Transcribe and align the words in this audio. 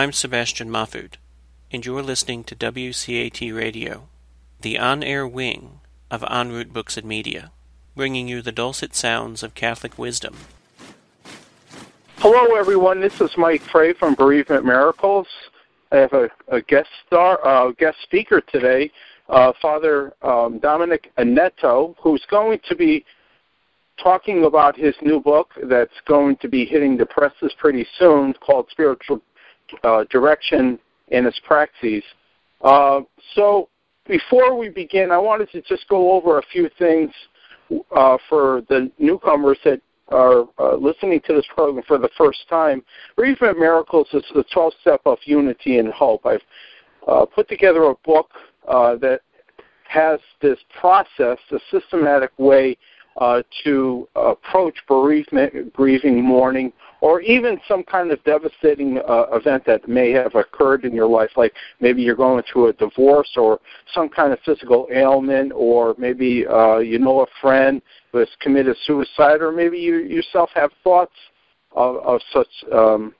I'm 0.00 0.14
Sebastian 0.14 0.70
Mahfood, 0.70 1.16
and 1.70 1.84
you're 1.84 2.00
listening 2.00 2.42
to 2.44 2.56
WCAT 2.56 3.54
Radio, 3.54 4.08
the 4.62 4.78
on 4.78 5.02
air 5.02 5.28
wing 5.28 5.80
of 6.10 6.24
En 6.26 6.52
route 6.52 6.72
Books 6.72 6.96
and 6.96 7.06
Media, 7.06 7.52
bringing 7.94 8.26
you 8.26 8.40
the 8.40 8.50
dulcet 8.50 8.94
sounds 8.94 9.42
of 9.42 9.54
Catholic 9.54 9.98
wisdom. 9.98 10.36
Hello, 12.16 12.56
everyone. 12.56 13.02
This 13.02 13.20
is 13.20 13.30
Mike 13.36 13.60
Frey 13.60 13.92
from 13.92 14.14
Bereavement 14.14 14.64
Miracles. 14.64 15.26
I 15.92 15.96
have 15.96 16.14
a, 16.14 16.30
a 16.48 16.62
guest 16.62 16.88
star, 17.06 17.46
uh, 17.46 17.72
guest 17.72 17.98
speaker 18.02 18.40
today, 18.40 18.90
uh, 19.28 19.52
Father 19.60 20.14
um, 20.22 20.60
Dominic 20.60 21.12
Anaeto, 21.18 21.94
who's 22.02 22.24
going 22.30 22.58
to 22.70 22.74
be 22.74 23.04
talking 24.02 24.44
about 24.44 24.78
his 24.78 24.94
new 25.02 25.20
book 25.20 25.50
that's 25.64 26.00
going 26.08 26.36
to 26.38 26.48
be 26.48 26.64
hitting 26.64 26.96
the 26.96 27.04
presses 27.04 27.52
pretty 27.58 27.86
soon 27.98 28.32
called 28.40 28.66
Spiritual 28.70 29.20
uh, 29.84 30.04
Direction 30.10 30.78
and 31.10 31.26
its 31.26 31.40
Praxis. 31.44 32.04
Uh, 32.62 33.00
so 33.34 33.68
before 34.06 34.56
we 34.56 34.68
begin, 34.68 35.10
I 35.10 35.18
wanted 35.18 35.50
to 35.52 35.62
just 35.62 35.88
go 35.88 36.12
over 36.12 36.38
a 36.38 36.42
few 36.52 36.68
things 36.78 37.10
uh, 37.94 38.18
for 38.28 38.62
the 38.68 38.90
newcomers 38.98 39.58
that 39.64 39.80
are 40.08 40.44
uh, 40.58 40.74
listening 40.74 41.20
to 41.26 41.34
this 41.34 41.46
program 41.54 41.84
for 41.86 41.98
the 41.98 42.10
first 42.18 42.40
time. 42.48 42.82
Bereavement 43.16 43.58
Miracles 43.58 44.08
is 44.12 44.24
the 44.34 44.44
12 44.52 44.72
step 44.80 45.00
of 45.06 45.18
unity 45.24 45.78
and 45.78 45.92
hope. 45.92 46.26
I've 46.26 46.42
uh, 47.06 47.26
put 47.26 47.48
together 47.48 47.84
a 47.84 47.94
book 48.04 48.30
uh, 48.68 48.96
that 48.96 49.20
has 49.88 50.20
this 50.40 50.58
process, 50.80 51.38
a 51.50 51.58
systematic 51.70 52.30
way 52.38 52.76
uh, 53.16 53.42
to 53.64 54.08
approach 54.14 54.76
bereavement, 54.88 55.72
grieving, 55.72 56.22
mourning, 56.22 56.72
or 57.00 57.20
even 57.20 57.60
some 57.66 57.82
kind 57.82 58.10
of 58.10 58.22
devastating 58.24 58.98
uh, 59.08 59.24
event 59.32 59.64
that 59.66 59.88
may 59.88 60.10
have 60.10 60.34
occurred 60.34 60.84
in 60.84 60.94
your 60.94 61.06
life, 61.06 61.30
like 61.36 61.52
maybe 61.80 62.02
you're 62.02 62.14
going 62.14 62.42
through 62.50 62.68
a 62.68 62.72
divorce 62.74 63.30
or 63.36 63.58
some 63.94 64.08
kind 64.08 64.32
of 64.32 64.38
physical 64.44 64.86
ailment, 64.92 65.52
or 65.54 65.94
maybe 65.98 66.46
uh, 66.46 66.78
you 66.78 66.98
know 66.98 67.22
a 67.22 67.26
friend 67.40 67.80
who 68.12 68.18
has 68.18 68.28
committed 68.40 68.76
suicide, 68.84 69.40
or 69.40 69.52
maybe 69.52 69.78
you 69.78 69.96
yourself 69.96 70.50
have 70.54 70.70
thoughts 70.84 71.14
of, 71.72 71.96
of 71.96 72.20
such. 72.32 72.48
Um, 72.72 73.14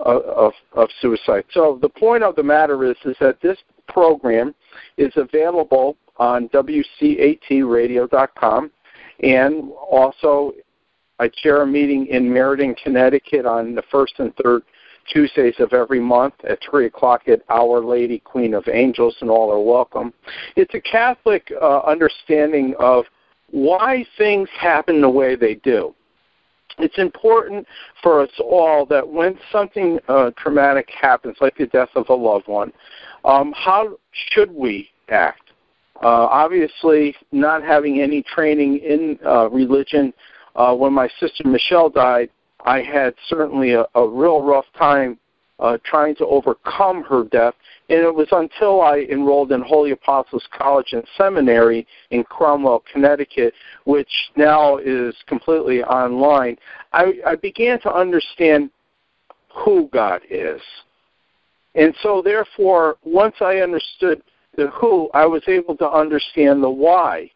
of, 0.00 0.52
of 0.74 0.90
suicide. 1.00 1.44
So 1.52 1.78
the 1.80 1.88
point 1.88 2.22
of 2.22 2.36
the 2.36 2.42
matter 2.42 2.84
is 2.84 2.98
is 3.06 3.16
that 3.18 3.40
this 3.40 3.56
program 3.88 4.54
is 4.98 5.10
available 5.16 5.96
on 6.18 6.50
WCATradio.com. 6.50 8.70
And 9.20 9.70
also, 9.90 10.52
I 11.18 11.28
chair 11.28 11.62
a 11.62 11.66
meeting 11.66 12.06
in 12.06 12.30
Meriden, 12.30 12.74
Connecticut 12.74 13.46
on 13.46 13.74
the 13.74 13.82
first 13.90 14.14
and 14.18 14.34
third 14.36 14.62
Tuesdays 15.12 15.54
of 15.58 15.72
every 15.72 16.00
month 16.00 16.34
at 16.48 16.58
3 16.68 16.86
o'clock 16.86 17.28
at 17.28 17.40
Our 17.48 17.80
Lady, 17.80 18.18
Queen 18.18 18.54
of 18.54 18.66
Angels, 18.68 19.16
and 19.20 19.30
all 19.30 19.52
are 19.52 19.60
welcome. 19.60 20.12
It's 20.56 20.74
a 20.74 20.80
Catholic 20.80 21.50
uh, 21.60 21.80
understanding 21.80 22.74
of 22.78 23.04
why 23.50 24.04
things 24.18 24.48
happen 24.58 25.00
the 25.00 25.08
way 25.08 25.36
they 25.36 25.54
do. 25.54 25.94
It's 26.78 26.98
important 26.98 27.66
for 28.02 28.20
us 28.20 28.30
all 28.38 28.84
that 28.86 29.06
when 29.06 29.38
something 29.50 29.98
uh, 30.08 30.32
traumatic 30.36 30.88
happens, 30.90 31.36
like 31.40 31.56
the 31.56 31.66
death 31.66 31.88
of 31.94 32.08
a 32.10 32.14
loved 32.14 32.48
one, 32.48 32.72
um, 33.24 33.52
how 33.56 33.96
should 34.12 34.50
we 34.50 34.90
act? 35.08 35.45
Uh, 36.02 36.28
obviously, 36.30 37.14
not 37.32 37.62
having 37.62 38.00
any 38.00 38.22
training 38.22 38.78
in 38.78 39.18
uh, 39.24 39.48
religion, 39.50 40.12
uh, 40.54 40.74
when 40.74 40.92
my 40.92 41.08
sister 41.20 41.46
Michelle 41.46 41.88
died, 41.88 42.30
I 42.64 42.82
had 42.82 43.14
certainly 43.28 43.72
a, 43.72 43.86
a 43.94 44.06
real 44.06 44.42
rough 44.42 44.66
time 44.76 45.18
uh, 45.58 45.78
trying 45.84 46.14
to 46.16 46.26
overcome 46.26 47.02
her 47.04 47.24
death. 47.24 47.54
And 47.88 48.00
it 48.00 48.14
was 48.14 48.28
until 48.32 48.82
I 48.82 49.06
enrolled 49.10 49.52
in 49.52 49.62
Holy 49.62 49.92
Apostles 49.92 50.46
College 50.56 50.92
and 50.92 51.04
Seminary 51.16 51.86
in 52.10 52.24
Cromwell, 52.24 52.82
Connecticut, 52.92 53.54
which 53.84 54.10
now 54.36 54.78
is 54.78 55.14
completely 55.26 55.82
online, 55.82 56.56
I, 56.92 57.14
I 57.26 57.36
began 57.36 57.80
to 57.82 57.94
understand 57.94 58.70
who 59.54 59.88
God 59.92 60.20
is. 60.28 60.60
And 61.74 61.94
so, 62.02 62.22
therefore, 62.22 62.96
once 63.04 63.36
I 63.40 63.58
understood 63.58 64.22
the 64.56 64.68
who, 64.68 65.10
I 65.14 65.26
was 65.26 65.42
able 65.48 65.76
to 65.76 65.90
understand 65.90 66.62
the 66.62 66.70
why. 66.70 67.30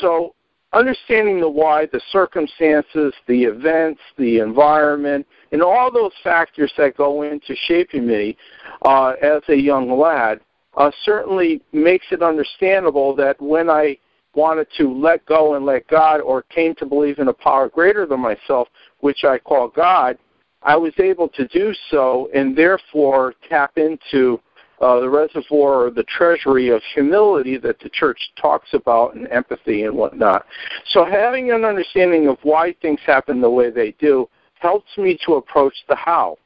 So, 0.00 0.34
understanding 0.72 1.40
the 1.40 1.48
why, 1.48 1.86
the 1.86 2.00
circumstances, 2.12 3.12
the 3.26 3.44
events, 3.44 4.00
the 4.16 4.38
environment, 4.38 5.26
and 5.52 5.62
all 5.62 5.90
those 5.90 6.12
factors 6.22 6.72
that 6.78 6.96
go 6.96 7.22
into 7.22 7.56
shaping 7.66 8.06
me 8.06 8.36
uh, 8.82 9.14
as 9.22 9.42
a 9.48 9.56
young 9.56 9.98
lad 9.98 10.40
uh, 10.76 10.90
certainly 11.04 11.60
makes 11.72 12.06
it 12.12 12.22
understandable 12.22 13.14
that 13.16 13.40
when 13.40 13.68
I 13.68 13.98
wanted 14.34 14.68
to 14.78 14.92
let 14.92 15.26
go 15.26 15.54
and 15.54 15.66
let 15.66 15.88
God 15.88 16.20
or 16.20 16.42
came 16.42 16.74
to 16.76 16.86
believe 16.86 17.18
in 17.18 17.28
a 17.28 17.32
power 17.32 17.68
greater 17.68 18.06
than 18.06 18.20
myself, 18.20 18.68
which 19.00 19.24
I 19.24 19.38
call 19.38 19.68
God, 19.68 20.16
I 20.62 20.76
was 20.76 20.92
able 20.98 21.28
to 21.30 21.48
do 21.48 21.74
so 21.90 22.28
and 22.34 22.56
therefore 22.56 23.34
tap 23.48 23.72
into 23.76 24.40
uh, 24.80 25.00
the 25.00 25.08
reservoir 25.08 25.86
or 25.86 25.90
the 25.90 26.04
treasury 26.04 26.68
of 26.68 26.82
humility 26.94 27.58
that 27.58 27.78
the 27.80 27.90
church 27.90 28.18
talks 28.40 28.68
about 28.72 29.14
and 29.14 29.28
empathy 29.28 29.84
and 29.84 29.94
whatnot. 29.94 30.46
So 30.92 31.04
having 31.04 31.52
an 31.52 31.64
understanding 31.64 32.28
of 32.28 32.38
why 32.42 32.74
things 32.80 33.00
happen 33.04 33.40
the 33.40 33.50
way 33.50 33.70
they 33.70 33.94
do 33.98 34.28
helps 34.54 34.96
me 34.96 35.18
to 35.26 35.34
approach 35.34 35.74
the 35.88 35.96
how. 35.96 36.36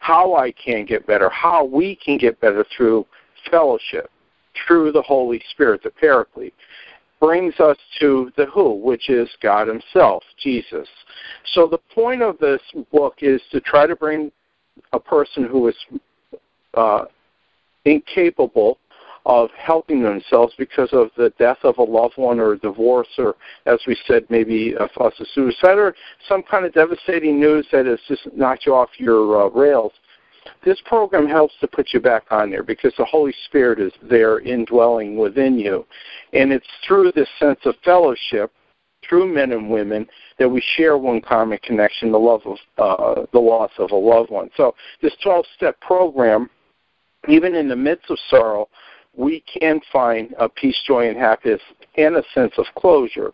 How 0.00 0.34
I 0.34 0.52
can 0.52 0.86
get 0.86 1.06
better, 1.06 1.28
how 1.30 1.64
we 1.64 1.96
can 1.96 2.18
get 2.18 2.40
better 2.40 2.64
through 2.76 3.06
fellowship, 3.50 4.10
through 4.66 4.92
the 4.92 5.02
Holy 5.02 5.42
Spirit, 5.50 5.82
the 5.82 5.90
Paraclete 5.90 6.54
brings 7.20 7.60
us 7.60 7.76
to 8.00 8.32
the 8.36 8.46
who, 8.46 8.72
which 8.72 9.10
is 9.10 9.28
God 9.42 9.68
Himself, 9.68 10.24
Jesus. 10.42 10.88
So 11.52 11.68
the 11.68 11.78
point 11.94 12.22
of 12.22 12.38
this 12.38 12.62
book 12.90 13.16
is 13.20 13.42
to 13.52 13.60
try 13.60 13.86
to 13.86 13.94
bring 13.94 14.32
a 14.94 14.98
person 14.98 15.44
who 15.44 15.68
is 15.68 15.76
uh, 16.74 17.04
incapable 17.84 18.78
of 19.26 19.50
helping 19.56 20.02
themselves 20.02 20.54
because 20.56 20.88
of 20.92 21.10
the 21.16 21.32
death 21.38 21.58
of 21.62 21.76
a 21.78 21.82
loved 21.82 22.16
one 22.16 22.40
or 22.40 22.52
a 22.52 22.58
divorce 22.58 23.08
or, 23.18 23.36
as 23.66 23.78
we 23.86 23.96
said, 24.06 24.24
maybe 24.30 24.74
a 24.74 24.88
of 25.00 25.12
suicide 25.34 25.78
or 25.78 25.94
some 26.28 26.42
kind 26.42 26.64
of 26.64 26.72
devastating 26.72 27.38
news 27.38 27.66
that 27.70 27.86
has 27.86 27.98
just 28.08 28.22
knocked 28.34 28.64
you 28.64 28.74
off 28.74 28.88
your 28.98 29.42
uh, 29.42 29.48
rails. 29.50 29.92
This 30.64 30.80
program 30.86 31.26
helps 31.26 31.54
to 31.60 31.68
put 31.68 31.92
you 31.92 32.00
back 32.00 32.24
on 32.30 32.50
there 32.50 32.62
because 32.62 32.94
the 32.96 33.04
Holy 33.04 33.34
Spirit 33.46 33.78
is 33.78 33.92
there 34.02 34.40
indwelling 34.40 35.18
within 35.18 35.58
you. 35.58 35.86
And 36.32 36.50
it's 36.50 36.66
through 36.86 37.12
this 37.12 37.28
sense 37.38 37.60
of 37.66 37.74
fellowship, 37.84 38.50
through 39.06 39.32
men 39.32 39.52
and 39.52 39.70
women, 39.70 40.06
that 40.38 40.48
we 40.48 40.62
share 40.76 40.96
one 40.96 41.20
common 41.20 41.58
connection, 41.62 42.10
the 42.10 42.18
love 42.18 42.42
of 42.46 42.56
uh, 42.78 43.26
the 43.32 43.38
loss 43.38 43.70
of 43.78 43.90
a 43.90 43.96
loved 43.96 44.30
one. 44.30 44.50
So 44.56 44.74
this 45.02 45.12
12-step 45.24 45.78
program 45.80 46.48
even 47.28 47.54
in 47.54 47.68
the 47.68 47.76
midst 47.76 48.10
of 48.10 48.18
sorrow, 48.28 48.68
we 49.16 49.42
can 49.60 49.80
find 49.92 50.34
a 50.38 50.48
peace, 50.48 50.80
joy, 50.86 51.08
and 51.08 51.16
happiness 51.16 51.60
and 51.96 52.16
a 52.16 52.22
sense 52.32 52.52
of 52.58 52.66
closure. 52.76 53.32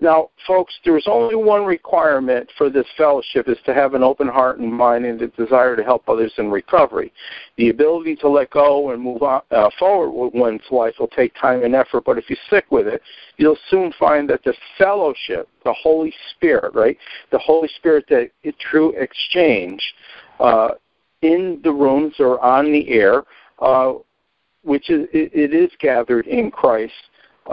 Now, 0.00 0.30
folks, 0.46 0.78
there's 0.84 1.06
only 1.08 1.34
one 1.34 1.64
requirement 1.64 2.48
for 2.56 2.70
this 2.70 2.86
fellowship 2.96 3.48
is 3.48 3.58
to 3.66 3.74
have 3.74 3.94
an 3.94 4.02
open 4.02 4.28
heart 4.28 4.58
and 4.58 4.72
mind 4.72 5.04
and 5.04 5.20
a 5.20 5.28
desire 5.28 5.74
to 5.74 5.82
help 5.82 6.08
others 6.08 6.32
in 6.38 6.50
recovery. 6.50 7.12
The 7.56 7.70
ability 7.70 8.14
to 8.16 8.28
let 8.28 8.50
go 8.50 8.90
and 8.90 9.02
move 9.02 9.22
on, 9.22 9.42
uh, 9.50 9.70
forward 9.78 10.10
with 10.10 10.34
one's 10.34 10.62
life 10.70 10.94
will 11.00 11.08
take 11.08 11.34
time 11.34 11.64
and 11.64 11.74
effort, 11.74 12.04
but 12.04 12.16
if 12.16 12.30
you 12.30 12.36
stick 12.46 12.66
with 12.70 12.86
it, 12.86 13.02
you'll 13.38 13.58
soon 13.70 13.92
find 13.98 14.30
that 14.30 14.44
the 14.44 14.54
fellowship, 14.78 15.48
the 15.64 15.72
Holy 15.72 16.14
Spirit, 16.30 16.74
right, 16.74 16.96
the 17.32 17.38
Holy 17.38 17.68
Spirit, 17.76 18.04
that 18.08 18.30
true 18.70 18.90
exchange, 18.96 19.82
uh, 20.38 20.70
in 21.22 21.60
the 21.62 21.72
rooms 21.72 22.14
or 22.18 22.40
on 22.40 22.72
the 22.72 22.88
air, 22.88 23.24
uh, 23.60 23.94
which 24.62 24.90
is 24.90 25.08
it, 25.12 25.52
is 25.52 25.70
gathered 25.80 26.26
in 26.26 26.50
Christ, 26.50 26.92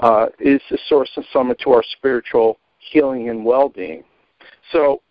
uh, 0.02 0.28
is 0.40 0.62
the 0.70 0.78
source 0.88 1.10
and 1.16 1.26
summit 1.32 1.60
to 1.64 1.72
our 1.72 1.84
spiritual 1.98 2.60
healing 2.80 3.30
and 3.30 3.44
well-being. 3.44 4.04
So 4.72 5.02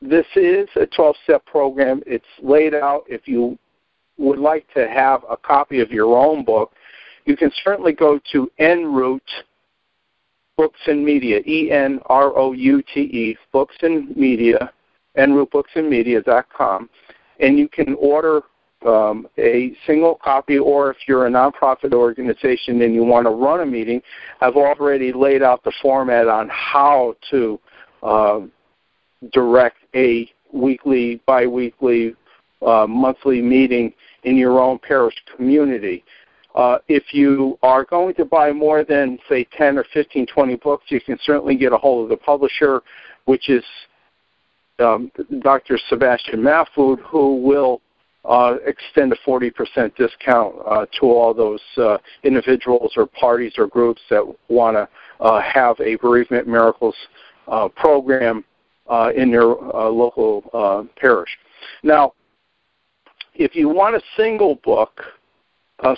this 0.00 0.26
is 0.36 0.68
a 0.76 0.86
12-step 0.86 1.44
program. 1.46 2.02
It's 2.06 2.24
laid 2.42 2.74
out. 2.74 3.04
If 3.08 3.26
you 3.26 3.58
would 4.18 4.38
like 4.38 4.66
to 4.74 4.88
have 4.88 5.24
a 5.28 5.36
copy 5.36 5.80
of 5.80 5.90
your 5.90 6.16
own 6.16 6.44
book, 6.44 6.72
you 7.24 7.36
can 7.36 7.50
certainly 7.64 7.92
go 7.92 8.20
to 8.32 8.50
Enroute 8.58 9.20
Books 10.56 10.80
and 10.86 11.04
Media, 11.04 11.40
E-N-R-O-U-T-E, 11.46 13.36
Books 13.52 13.76
and 13.82 14.16
Media, 14.16 14.72
enroutebooksandmedia.com 15.16 16.90
and 17.40 17.58
you 17.58 17.68
can 17.68 17.94
order 17.94 18.42
um, 18.86 19.26
a 19.38 19.72
single 19.86 20.18
copy, 20.22 20.58
or 20.58 20.90
if 20.90 20.96
you're 21.06 21.26
a 21.26 21.30
nonprofit 21.30 21.92
organization 21.92 22.80
and 22.82 22.94
you 22.94 23.04
want 23.04 23.26
to 23.26 23.30
run 23.30 23.60
a 23.60 23.66
meeting, 23.66 24.00
I've 24.40 24.56
already 24.56 25.12
laid 25.12 25.42
out 25.42 25.64
the 25.64 25.72
format 25.82 26.28
on 26.28 26.48
how 26.50 27.16
to 27.30 27.60
uh, 28.02 28.40
direct 29.32 29.78
a 29.94 30.30
weekly, 30.52 31.20
biweekly, 31.26 32.14
uh, 32.64 32.86
monthly 32.86 33.42
meeting 33.42 33.92
in 34.24 34.36
your 34.36 34.60
own 34.60 34.78
parish 34.78 35.14
community. 35.36 36.04
Uh, 36.54 36.78
if 36.88 37.12
you 37.12 37.58
are 37.62 37.84
going 37.84 38.14
to 38.14 38.24
buy 38.24 38.52
more 38.52 38.84
than, 38.84 39.18
say, 39.28 39.46
10 39.56 39.78
or 39.78 39.84
15, 39.92 40.26
20 40.26 40.56
books, 40.56 40.84
you 40.88 41.00
can 41.00 41.18
certainly 41.22 41.56
get 41.56 41.72
a 41.72 41.76
hold 41.76 42.04
of 42.04 42.08
the 42.10 42.16
publisher, 42.16 42.82
which 43.26 43.48
is 43.48 43.62
um, 44.80 45.10
Dr. 45.40 45.78
Sebastian 45.88 46.40
Mahfood, 46.40 47.00
who 47.00 47.36
will 47.36 47.80
uh, 48.24 48.56
extend 48.66 49.12
a 49.12 49.16
40% 49.26 49.94
discount 49.96 50.54
uh, 50.66 50.86
to 51.00 51.06
all 51.06 51.32
those 51.32 51.62
uh, 51.78 51.98
individuals 52.24 52.92
or 52.96 53.06
parties 53.06 53.54
or 53.56 53.66
groups 53.66 54.02
that 54.10 54.22
want 54.48 54.76
to 54.76 54.88
uh, 55.24 55.40
have 55.40 55.78
a 55.80 55.96
bereavement 55.96 56.46
miracles 56.46 56.94
uh, 57.48 57.68
program 57.68 58.44
uh, 58.88 59.10
in 59.16 59.30
their 59.30 59.46
local 59.46 60.90
parish. 60.96 61.30
Now, 61.82 62.12
if 63.34 63.54
you 63.54 63.68
want 63.68 63.96
a 63.96 64.02
single 64.16 64.56
book, 64.56 65.00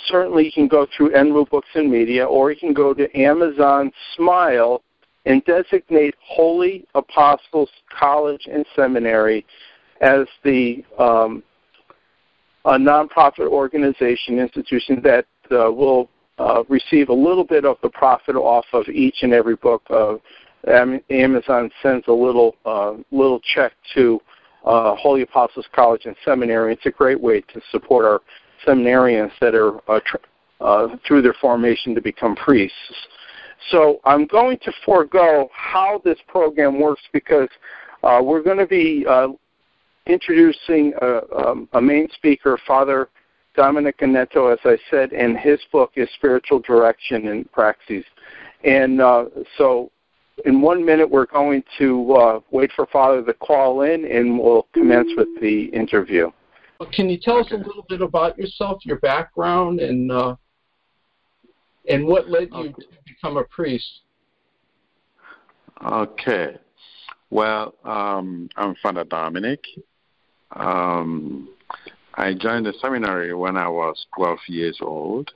certainly 0.07 0.45
you 0.45 0.53
can 0.53 0.69
go 0.69 0.87
through 0.97 1.15
En 1.15 1.33
Route 1.33 1.51
Books 1.51 1.69
and 1.75 1.91
Media, 1.91 2.25
or 2.25 2.53
you 2.53 2.59
can 2.59 2.75
go 2.75 2.93
to 2.95 3.19
Amazon 3.19 3.91
Smile 4.15 4.83
and 5.27 5.45
designate 5.45 6.15
Holy 6.25 6.87
Apostles 6.95 7.71
College 7.91 8.49
and 8.51 8.65
Seminary 8.75 9.45
as 10.01 10.27
the 10.45 10.85
um, 10.99 11.43
a 12.65 12.73
nonprofit 12.73 13.49
organization 13.49 14.39
institution 14.39 15.01
that 15.03 15.27
uh, 15.51 15.71
will 15.71 16.09
uh, 16.39 16.63
receive 16.69 17.09
a 17.09 17.15
little 17.15 17.45
bit 17.45 17.65
of 17.65 17.77
the 17.83 17.89
profit 17.91 18.37
off 18.37 18.67
of 18.73 18.87
each 18.89 19.17
and 19.23 19.33
every 19.33 19.57
book. 19.57 19.83
Uh, 19.91 20.17
Amazon 20.67 21.71
sends 21.83 22.07
a 22.09 22.13
little 22.13 22.55
uh, 22.67 22.95
little 23.11 23.41
check 23.41 23.73
to 23.95 24.21
uh, 24.65 24.95
Holy 24.97 25.23
Apostles 25.23 25.67
College 25.75 26.03
and 26.05 26.15
Seminary. 26.25 26.75
It's 26.75 26.87
a 26.87 26.91
great 26.91 27.21
way 27.21 27.41
to 27.41 27.61
support 27.71 28.05
our 28.05 28.21
seminarians 28.67 29.33
that 29.41 29.55
are 29.55 29.79
uh, 29.91 30.01
tr- 30.05 30.17
uh, 30.61 30.89
through 31.07 31.23
their 31.23 31.35
formation 31.41 31.95
to 31.95 32.03
become 32.03 32.37
priests. 32.37 32.77
So 33.71 34.01
I'm 34.05 34.27
going 34.27 34.59
to 34.65 34.73
forego 34.85 35.49
how 35.53 36.01
this 36.05 36.19
program 36.29 36.81
works 36.81 37.03
because 37.13 37.49
uh, 38.03 38.21
we're 38.23 38.43
going 38.43 38.59
to 38.59 38.67
be 38.67 39.05
uh, 39.09 39.29
introducing 40.07 40.93
a, 41.01 41.21
um, 41.37 41.69
a, 41.75 41.81
main 41.81 42.09
speaker, 42.15 42.59
Father 42.67 43.09
Dominic 43.55 43.99
Anaeto, 43.99 44.53
as 44.53 44.59
I 44.65 44.79
said, 44.91 45.13
and 45.13 45.37
his 45.37 45.61
book 45.71 45.93
is 45.97 46.09
Spiritual 46.17 46.61
Direction 46.61 47.29
and 47.29 47.51
Praxis. 47.53 48.05
And 48.65 49.01
uh, 49.01 49.27
so 49.59 49.91
in 50.45 50.61
one 50.61 50.85
minute, 50.85 51.09
we're 51.09 51.27
going 51.27 51.63
to 51.79 52.13
uh, 52.15 52.41
wait 52.51 52.71
for 52.75 52.87
Father 52.87 53.23
to 53.23 53.35
call 53.35 53.83
in, 53.83 54.05
and 54.07 54.39
we'll 54.39 54.67
commence 54.73 55.09
with 55.17 55.29
the 55.41 55.65
interview. 55.67 56.31
Can 56.93 57.11
you 57.11 57.19
tell 57.19 57.39
us 57.39 57.51
a 57.51 57.57
little 57.57 57.85
bit 57.89 58.01
about 58.01 58.39
yourself, 58.39 58.85
your 58.87 58.99
background, 59.01 59.81
and 59.81 60.11
uh, 60.11 60.37
and 61.89 62.07
what 62.07 62.29
led 62.29 62.49
you 62.53 62.59
okay. 62.59 62.73
to 62.73 62.99
become 63.07 63.37
a 63.37 63.45
priest? 63.45 63.87
Okay. 65.85 66.57
Well, 67.31 67.75
um, 67.85 68.49
I'm 68.57 68.75
Father 68.83 69.05
Dominic. 69.05 69.65
Um, 70.55 71.49
I 72.15 72.35
joined 72.35 72.67
the 72.67 72.75
seminary 72.81 73.35
when 73.35 73.57
I 73.57 73.69
was 73.69 74.07
12 74.17 74.39
years 74.49 74.79
old. 74.83 75.31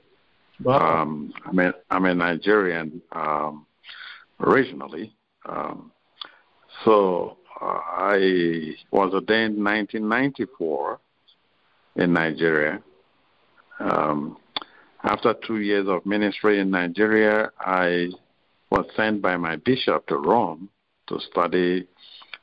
Wow. 0.63 1.01
Um, 1.01 1.33
I'm, 1.45 1.59
a, 1.59 1.73
I'm 1.89 2.05
a 2.05 2.13
Nigerian 2.13 3.01
um, 3.13 3.65
originally. 4.39 5.15
Um, 5.45 5.91
so 6.83 7.37
uh, 7.61 7.65
I 7.65 8.75
was 8.91 9.13
ordained 9.13 9.57
in 9.57 9.63
1994 9.63 10.99
in 11.95 12.13
Nigeria. 12.13 12.81
Um, 13.79 14.37
after 15.05 15.33
two 15.33 15.59
years 15.59 15.87
of 15.87 16.05
ministry 16.05 16.59
in 16.59 16.71
Nigeria, 16.71 17.51
I 17.59 18.09
was 18.71 18.85
sent 18.95 19.21
by 19.21 19.37
my 19.37 19.55
bishop 19.57 20.07
to 20.07 20.17
Rome 20.17 20.69
to 21.07 21.19
study 21.19 21.87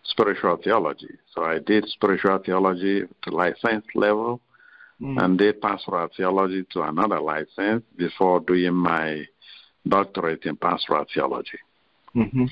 spiritual 0.05 0.57
theology. 0.63 1.19
So 1.35 1.45
I 1.45 1.59
did 1.59 1.87
spiritual 1.89 2.39
theology 2.39 3.03
to 3.23 3.31
license 3.31 3.85
level 3.95 4.41
mm. 5.01 5.23
and 5.23 5.39
did 5.39 5.61
pastoral 5.61 6.09
theology 6.17 6.65
to 6.73 6.83
another 6.83 7.21
license 7.21 7.85
before 7.97 8.41
doing 8.41 8.75
my 8.75 9.25
doctorate 9.87 10.45
in 10.45 10.57
pastoral 10.57 11.07
theology. 11.13 11.59
Mm-hmm. 12.15 12.45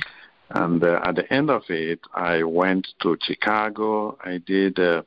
And 0.51 0.83
uh, 0.83 1.01
at 1.05 1.15
the 1.15 1.33
end 1.33 1.51
of 1.51 1.63
it, 1.69 2.01
I 2.15 2.43
went 2.43 2.89
to 3.03 3.17
Chicago. 3.23 4.19
I 4.25 4.39
did 4.39 4.79
uh, 4.81 5.03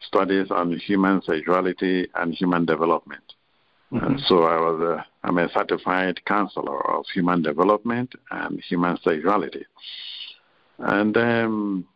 studies 0.00 0.50
on 0.50 0.72
human 0.78 1.20
sexuality 1.22 2.08
and 2.14 2.32
human 2.32 2.64
development. 2.64 3.27
Mm-hmm. 3.92 4.04
And 4.04 4.20
so 4.26 4.42
I 4.42 4.56
was 4.60 4.80
a, 4.82 5.06
I'm 5.26 5.38
a 5.38 5.48
certified 5.50 6.24
counselor 6.26 6.90
of 6.90 7.06
human 7.12 7.42
development 7.42 8.14
and 8.30 8.60
human 8.60 8.98
sexuality. 9.02 9.64
And 10.78 11.16
um, 11.16 11.86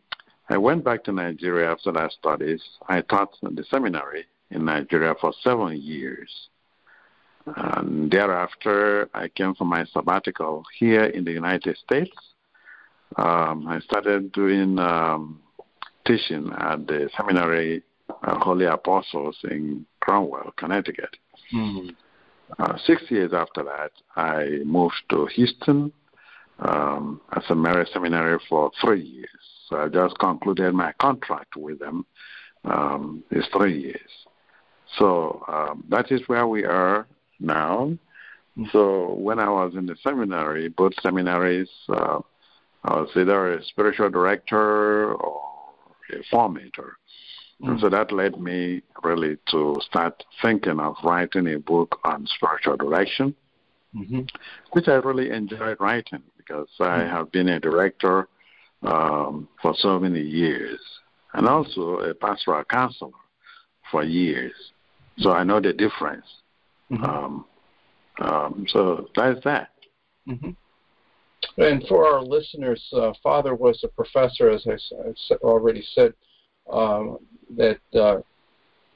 I 0.49 0.57
went 0.57 0.83
back 0.83 1.03
to 1.05 1.11
Nigeria 1.11 1.71
after 1.71 1.91
that 1.91 2.11
studies. 2.11 2.61
I 2.89 3.01
taught 3.01 3.37
in 3.43 3.55
the 3.55 3.63
seminary 3.69 4.25
in 4.49 4.65
Nigeria 4.65 5.15
for 5.19 5.33
seven 5.43 5.79
years. 5.81 6.29
And 7.45 8.09
thereafter, 8.09 9.09
I 9.13 9.27
came 9.27 9.53
for 9.53 9.65
my 9.65 9.85
sabbatical 9.85 10.63
here 10.77 11.05
in 11.05 11.25
the 11.25 11.31
United 11.31 11.77
States. 11.77 12.15
Um, 13.17 13.67
I 13.67 13.79
started 13.81 14.31
doing 14.31 14.79
um, 14.79 15.41
teaching 16.05 16.51
at 16.57 16.87
the 16.87 17.09
seminary 17.15 17.83
uh, 18.09 18.39
Holy 18.39 18.65
Apostles 18.65 19.37
in 19.43 19.85
Cromwell, 19.99 20.53
Connecticut. 20.57 21.17
Mm-hmm. 21.53 21.89
Uh, 22.59 22.77
six 22.85 23.03
years 23.09 23.31
after 23.33 23.63
that, 23.63 23.91
I 24.15 24.59
moved 24.65 25.01
to 25.09 25.27
Houston 25.35 25.91
um, 26.59 27.21
as 27.35 27.43
a 27.49 27.55
married 27.55 27.87
seminary 27.93 28.39
for 28.49 28.71
three 28.81 29.01
years. 29.01 29.29
So 29.69 29.77
I 29.77 29.87
just 29.87 30.17
concluded 30.19 30.73
my 30.73 30.93
contract 30.99 31.55
with 31.55 31.79
them. 31.79 32.05
Um, 32.65 33.23
it's 33.31 33.47
three 33.47 33.81
years. 33.81 34.11
So 34.97 35.43
um, 35.47 35.83
that 35.89 36.11
is 36.11 36.21
where 36.27 36.47
we 36.47 36.63
are 36.65 37.07
now. 37.39 37.97
Mm-hmm. 38.57 38.65
So 38.71 39.13
when 39.15 39.39
I 39.39 39.49
was 39.49 39.73
in 39.75 39.85
the 39.85 39.95
seminary, 40.03 40.69
both 40.69 40.93
seminaries, 41.01 41.69
uh, 41.89 42.19
I 42.83 42.99
was 42.99 43.09
either 43.15 43.53
a 43.53 43.63
spiritual 43.65 44.09
director 44.09 45.13
or 45.13 45.41
a 46.11 46.35
formator. 46.35 46.91
And 47.69 47.79
so 47.79 47.89
that 47.89 48.11
led 48.11 48.39
me 48.39 48.81
really 49.03 49.37
to 49.51 49.79
start 49.81 50.23
thinking 50.41 50.79
of 50.79 50.95
writing 51.03 51.47
a 51.47 51.59
book 51.59 51.99
on 52.03 52.27
spiritual 52.27 52.75
direction, 52.75 53.35
mm-hmm. 53.95 54.21
which 54.71 54.87
I 54.87 54.95
really 54.95 55.31
enjoyed 55.31 55.77
writing 55.79 56.23
because 56.37 56.67
I 56.79 56.83
mm-hmm. 56.83 57.09
have 57.09 57.31
been 57.31 57.47
a 57.47 57.59
director 57.59 58.27
um, 58.81 59.47
for 59.61 59.73
so 59.77 59.97
many 59.97 60.21
years 60.21 60.79
and 61.33 61.47
also 61.47 61.99
a 61.99 62.13
pastoral 62.13 62.65
counselor 62.65 63.11
for 63.89 64.03
years. 64.03 64.53
So 65.19 65.31
I 65.31 65.43
know 65.43 65.61
the 65.61 65.73
difference. 65.73 66.25
Mm-hmm. 66.91 67.03
Um, 67.03 67.45
um, 68.19 68.65
so 68.69 69.07
that's 69.15 69.43
that. 69.45 69.69
Mm-hmm. 70.27 70.51
And 71.57 71.85
for 71.87 72.07
our 72.07 72.21
listeners, 72.21 72.83
uh, 72.93 73.13
Father 73.21 73.55
was 73.55 73.83
a 73.83 73.87
professor, 73.87 74.49
as 74.49 74.65
I, 74.67 74.73
I 74.73 75.35
already 75.37 75.83
said, 75.93 76.13
um, 76.71 77.17
that 77.55 77.79
uh, 77.93 78.17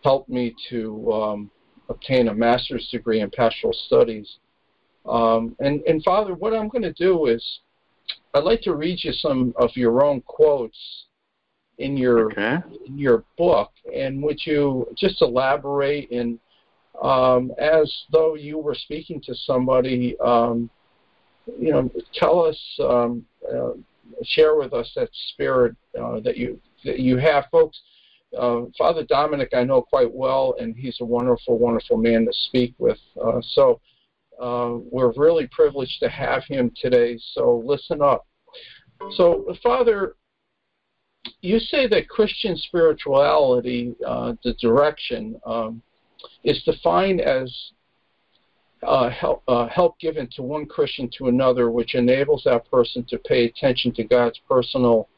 helped 0.03 0.29
me 0.29 0.55
to 0.69 1.11
um, 1.11 1.51
obtain 1.89 2.27
a 2.27 2.33
master's 2.33 2.87
degree 2.91 3.21
in 3.21 3.29
pastoral 3.29 3.73
studies. 3.87 4.37
Um, 5.05 5.55
and, 5.59 5.81
and 5.83 6.03
Father, 6.03 6.33
what 6.33 6.53
I'm 6.53 6.67
going 6.67 6.83
to 6.83 6.93
do 6.93 7.27
is 7.27 7.43
I'd 8.33 8.43
like 8.43 8.61
to 8.61 8.75
read 8.75 9.03
you 9.03 9.13
some 9.13 9.53
of 9.57 9.71
your 9.75 10.03
own 10.03 10.21
quotes 10.21 10.77
in 11.77 11.95
your 11.95 12.31
okay. 12.31 12.57
in 12.87 12.97
your 12.97 13.23
book, 13.37 13.71
and 13.93 14.21
would 14.23 14.39
you 14.45 14.87
just 14.97 15.21
elaborate 15.21 16.09
and 16.11 16.39
um, 17.01 17.51
as 17.59 17.93
though 18.11 18.35
you 18.35 18.57
were 18.57 18.75
speaking 18.75 19.21
to 19.21 19.35
somebody, 19.35 20.17
um, 20.19 20.69
you 21.59 21.71
know, 21.71 21.89
tell 22.13 22.43
us, 22.43 22.59
um, 22.79 23.25
uh, 23.53 23.71
share 24.23 24.55
with 24.55 24.73
us 24.73 24.91
that 24.95 25.09
spirit 25.29 25.75
uh, 25.99 26.19
that 26.21 26.37
you 26.37 26.59
you 26.83 27.17
have, 27.17 27.45
folks. 27.51 27.79
Uh, 28.37 28.63
Father 28.77 29.03
Dominic, 29.03 29.49
I 29.53 29.63
know 29.63 29.81
quite 29.81 30.13
well, 30.13 30.55
and 30.59 30.75
he's 30.75 30.97
a 31.01 31.05
wonderful, 31.05 31.57
wonderful 31.57 31.97
man 31.97 32.25
to 32.25 32.33
speak 32.33 32.75
with. 32.77 32.99
Uh, 33.21 33.41
so 33.41 33.79
uh, 34.41 34.77
we're 34.91 35.13
really 35.15 35.47
privileged 35.47 35.99
to 36.01 36.09
have 36.09 36.43
him 36.43 36.71
today. 36.79 37.17
So 37.33 37.63
listen 37.65 38.01
up. 38.01 38.27
So, 39.15 39.53
Father, 39.63 40.15
you 41.41 41.59
say 41.59 41.87
that 41.87 42.09
Christian 42.09 42.57
spirituality, 42.57 43.95
uh, 44.05 44.33
the 44.43 44.53
direction, 44.53 45.39
um, 45.45 45.81
is 46.43 46.61
defined 46.63 47.21
as 47.21 47.53
uh, 48.83 49.09
help, 49.09 49.43
uh, 49.47 49.67
help 49.67 49.99
given 49.99 50.27
to 50.35 50.41
one 50.41 50.65
Christian 50.65 51.09
to 51.17 51.27
another, 51.27 51.71
which 51.71 51.95
enables 51.95 52.43
that 52.43 52.69
person 52.69 53.05
to 53.09 53.17
pay 53.19 53.45
attention 53.45 53.93
to 53.93 54.03
God's 54.03 54.39
personal 54.47 55.09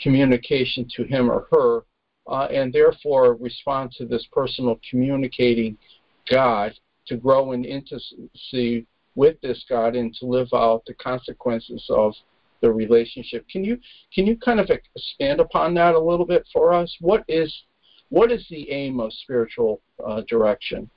communication 0.00 0.86
to 0.96 1.04
him 1.04 1.30
or 1.30 1.46
her, 1.52 1.84
uh, 2.26 2.46
and 2.46 2.72
therefore 2.72 3.34
respond 3.34 3.92
to 3.92 4.06
this 4.06 4.26
personal 4.32 4.78
communicating 4.88 5.76
God 6.30 6.72
to 7.06 7.16
grow 7.16 7.52
in 7.52 7.64
intimacy 7.64 8.86
with 9.14 9.40
this 9.40 9.64
God 9.68 9.96
and 9.96 10.14
to 10.14 10.26
live 10.26 10.48
out 10.54 10.82
the 10.86 10.94
consequences 10.94 11.84
of 11.90 12.14
the 12.60 12.70
relationship. 12.70 13.46
Can 13.48 13.64
you 13.64 13.78
can 14.14 14.26
you 14.26 14.36
kind 14.36 14.60
of 14.60 14.70
expand 14.70 15.40
upon 15.40 15.74
that 15.74 15.94
a 15.94 16.00
little 16.00 16.26
bit 16.26 16.46
for 16.52 16.72
us? 16.72 16.94
What 17.00 17.24
is 17.28 17.54
what 18.10 18.32
is 18.32 18.46
the 18.48 18.70
aim 18.70 19.00
of 19.00 19.12
spiritual 19.12 19.80
uh, 20.04 20.22
direction? 20.28 20.90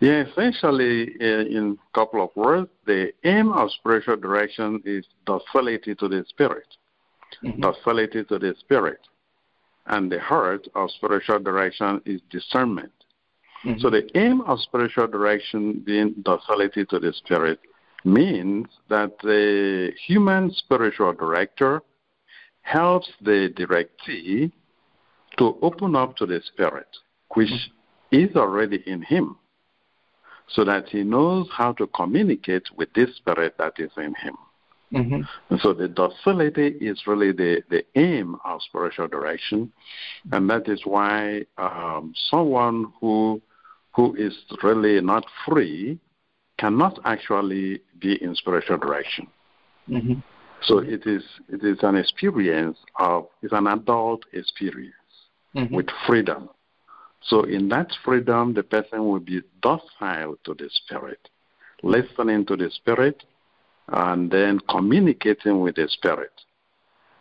Yeah, 0.00 0.24
essentially, 0.24 1.16
in 1.20 1.78
a 1.80 1.98
couple 1.98 2.22
of 2.22 2.30
words, 2.36 2.68
the 2.84 3.12
aim 3.24 3.52
of 3.52 3.70
spiritual 3.72 4.16
direction 4.16 4.82
is 4.84 5.06
docility 5.24 5.94
to 5.94 6.08
the 6.08 6.24
Spirit. 6.28 6.66
Mm-hmm. 7.42 7.60
Docility 7.60 8.24
to 8.24 8.38
the 8.38 8.54
Spirit. 8.60 9.00
And 9.86 10.10
the 10.10 10.20
heart 10.20 10.68
of 10.74 10.90
spiritual 10.90 11.38
direction 11.38 12.02
is 12.04 12.20
discernment. 12.30 12.92
Mm-hmm. 13.64 13.80
So 13.80 13.90
the 13.90 14.08
aim 14.16 14.42
of 14.42 14.60
spiritual 14.60 15.06
direction 15.06 15.82
being 15.84 16.14
docility 16.22 16.84
to 16.86 16.98
the 16.98 17.12
Spirit 17.12 17.58
means 18.04 18.66
that 18.88 19.18
the 19.22 19.92
human 20.06 20.52
spiritual 20.52 21.12
director 21.14 21.82
helps 22.62 23.08
the 23.22 23.52
directee 23.56 24.52
to 25.38 25.56
open 25.62 25.96
up 25.96 26.16
to 26.16 26.26
the 26.26 26.40
Spirit, 26.52 26.88
which 27.34 27.48
mm-hmm. 27.48 27.75
Is 28.10 28.34
already 28.36 28.82
in 28.86 29.02
him, 29.02 29.36
so 30.48 30.64
that 30.64 30.88
he 30.88 31.02
knows 31.02 31.48
how 31.52 31.72
to 31.72 31.86
communicate 31.88 32.64
with 32.76 32.92
this 32.94 33.16
Spirit 33.16 33.56
that 33.58 33.74
is 33.78 33.90
in 33.96 34.14
him. 34.14 34.36
Mm-hmm. 34.92 35.22
And 35.50 35.60
so 35.60 35.72
the 35.72 35.88
docility 35.88 36.68
is 36.80 37.02
really 37.06 37.32
the, 37.32 37.62
the 37.68 37.84
aim 37.96 38.36
of 38.44 38.62
spiritual 38.62 39.08
direction, 39.08 39.72
and 40.30 40.48
that 40.48 40.68
is 40.68 40.82
why 40.84 41.42
um, 41.58 42.14
someone 42.30 42.92
who 43.00 43.42
who 43.96 44.14
is 44.14 44.34
really 44.62 45.00
not 45.00 45.24
free 45.46 45.98
cannot 46.58 46.98
actually 47.04 47.80
be 47.98 48.22
in 48.22 48.34
spiritual 48.34 48.76
direction. 48.76 49.26
Mm-hmm. 49.88 50.20
So 50.62 50.78
it 50.78 51.06
is 51.06 51.22
it 51.48 51.64
is 51.64 51.78
an 51.82 51.96
experience 51.96 52.78
of 52.98 53.26
it's 53.42 53.52
an 53.52 53.66
adult 53.66 54.24
experience 54.32 54.94
mm-hmm. 55.54 55.74
with 55.74 55.86
freedom. 56.06 56.48
So 57.28 57.42
in 57.42 57.68
that 57.70 57.90
freedom, 58.04 58.54
the 58.54 58.62
person 58.62 59.04
will 59.08 59.20
be 59.20 59.42
docile 59.60 60.36
to 60.44 60.54
the 60.54 60.70
spirit, 60.70 61.28
listening 61.82 62.46
to 62.46 62.56
the 62.56 62.70
spirit, 62.70 63.24
and 63.88 64.30
then 64.30 64.60
communicating 64.70 65.60
with 65.60 65.76
the 65.76 65.88
spirit, 65.88 66.32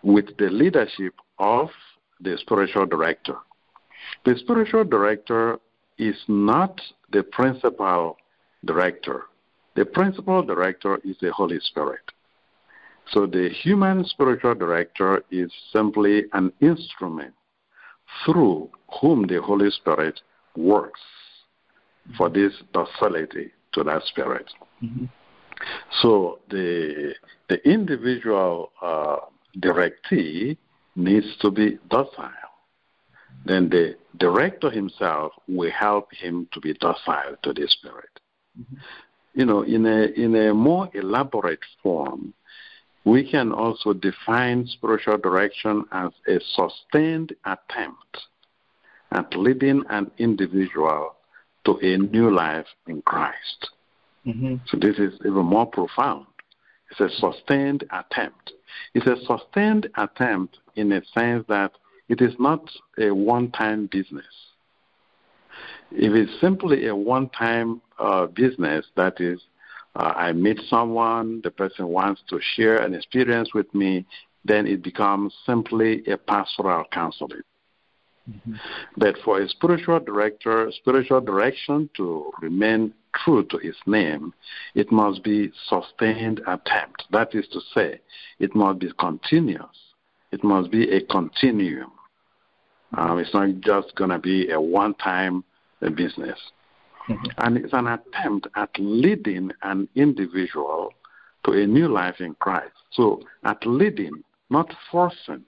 with 0.04 0.38
the 0.38 0.50
leadership 0.50 1.16
of 1.40 1.70
the 2.20 2.38
spiritual 2.38 2.86
director. 2.86 3.38
The 4.26 4.38
spiritual 4.38 4.84
director 4.84 5.60
is 5.98 6.16
not 6.28 6.80
the 7.12 7.24
principal 7.24 8.18
director. 8.64 9.24
The 9.76 9.86
principal 9.86 10.44
director 10.44 11.00
is 11.04 11.18
the 11.20 11.32
Holy 11.32 11.60
Spirit. 11.60 12.02
So 13.12 13.26
the 13.26 13.50
human 13.50 14.06
spiritual 14.06 14.56
director 14.56 15.24
is 15.32 15.52
simply 15.72 16.26
an 16.34 16.52
instrument 16.62 17.34
through 18.24 18.70
whom 19.02 19.28
the 19.28 19.42
Holy 19.42 19.70
Spirit 19.72 20.20
works 20.56 21.02
for 22.18 22.30
this 22.30 22.54
docility 22.74 23.52
to 23.74 23.84
that 23.84 24.04
Spirit. 24.04 24.46
Mm-hmm. 24.84 25.06
So 26.02 26.40
the 26.50 27.14
the 27.50 27.58
individual 27.68 28.72
uh, 28.82 29.18
directee 29.60 30.58
needs 30.96 31.28
to 31.42 31.52
be 31.52 31.78
docile. 31.90 32.32
Then 33.46 33.70
the 33.70 33.96
director 34.18 34.70
himself 34.70 35.34
will 35.48 35.72
help 35.72 36.12
him 36.14 36.48
to 36.54 36.60
be 36.60 36.74
docile 36.74 37.36
to 37.44 37.54
the 37.54 37.68
Spirit. 37.68 38.20
Mm-hmm. 38.60 38.76
You 39.34 39.46
know, 39.46 39.64
in 39.64 39.86
a 39.86 40.06
in 40.20 40.36
a 40.36 40.54
more 40.54 40.90
elaborate 40.94 41.60
form, 41.84 42.34
we 43.06 43.30
can 43.30 43.52
also 43.52 43.94
define 43.94 44.66
spiritual 44.68 45.18
direction 45.18 45.86
as 45.92 46.12
a 46.28 46.40
sustained 46.56 47.34
attempt 47.46 48.18
at 49.12 49.36
leading 49.38 49.84
an 49.90 50.10
individual 50.18 51.16
to 51.66 51.78
a 51.82 51.98
new 51.98 52.34
life 52.34 52.66
in 52.88 53.02
Christ. 53.04 53.70
Mm-hmm. 54.26 54.56
So 54.68 54.78
this 54.78 54.98
is 54.98 55.14
even 55.22 55.46
more 55.46 55.68
profound. 55.68 56.26
It's 56.92 57.00
a 57.00 57.10
sustained 57.20 57.84
attempt. 57.92 58.54
It's 58.94 59.08
a 59.08 59.18
sustained 59.26 59.88
attempt 59.98 60.58
in 60.76 60.92
a 60.92 61.02
sense 61.14 61.46
that 61.48 61.72
it 62.10 62.22
is 62.22 62.34
not 62.40 62.70
a 63.00 63.12
one 63.12 63.52
time 63.52 63.88
business. 63.92 64.26
If 65.92 66.14
it's 66.14 66.42
simply 66.42 66.88
a 66.88 66.96
one 66.96 67.30
time 67.30 67.82
uh, 68.00 68.28
business, 68.28 68.86
that 68.96 69.22
is, 69.22 69.40
uh, 69.96 70.14
I 70.16 70.34
meet 70.34 70.60
someone, 70.70 71.42
the 71.44 71.52
person 71.52 71.88
wants 71.88 72.22
to 72.30 72.40
share 72.56 72.78
an 72.78 72.94
experience 72.94 73.54
with 73.54 73.74
me, 73.74 74.06
then 74.44 74.68
it 74.68 74.84
becomes 74.84 75.34
simply 75.46 76.06
a 76.06 76.18
pastoral 76.18 76.86
counseling. 76.92 77.42
Mm-hmm. 78.30 78.56
But 78.98 79.16
for 79.24 79.40
a 79.40 79.50
spiritual 79.50 80.00
director, 80.00 80.72
spiritual 80.72 81.22
direction 81.22 81.90
to 81.98 82.32
remain 82.42 82.94
true 83.24 83.44
to 83.46 83.58
its 83.58 83.78
name, 83.86 84.34
it 84.74 84.92
must 84.92 85.24
be 85.24 85.52
sustained 85.68 86.42
attempt. 86.48 87.06
That 87.12 87.34
is 87.34 87.48
to 87.50 87.60
say, 87.74 88.02
it 88.40 88.56
must 88.56 88.80
be 88.80 88.92
continuous. 89.00 89.78
It 90.32 90.44
must 90.44 90.72
be 90.72 90.90
a 90.92 91.02
continuum. 91.02 91.92
Um, 92.98 93.20
it's 93.20 93.34
not 93.34 93.50
just 93.62 93.96
going 93.96 94.10
to 94.10 94.20
be 94.20 94.50
a 94.50 94.60
one-time 94.60 95.44
business. 95.96 96.40
Mm-hmm. 97.10 97.26
And 97.38 97.58
it's 97.58 97.74
an 97.74 97.88
attempt 97.88 98.48
at 98.56 98.70
leading 98.80 99.52
an 99.62 99.88
individual 99.96 100.92
to 101.46 101.52
a 101.52 101.68
new 101.68 101.88
life 101.88 102.20
in 102.20 102.36
Christ. 102.36 102.74
So, 102.92 103.22
at 103.44 103.66
leading, 103.66 104.24
not 104.50 104.74
forcing. 104.92 105.44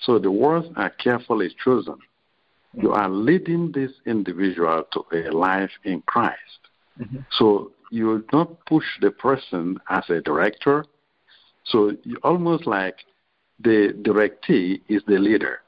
So, 0.00 0.18
the 0.18 0.30
words 0.30 0.66
are 0.76 0.90
carefully 0.90 1.54
chosen. 1.64 1.94
Mm-hmm. 1.94 2.82
You 2.82 2.92
are 2.92 3.08
leading 3.08 3.72
this 3.72 3.92
individual 4.06 4.84
to 4.92 5.04
a 5.12 5.30
life 5.30 5.70
in 5.84 6.02
Christ. 6.02 6.60
Mm-hmm. 7.00 7.18
So, 7.38 7.72
you 7.90 8.24
don't 8.30 8.58
push 8.66 8.84
the 9.00 9.10
person 9.10 9.78
as 9.88 10.04
a 10.10 10.20
director. 10.20 10.84
So, 11.64 11.92
you 12.04 12.18
almost 12.22 12.66
like 12.66 12.96
the 13.60 13.94
directee 14.02 14.80
is 14.88 15.02
the 15.06 15.18
leader. 15.18 15.60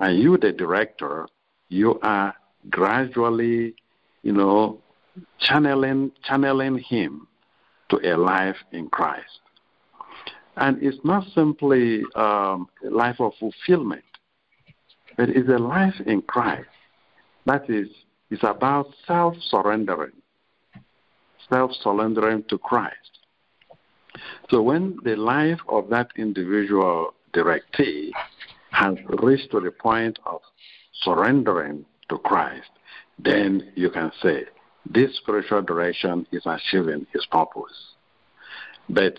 And 0.00 0.18
you, 0.18 0.36
the 0.38 0.52
director, 0.52 1.28
you 1.68 1.98
are 2.02 2.34
gradually 2.70 3.74
you 4.28 4.34
know, 4.34 4.78
channeling 5.40 6.12
channeling 6.22 6.76
him 6.76 7.26
to 7.88 7.96
a 8.04 8.14
life 8.14 8.58
in 8.72 8.90
Christ. 8.90 9.40
And 10.58 10.82
it's 10.82 11.02
not 11.02 11.24
simply 11.34 12.02
um, 12.14 12.68
a 12.86 12.90
life 12.90 13.20
of 13.20 13.32
fulfillment, 13.40 14.04
but 15.16 15.30
it's 15.30 15.48
a 15.48 15.56
life 15.56 15.94
in 16.04 16.20
Christ. 16.20 16.68
That 17.46 17.70
is, 17.70 17.88
it's 18.30 18.42
about 18.42 18.88
self 19.06 19.34
surrendering, 19.48 20.20
self 21.48 21.70
surrendering 21.82 22.44
to 22.50 22.58
Christ. 22.58 23.12
So 24.50 24.60
when 24.60 24.98
the 25.04 25.16
life 25.16 25.60
of 25.70 25.88
that 25.88 26.08
individual 26.16 27.14
directee 27.32 28.10
has 28.72 28.94
reached 29.22 29.50
to 29.52 29.60
the 29.60 29.70
point 29.70 30.18
of 30.26 30.42
surrendering 31.02 31.86
to 32.10 32.18
Christ, 32.18 32.68
then 33.18 33.72
you 33.74 33.90
can 33.90 34.12
say 34.22 34.44
this 34.90 35.16
spiritual 35.16 35.62
direction 35.62 36.26
is 36.32 36.42
achieving 36.46 37.06
its 37.12 37.26
purpose. 37.26 37.94
But 38.88 39.18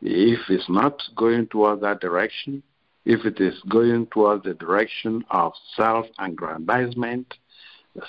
if 0.00 0.38
it's 0.48 0.68
not 0.68 1.02
going 1.16 1.48
towards 1.48 1.82
that 1.82 2.00
direction, 2.00 2.62
if 3.04 3.24
it 3.24 3.40
is 3.40 3.60
going 3.68 4.06
towards 4.06 4.44
the 4.44 4.54
direction 4.54 5.24
of 5.30 5.52
self 5.76 6.06
aggrandizement, 6.18 7.34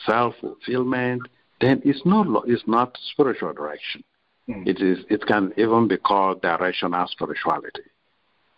self 0.06 0.36
fulfillment, 0.40 1.22
then 1.60 1.82
it's 1.84 2.02
not, 2.06 2.28
it's 2.48 2.64
not 2.68 2.98
spiritual 3.12 3.54
direction. 3.54 4.04
Mm. 4.50 4.68
It, 4.68 4.82
is, 4.82 5.06
it 5.10 5.26
can 5.26 5.54
even 5.58 5.88
be 5.88 5.98
called 5.98 6.42
directional 6.42 7.08
spirituality, 7.08 7.84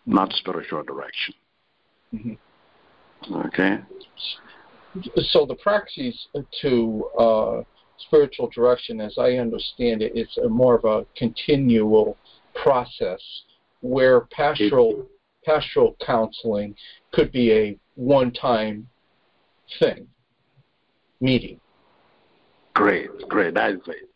not 0.06 0.32
spiritual 0.32 0.82
direction. 0.82 1.34
Mm-hmm. 2.14 3.34
Okay? 3.46 3.78
So 5.30 5.46
the 5.46 5.56
praxis 5.56 6.28
to 6.62 7.04
uh, 7.18 7.62
spiritual 7.98 8.48
direction, 8.54 9.00
as 9.00 9.16
I 9.18 9.32
understand 9.34 10.02
it, 10.02 10.12
it's 10.14 10.36
a 10.38 10.48
more 10.48 10.74
of 10.74 10.84
a 10.84 11.06
continual 11.16 12.16
process 12.54 13.20
where 13.80 14.22
pastoral 14.22 15.06
pastoral 15.44 15.96
counseling 16.04 16.74
could 17.12 17.30
be 17.30 17.52
a 17.52 17.78
one-time 17.96 18.88
thing, 19.78 20.06
meeting. 21.20 21.60
Great, 22.74 23.10
great. 23.28 23.54
That 23.54 23.72
is 23.72 23.80
it. 23.86 24.08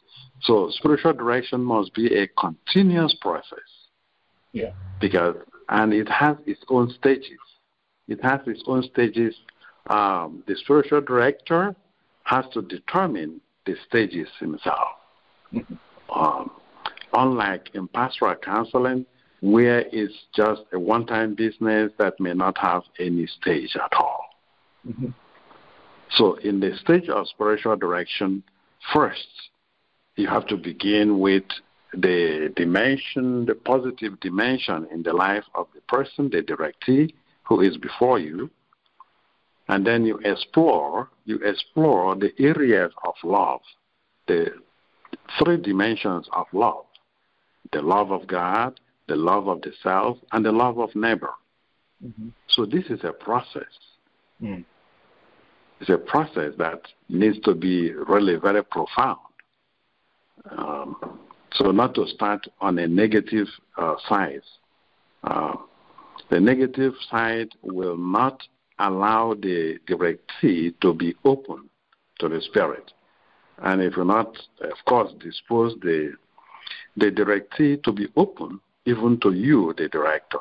So 0.42 0.70
spiritual 0.70 1.12
direction 1.12 1.62
must 1.62 1.92
be 1.94 2.14
a 2.16 2.28
continuous 2.28 3.14
process. 3.20 3.58
Yeah. 4.52 4.72
Because 5.00 5.36
and 5.68 5.92
it 5.92 6.08
has 6.08 6.36
its 6.46 6.62
own 6.68 6.90
stages. 6.98 7.38
It 8.08 8.22
has 8.22 8.40
its 8.46 8.62
own 8.66 8.82
stages. 8.84 9.34
Um, 9.88 10.42
the 10.46 10.56
spiritual 10.56 11.00
director 11.00 11.74
has 12.24 12.44
to 12.52 12.62
determine 12.62 13.40
the 13.66 13.74
stages 13.86 14.28
himself. 14.38 14.88
Mm-hmm. 15.52 15.74
Um, 16.14 16.50
unlike 17.12 17.70
in 17.74 17.88
pastoral 17.88 18.36
counseling, 18.36 19.06
where 19.40 19.84
it's 19.92 20.14
just 20.34 20.62
a 20.72 20.78
one 20.78 21.06
time 21.06 21.34
business 21.34 21.92
that 21.98 22.18
may 22.18 22.34
not 22.34 22.58
have 22.58 22.82
any 22.98 23.26
stage 23.26 23.76
at 23.76 23.92
all. 23.94 24.26
Mm-hmm. 24.86 25.08
So, 26.12 26.34
in 26.36 26.60
the 26.60 26.76
stage 26.76 27.08
of 27.08 27.28
spiritual 27.28 27.76
direction, 27.76 28.42
first, 28.92 29.28
you 30.16 30.26
have 30.26 30.46
to 30.46 30.56
begin 30.56 31.18
with 31.18 31.44
the 31.92 32.52
dimension, 32.56 33.46
the 33.46 33.54
positive 33.54 34.18
dimension 34.20 34.86
in 34.92 35.02
the 35.02 35.12
life 35.12 35.44
of 35.54 35.68
the 35.74 35.80
person, 35.82 36.30
the 36.30 36.42
directee 36.42 37.12
who 37.44 37.60
is 37.60 37.76
before 37.76 38.18
you. 38.18 38.50
And 39.68 39.86
then 39.86 40.04
you 40.04 40.18
explore, 40.24 41.10
you 41.24 41.36
explore 41.38 42.16
the 42.16 42.32
areas 42.38 42.92
of 43.04 43.14
love, 43.22 43.60
the 44.26 44.48
three 45.38 45.58
dimensions 45.58 46.26
of 46.32 46.46
love 46.52 46.84
the 47.72 47.82
love 47.82 48.10
of 48.10 48.26
God, 48.26 48.80
the 49.08 49.16
love 49.16 49.48
of 49.48 49.60
the 49.62 49.72
self, 49.82 50.18
and 50.32 50.44
the 50.44 50.52
love 50.52 50.78
of 50.78 50.94
neighbor. 50.94 51.32
Mm-hmm. 52.04 52.28
So 52.48 52.64
this 52.64 52.84
is 52.86 53.00
a 53.04 53.12
process. 53.12 53.64
Mm. 54.42 54.64
It's 55.80 55.90
a 55.90 55.98
process 55.98 56.52
that 56.58 56.80
needs 57.08 57.38
to 57.40 57.54
be 57.54 57.92
really 57.92 58.36
very 58.36 58.64
profound. 58.64 59.18
Um, 60.50 61.20
so 61.52 61.70
not 61.70 61.94
to 61.94 62.06
start 62.06 62.46
on 62.60 62.78
a 62.78 62.86
negative 62.86 63.46
uh, 63.76 63.94
side. 64.08 64.42
Uh, 65.24 65.56
the 66.30 66.40
negative 66.40 66.94
side 67.10 67.48
will 67.62 67.96
not 67.96 68.42
allow 68.78 69.34
the 69.34 69.78
directee 69.88 70.78
to 70.80 70.94
be 70.94 71.14
open 71.24 71.68
to 72.20 72.28
the 72.28 72.40
spirit. 72.40 72.92
And 73.58 73.82
if 73.82 73.96
you 73.96 74.04
not, 74.04 74.36
of 74.60 74.84
course, 74.86 75.12
dispose 75.20 75.74
the 75.80 76.12
the 76.96 77.10
directee 77.10 77.82
to 77.84 77.92
be 77.92 78.08
open 78.16 78.60
even 78.84 79.18
to 79.20 79.32
you, 79.32 79.74
the 79.76 79.88
director. 79.88 80.38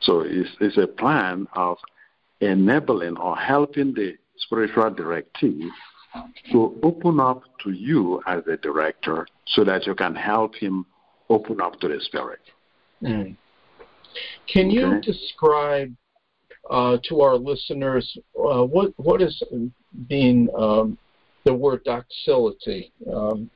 So 0.00 0.20
it's, 0.20 0.50
it's 0.60 0.76
a 0.78 0.86
plan 0.86 1.46
of 1.54 1.78
enabling 2.40 3.16
or 3.18 3.36
helping 3.36 3.94
the 3.94 4.16
spiritual 4.36 4.90
directee 4.90 5.68
to 6.50 6.78
open 6.82 7.20
up 7.20 7.42
to 7.62 7.70
you 7.70 8.20
as 8.26 8.42
a 8.46 8.56
director 8.56 9.26
so 9.46 9.64
that 9.64 9.86
you 9.86 9.94
can 9.94 10.14
help 10.14 10.54
him 10.54 10.84
open 11.30 11.60
up 11.60 11.80
to 11.80 11.88
the 11.88 12.00
spirit. 12.00 12.40
Mm. 13.02 13.36
Can 14.52 14.70
you 14.70 14.86
okay. 14.86 15.00
describe 15.00 15.94
uh, 16.70 16.96
to 17.08 17.20
our 17.20 17.36
listeners 17.36 18.16
uh, 18.38 18.62
what 18.62 18.92
what 18.96 19.20
is 19.20 19.42
being 20.08 20.48
um, 20.56 20.96
the 21.44 21.52
word 21.52 21.82
docility? 21.84 22.92
Um, 23.12 23.50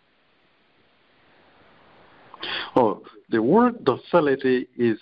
oh, 2.74 3.02
the 3.30 3.40
word 3.42 3.84
docility 3.84 4.68
is 4.76 4.98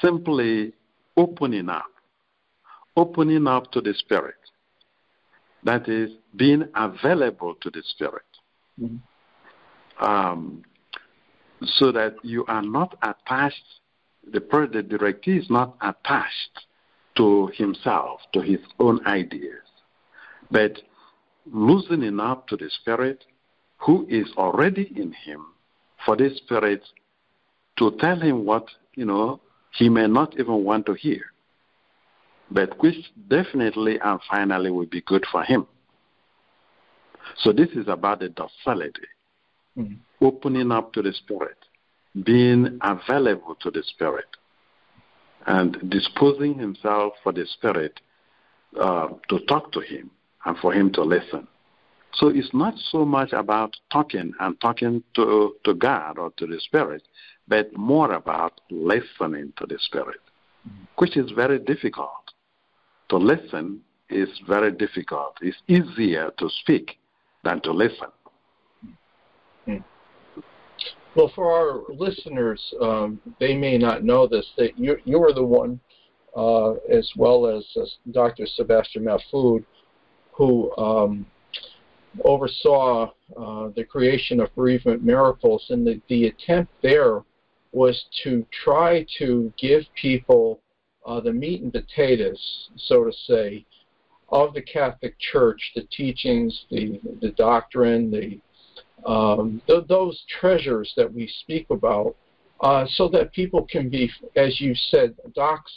simply 0.00 0.72
opening 1.16 1.68
up, 1.68 1.90
opening 2.96 3.46
up 3.46 3.70
to 3.72 3.80
the 3.80 3.94
Spirit. 3.94 4.34
That 5.64 5.88
is, 5.88 6.10
being 6.34 6.64
available 6.74 7.54
to 7.60 7.70
the 7.70 7.82
Spirit. 7.84 8.24
Mm-hmm. 8.80 10.04
Um, 10.04 10.62
so 11.64 11.92
that 11.92 12.16
you 12.24 12.44
are 12.46 12.62
not 12.62 12.96
attached, 13.02 13.62
the, 14.24 14.40
the 14.40 14.82
directee 14.82 15.38
is 15.38 15.48
not 15.48 15.76
attached 15.80 16.66
to 17.16 17.50
himself, 17.54 18.20
to 18.32 18.40
his 18.40 18.60
own 18.78 19.04
ideas, 19.06 19.62
but 20.50 20.80
loosening 21.50 22.20
up 22.20 22.46
to 22.48 22.56
the 22.56 22.70
Spirit 22.80 23.24
who 23.78 24.06
is 24.08 24.26
already 24.36 24.92
in 24.96 25.12
him 25.12 25.46
for 26.04 26.16
the 26.16 26.30
Spirit 26.36 26.82
to 27.78 27.96
tell 27.98 28.18
him 28.18 28.44
what, 28.44 28.66
you 28.94 29.04
know, 29.04 29.40
he 29.72 29.88
may 29.88 30.06
not 30.06 30.38
even 30.38 30.64
want 30.64 30.86
to 30.86 30.94
hear, 30.94 31.22
but 32.50 32.80
which 32.82 32.96
definitely 33.28 33.98
and 34.02 34.20
finally 34.30 34.70
will 34.70 34.86
be 34.86 35.00
good 35.02 35.24
for 35.32 35.42
him. 35.42 35.66
So 37.38 37.52
this 37.52 37.70
is 37.70 37.88
about 37.88 38.20
the 38.20 38.28
docility, 38.28 39.08
mm-hmm. 39.76 39.94
opening 40.24 40.70
up 40.70 40.92
to 40.92 41.02
the 41.02 41.12
Spirit, 41.12 41.56
being 42.24 42.78
available 42.82 43.56
to 43.62 43.70
the 43.70 43.82
Spirit, 43.82 44.26
and 45.46 45.90
disposing 45.90 46.58
himself 46.58 47.14
for 47.22 47.32
the 47.32 47.46
Spirit 47.46 48.00
uh, 48.80 49.08
to 49.28 49.38
talk 49.46 49.72
to 49.72 49.80
him 49.80 50.10
and 50.44 50.56
for 50.58 50.72
him 50.72 50.92
to 50.92 51.02
listen. 51.02 51.46
So 52.14 52.28
it's 52.28 52.52
not 52.52 52.74
so 52.90 53.04
much 53.04 53.32
about 53.32 53.74
talking 53.90 54.32
and 54.40 54.60
talking 54.60 55.02
to, 55.14 55.54
to 55.64 55.74
God 55.74 56.18
or 56.18 56.30
to 56.36 56.46
the 56.46 56.60
Spirit, 56.60 57.02
but 57.48 57.74
more 57.76 58.12
about 58.12 58.60
listening 58.70 59.52
to 59.56 59.66
the 59.66 59.78
Spirit, 59.78 60.20
which 60.96 61.16
is 61.16 61.30
very 61.30 61.58
difficult. 61.58 62.10
To 63.08 63.16
listen 63.16 63.80
is 64.10 64.28
very 64.46 64.72
difficult. 64.72 65.36
It's 65.40 65.56
easier 65.68 66.30
to 66.38 66.48
speak 66.60 66.98
than 67.44 67.60
to 67.62 67.72
listen. 67.72 68.08
Well, 71.14 71.30
for 71.34 71.52
our 71.52 71.94
listeners, 71.94 72.62
um, 72.80 73.20
they 73.38 73.54
may 73.54 73.76
not 73.76 74.02
know 74.02 74.26
this, 74.26 74.46
that 74.56 74.78
you're, 74.78 75.00
you're 75.04 75.34
the 75.34 75.44
one, 75.44 75.78
uh, 76.34 76.72
as 76.90 77.10
well 77.16 77.46
as 77.46 77.66
uh, 77.76 77.84
Dr. 78.12 78.46
Sebastian 78.46 79.04
Mahfood, 79.04 79.64
who 80.32 80.74
um, 80.78 81.26
oversaw 82.24 83.10
uh, 83.36 83.68
the 83.76 83.84
creation 83.84 84.40
of 84.40 84.54
bereavement 84.54 85.04
miracles, 85.04 85.66
and 85.68 85.86
the, 85.86 86.00
the 86.08 86.26
attempt 86.28 86.72
there 86.82 87.22
was 87.72 88.04
to 88.22 88.46
try 88.64 89.06
to 89.18 89.52
give 89.58 89.82
people 90.00 90.60
uh, 91.04 91.20
the 91.20 91.32
meat 91.32 91.62
and 91.62 91.72
potatoes, 91.72 92.70
so 92.76 93.04
to 93.04 93.12
say, 93.26 93.66
of 94.30 94.54
the 94.54 94.62
Catholic 94.62 95.14
Church, 95.18 95.72
the 95.74 95.86
teachings, 95.94 96.64
the 96.70 96.98
the 97.20 97.30
doctrine, 97.32 98.10
the 98.10 98.40
um, 99.06 99.60
th- 99.66 99.86
those 99.88 100.22
treasures 100.40 100.92
that 100.96 101.12
we 101.12 101.30
speak 101.40 101.66
about, 101.70 102.16
uh, 102.60 102.86
so 102.90 103.08
that 103.08 103.32
people 103.32 103.66
can 103.68 103.88
be, 103.88 104.10
as 104.36 104.60
you 104.60 104.74
said, 104.74 105.14
docs 105.34 105.72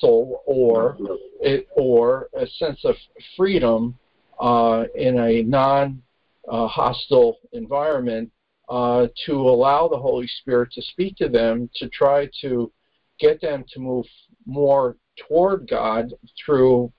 soul 0.00 0.42
or 0.46 0.96
it, 1.40 1.68
or 1.76 2.28
a 2.34 2.46
sense 2.46 2.80
of 2.84 2.96
freedom 3.36 3.96
uh, 4.40 4.84
in 4.94 5.18
a 5.18 5.42
non 5.42 6.02
uh, 6.48 6.66
hostile 6.66 7.38
environment 7.52 8.30
uh, 8.68 9.06
to 9.26 9.32
allow 9.34 9.88
the 9.88 9.98
Holy 9.98 10.26
Spirit 10.40 10.72
to 10.72 10.82
speak 10.82 11.16
to 11.16 11.28
them 11.28 11.68
to 11.76 11.88
try 11.88 12.28
to 12.40 12.72
get 13.18 13.40
them 13.40 13.64
to 13.72 13.80
move 13.80 14.06
more 14.46 14.96
toward 15.28 15.68
God 15.68 16.12
through, 16.44 16.92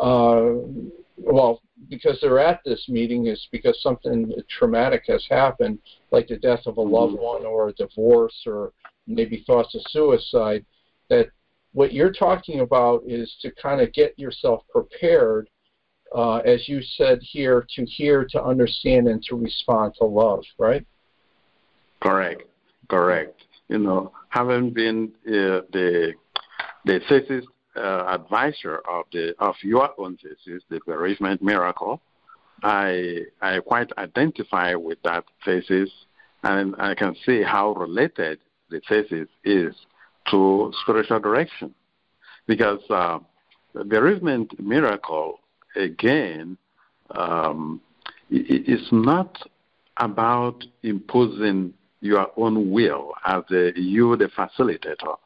uh, 0.00 0.52
well, 1.24 1.60
because 1.88 2.18
they're 2.20 2.38
at 2.38 2.60
this 2.64 2.84
meeting 2.88 3.26
is 3.26 3.48
because 3.50 3.80
something 3.82 4.32
traumatic 4.48 5.04
has 5.08 5.24
happened, 5.28 5.78
like 6.10 6.28
the 6.28 6.36
death 6.36 6.66
of 6.66 6.76
a 6.76 6.80
loved 6.80 7.14
mm-hmm. 7.14 7.24
one 7.24 7.46
or 7.46 7.68
a 7.68 7.72
divorce 7.74 8.42
or 8.46 8.72
maybe 9.06 9.44
thoughts 9.46 9.74
of 9.74 9.82
suicide, 9.88 10.64
that 11.08 11.28
what 11.72 11.92
you're 11.92 12.12
talking 12.12 12.60
about 12.60 13.02
is 13.06 13.34
to 13.40 13.50
kind 13.52 13.80
of 13.80 13.92
get 13.92 14.18
yourself 14.18 14.62
prepared 14.70 15.48
uh, 16.14 16.38
as 16.38 16.68
you 16.68 16.82
said 16.82 17.20
here, 17.22 17.66
to 17.74 17.84
hear, 17.84 18.26
to 18.30 18.42
understand, 18.42 19.08
and 19.08 19.22
to 19.24 19.36
respond 19.36 19.94
to 19.98 20.04
love, 20.04 20.44
right? 20.58 20.84
Correct, 22.00 22.42
correct. 22.88 23.44
You 23.68 23.78
know, 23.78 24.12
having 24.28 24.70
been 24.70 25.12
uh, 25.26 25.64
the 25.72 26.12
the 26.84 27.00
thesis 27.08 27.46
uh, 27.76 28.04
advisor 28.08 28.78
of 28.88 29.04
the 29.12 29.34
of 29.38 29.54
your 29.62 29.90
own 29.98 30.18
thesis, 30.18 30.62
the 30.68 30.80
bereavement 30.86 31.42
miracle, 31.42 32.00
I 32.62 33.20
I 33.40 33.60
quite 33.60 33.90
identify 33.98 34.74
with 34.74 34.98
that 35.02 35.24
thesis, 35.44 35.90
and 36.42 36.74
I 36.78 36.94
can 36.94 37.16
see 37.24 37.42
how 37.42 37.72
related 37.72 38.38
the 38.70 38.80
thesis 38.88 39.28
is 39.44 39.74
to 40.30 40.72
spiritual 40.82 41.20
direction, 41.20 41.74
because 42.46 42.80
uh, 42.90 43.18
bereavement 43.74 44.58
miracle 44.60 45.40
again, 45.76 46.56
um, 47.12 47.80
it's 48.30 48.88
not 48.92 49.36
about 49.96 50.64
imposing 50.82 51.74
your 52.00 52.30
own 52.36 52.70
will 52.70 53.12
as 53.24 53.42
a, 53.50 53.72
you, 53.78 54.16
the 54.16 54.26
facilitator, 54.26 55.16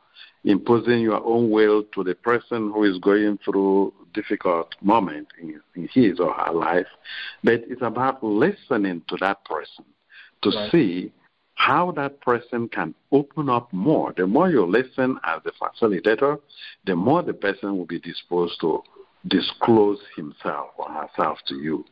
imposing 0.45 1.01
your 1.01 1.25
own 1.25 1.51
will 1.51 1.83
to 1.95 2.05
the 2.05 2.15
person 2.15 2.71
who 2.73 2.85
is 2.85 2.99
going 2.99 3.39
through 3.45 3.93
difficult 4.17 4.75
moment 4.81 5.29
in, 5.41 5.61
in 5.75 5.89
his 5.93 6.19
or 6.19 6.33
her 6.33 6.53
life, 6.53 6.87
but 7.45 7.63
it's 7.69 7.83
about 7.83 8.25
listening 8.25 9.03
to 9.09 9.17
that 9.21 9.45
person 9.45 9.85
to 10.43 10.51
right. 10.51 10.73
see 10.73 11.13
how 11.55 11.91
that 11.93 12.21
person 12.21 12.69
can 12.69 12.95
open 13.13 13.49
up 13.49 13.73
more. 13.73 14.13
The 14.17 14.27
more 14.27 14.51
you 14.51 14.67
listen 14.67 15.19
as 15.25 15.41
a 15.47 15.53
facilitator, 15.53 16.39
the 16.87 16.97
more 16.97 17.23
the 17.23 17.35
person 17.35 17.77
will 17.77 17.87
be 17.87 17.99
disposed 18.01 18.61
to 18.61 18.83
disclose 19.29 19.99
himself 20.17 20.69
or 20.77 20.91
herself 20.91 21.39
to 21.49 21.57
you. 21.57 21.85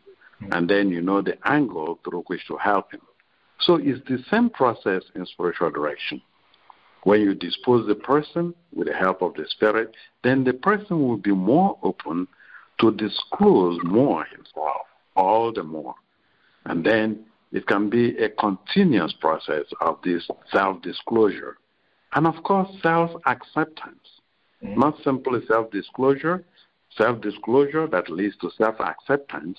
Mm-hmm. 0.43 0.53
And 0.53 0.69
then 0.69 0.91
you 0.91 1.01
know 1.01 1.23
the 1.23 1.37
angle 1.49 1.99
through 2.05 2.25
which 2.27 2.47
to 2.49 2.57
help 2.57 2.93
him. 2.93 3.01
So 3.61 3.77
it's 3.77 4.07
the 4.09 4.19
same 4.31 4.51
process 4.51 5.03
in 5.15 5.25
spiritual 5.27 5.71
direction. 5.71 6.21
When 7.05 7.21
you 7.21 7.35
dispose 7.35 7.87
the 7.87 7.95
person 7.95 8.55
with 8.75 8.89
the 8.89 8.95
help 8.95 9.21
of 9.21 9.35
the 9.35 9.45
Spirit, 9.51 9.95
then 10.23 10.43
the 10.43 10.55
person 10.55 11.07
will 11.07 11.19
be 11.19 11.33
more 11.33 11.79
open 11.83 12.27
to 12.81 12.93
disclose 12.93 13.79
more 13.85 14.25
himself, 14.25 14.87
all 15.15 15.53
the 15.53 15.63
more. 15.63 15.95
And 16.65 16.85
then 16.85 17.27
it 17.53 17.67
can 17.67 17.91
be 17.91 18.17
a 18.17 18.31
continuous 18.31 19.13
process 19.21 19.65
of 19.83 19.99
this 20.03 20.29
self 20.51 20.81
disclosure. 20.81 21.59
And 22.15 22.27
of 22.27 22.43
course, 22.43 22.69
self 22.83 23.11
acceptance. 23.27 24.09
Mm-hmm. 24.63 24.81
Not 24.81 24.97
simply 25.05 25.41
self 25.47 25.71
disclosure, 25.71 26.43
self 26.97 27.21
disclosure 27.21 27.87
that 27.89 28.09
leads 28.09 28.37
to 28.39 28.51
self 28.57 28.81
acceptance, 28.81 29.59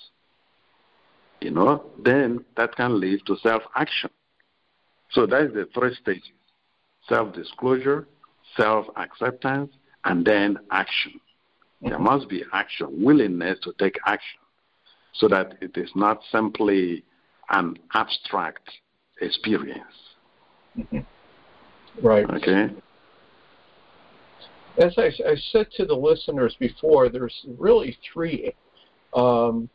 you 1.41 1.51
know, 1.51 1.86
then 2.03 2.43
that 2.58 2.75
can 2.75 2.99
lead 2.99 3.19
to 3.27 3.38
self 3.43 3.62
action. 3.75 4.10
So 5.12 5.27
that 5.27 5.43
is 5.43 5.53
the 5.53 5.69
three 5.75 5.93
stages 6.01 6.31
self 7.08 7.34
disclosure, 7.34 8.08
self 8.58 8.86
acceptance, 8.96 9.72
and 10.06 10.26
then 10.26 10.58
action. 10.72 11.13
Mm-hmm. 11.13 11.89
There 11.89 12.00
must 12.00 12.30
be 12.30 12.44
action, 12.54 12.88
willingness 13.04 13.60
to 13.63 13.74
take 13.80 13.98
action, 14.06 14.39
so 15.13 15.28
that 15.28 15.58
it 15.62 15.78
is 15.78 15.89
not 15.96 16.22
simply 16.32 17.04
an 17.50 17.78
abstract 17.94 18.70
experience. 19.22 19.84
Mm-hmm. 20.78 21.00
Right. 22.06 22.30
Okay. 22.30 22.74
As 24.78 24.94
I, 24.98 25.06
I, 25.26 25.36
said 25.52 25.68
to 25.78 25.86
the 25.86 25.96
listeners 25.96 26.58
before, 26.60 27.08
there's 27.08 27.46
really 27.58 27.98
three 28.12 28.54
um, 29.13 29.70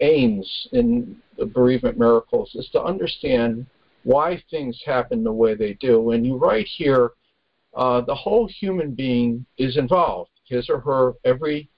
aims 0.00 0.68
in 0.72 1.16
the 1.36 1.44
bereavement 1.44 1.98
miracles 1.98 2.50
is 2.54 2.68
to 2.72 2.82
understand 2.82 3.66
why 4.08 4.42
things 4.50 4.80
happen 4.86 5.22
the 5.22 5.30
way 5.30 5.54
they 5.54 5.74
do. 5.74 6.12
And 6.12 6.24
you 6.24 6.38
write 6.38 6.66
here, 6.66 7.10
uh, 7.76 8.00
the 8.00 8.14
whole 8.14 8.48
human 8.48 8.94
being 8.94 9.44
is 9.58 9.76
involved. 9.76 10.30
His 10.44 10.70
or 10.70 10.80
her 10.80 11.12
every 11.26 11.68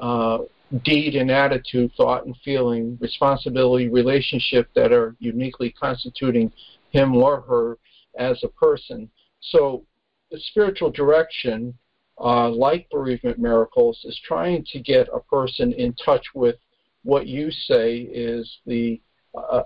uh, 0.00 0.38
deed 0.82 1.14
and 1.14 1.30
attitude, 1.30 1.92
thought 1.96 2.26
and 2.26 2.36
feeling, 2.44 2.98
responsibility, 3.00 3.88
relationship 3.88 4.68
that 4.74 4.90
are 4.90 5.14
uniquely 5.20 5.70
constituting 5.70 6.50
him 6.90 7.14
or 7.14 7.42
her 7.42 7.78
as 8.18 8.42
a 8.42 8.48
person. 8.48 9.08
So, 9.38 9.84
the 10.32 10.40
spiritual 10.50 10.90
direction, 10.90 11.72
uh, 12.18 12.48
like 12.48 12.90
bereavement 12.90 13.38
miracles, 13.38 14.00
is 14.02 14.20
trying 14.26 14.64
to 14.72 14.80
get 14.80 15.08
a 15.14 15.20
person 15.20 15.72
in 15.74 15.94
touch 16.04 16.26
with 16.34 16.56
what 17.04 17.28
you 17.28 17.52
say 17.52 17.98
is 17.98 18.58
the 18.66 19.00
uh, 19.32 19.62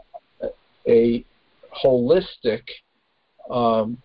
a 0.87 1.25
holistic 1.85 2.63
um, 3.51 3.99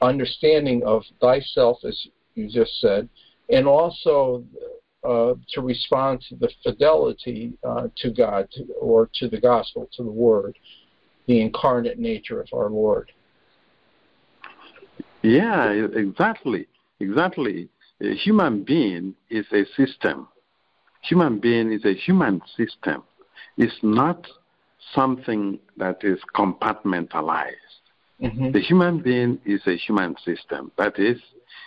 understanding 0.00 0.82
of 0.84 1.02
thyself, 1.20 1.78
as 1.86 2.06
you 2.34 2.48
just 2.48 2.80
said, 2.80 3.08
and 3.50 3.66
also 3.66 4.44
uh, 5.04 5.34
to 5.52 5.60
respond 5.60 6.24
to 6.28 6.36
the 6.36 6.50
fidelity 6.62 7.52
uh, 7.66 7.88
to 7.96 8.10
God 8.10 8.48
to, 8.52 8.64
or 8.80 9.08
to 9.14 9.28
the 9.28 9.40
gospel, 9.40 9.88
to 9.96 10.02
the 10.02 10.10
Word, 10.10 10.58
the 11.26 11.40
incarnate 11.40 11.98
nature 11.98 12.40
of 12.40 12.48
our 12.52 12.70
Lord. 12.70 13.12
Yeah, 15.22 15.70
exactly. 15.70 16.66
Exactly. 17.00 17.68
A 18.00 18.14
human 18.14 18.64
being 18.64 19.14
is 19.30 19.46
a 19.52 19.64
system. 19.76 20.28
Human 21.02 21.38
being 21.38 21.72
is 21.72 21.84
a 21.84 21.94
human 21.94 22.40
system. 22.56 23.02
It's 23.56 23.78
not 23.82 24.26
something 24.94 25.58
that 25.76 26.02
is 26.02 26.18
compartmentalized. 26.34 27.52
Mm-hmm. 28.20 28.52
The 28.52 28.60
human 28.60 29.00
being 29.00 29.38
is 29.44 29.60
a 29.66 29.76
human 29.76 30.16
system. 30.24 30.72
That 30.76 30.98
is, 30.98 31.18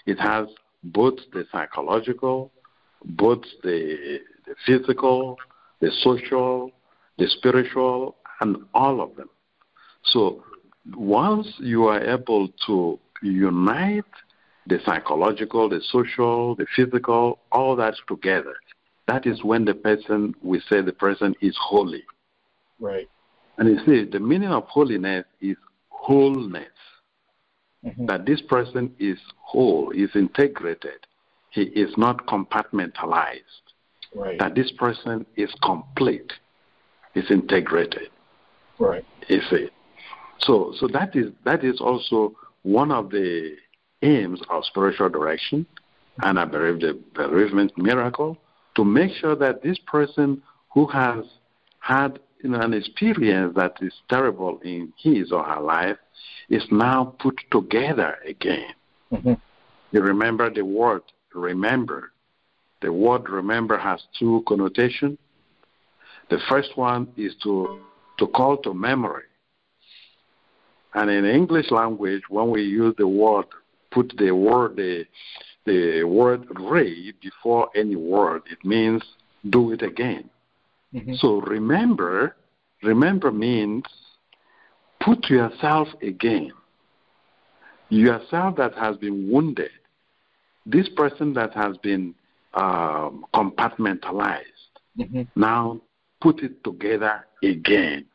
it 0.06 0.20
has 0.20 0.48
both 0.84 1.20
the 1.34 1.46
psychological, 1.52 2.52
both 3.06 3.44
the, 3.64 4.20
the 4.46 4.56
physical, 4.66 5.38
the 5.80 5.92
social, 6.02 6.72
the 7.18 7.28
spiritual, 7.28 8.16
and 8.42 8.58
all 8.74 9.02
of 9.02 9.16
them. 9.16 9.30
So 10.04 10.44
once 10.96 11.48
you 11.60 11.86
are 11.86 12.02
able 12.02 12.50
to 12.68 13.00
unite 13.22 14.04
the 14.68 14.80
psychological, 14.86 15.70
the 15.70 15.82
social, 15.92 16.56
the 16.56 16.66
physical, 16.76 17.40
all 17.52 17.76
that 17.78 17.96
together, 18.08 18.56
that 19.08 19.26
is 19.26 19.44
when 19.44 19.66
the 19.66 19.74
person, 19.74 20.34
we 20.42 20.60
say 20.70 20.82
the 20.82 20.94
person 20.94 21.36
is 21.42 21.56
holy. 21.60 22.04
Right. 22.82 23.08
And 23.58 23.70
you 23.70 23.80
see, 23.86 24.10
the 24.10 24.20
meaning 24.20 24.50
of 24.50 24.64
holiness 24.66 25.26
is 25.40 25.56
wholeness. 25.90 26.66
Mm-hmm. 27.86 28.08
That 28.08 28.26
this 28.26 28.42
person 28.42 28.94
is 29.00 29.18
whole, 29.38 29.92
is 29.92 30.10
integrated. 30.14 31.08
He 31.52 31.64
is 31.64 31.92
not 31.98 32.28
compartmentalized. 32.28 33.40
Right. 34.14 34.38
That 34.40 34.56
this 34.56 34.72
person 34.72 35.26
is 35.36 35.50
complete, 35.64 36.32
is 37.16 37.26
integrated. 37.32 38.10
Right. 38.78 39.06
You 39.28 39.42
see. 39.50 39.70
So 40.40 40.74
so 40.80 40.88
that 40.90 41.16
is 41.16 41.32
that 41.46 41.64
is 41.64 41.80
also 41.80 42.34
one 42.64 42.92
of 42.92 43.10
the 43.10 43.56
aims 44.02 44.42
of 44.50 44.66
spiritual 44.66 45.10
direction 45.10 45.66
and 46.24 46.40
I 46.40 46.46
believe 46.46 46.80
the 46.80 47.00
bereavement 47.14 47.72
miracle 47.78 48.38
to 48.76 48.84
make 48.84 49.12
sure 49.14 49.36
that 49.36 49.64
this 49.64 49.78
person 49.86 50.42
who 50.74 50.88
has 50.88 51.26
had 51.80 52.20
you 52.44 52.50
know, 52.50 52.60
an 52.60 52.74
experience 52.74 53.54
that 53.56 53.74
is 53.82 53.94
terrible 54.10 54.60
in 54.64 54.94
his 54.98 55.32
or 55.32 55.44
her 55.44 55.62
life 55.62 55.98
is 56.50 56.64
now 56.72 57.16
put 57.20 57.40
together 57.52 58.18
again. 58.28 58.74
Mm-hmm. 59.12 59.34
You 59.92 60.02
remember 60.02 60.50
the 60.54 60.64
word 60.64 61.04
remember. 61.34 62.12
The 62.82 62.92
word 62.92 63.30
remember 63.30 63.78
has 63.78 64.02
two 64.18 64.44
connotations. 64.48 65.18
The 66.30 66.40
first 66.50 66.76
one 66.76 67.10
is 67.18 67.36
to, 67.44 67.80
to 68.18 68.28
call 68.28 68.58
to 68.58 68.74
memory. 68.74 69.24
And 70.94 71.10
in 71.10 71.26
English 71.26 71.72
language, 71.72 72.24
when 72.30 72.50
we 72.50 72.64
use 72.64 72.96
the 72.98 73.08
word, 73.08 73.46
put 73.92 74.14
the 74.18 74.32
word, 74.32 74.76
the, 74.76 75.06
the 75.66 76.04
word 76.04 76.48
re 76.60 77.14
before 77.22 77.70
any 77.76 77.96
word, 77.96 78.44
it 78.50 78.66
means 78.66 79.04
do 79.50 79.72
it 79.72 79.82
again. 79.82 80.30
Mm-hmm. 80.94 81.14
So 81.16 81.42
remember, 81.42 82.36
remember 82.84 83.32
means 83.32 83.84
put 85.00 85.30
yourself 85.30 85.88
again. 86.02 86.52
Yourself 87.90 88.56
that 88.58 88.76
has 88.76 88.96
been 88.98 89.30
wounded, 89.30 89.72
this 90.66 90.88
person 90.90 91.34
that 91.34 91.54
has 91.54 91.78
been 91.78 92.16
um, 92.54 93.26
compartmentalized, 93.34 94.44
mm-hmm. 94.98 95.24
now 95.36 95.82
put 96.22 96.42
it 96.42 96.64
together 96.64 97.26
again. 97.44 98.06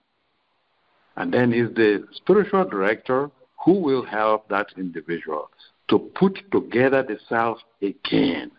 And 1.16 1.32
then 1.32 1.52
is 1.52 1.74
the 1.74 2.06
spiritual 2.12 2.64
director 2.64 3.30
who 3.64 3.72
will 3.72 4.04
help 4.04 4.48
that 4.48 4.68
individual 4.76 5.50
to 5.88 5.98
put 5.98 6.38
together 6.52 7.02
the 7.02 7.18
self 7.28 7.58
again. 7.82 8.50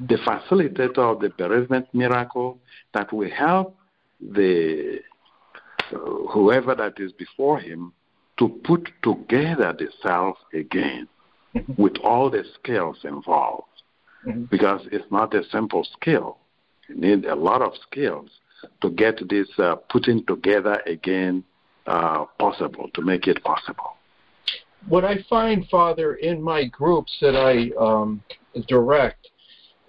The 0.00 0.16
facilitator 0.16 0.98
of 0.98 1.20
the 1.20 1.30
bereavement 1.30 1.86
miracle 1.92 2.58
that 2.94 3.12
will 3.12 3.30
help 3.30 3.76
the 4.20 5.00
uh, 5.92 5.96
whoever 6.32 6.74
that 6.74 6.94
is 6.98 7.12
before 7.12 7.58
him 7.58 7.92
to 8.38 8.48
put 8.64 8.88
together 9.02 9.74
the 9.78 9.88
self 10.02 10.36
again 10.52 11.08
mm-hmm. 11.54 11.80
with 11.80 11.96
all 12.02 12.30
the 12.30 12.44
skills 12.54 12.98
involved. 13.04 13.64
Mm-hmm. 14.26 14.44
Because 14.44 14.82
it's 14.90 15.10
not 15.10 15.34
a 15.34 15.42
simple 15.50 15.86
skill. 15.94 16.38
You 16.88 16.96
need 16.96 17.24
a 17.24 17.34
lot 17.34 17.62
of 17.62 17.72
skills 17.90 18.30
to 18.82 18.90
get 18.90 19.28
this 19.28 19.48
uh, 19.58 19.76
putting 19.88 20.26
together 20.26 20.82
again 20.86 21.44
uh, 21.86 22.24
possible, 22.38 22.90
to 22.94 23.02
make 23.02 23.26
it 23.26 23.42
possible. 23.44 23.96
What 24.88 25.04
I 25.04 25.24
find, 25.28 25.66
Father, 25.68 26.14
in 26.14 26.42
my 26.42 26.64
groups 26.64 27.16
that 27.20 27.36
I 27.36 27.70
um, 27.82 28.22
direct 28.68 29.28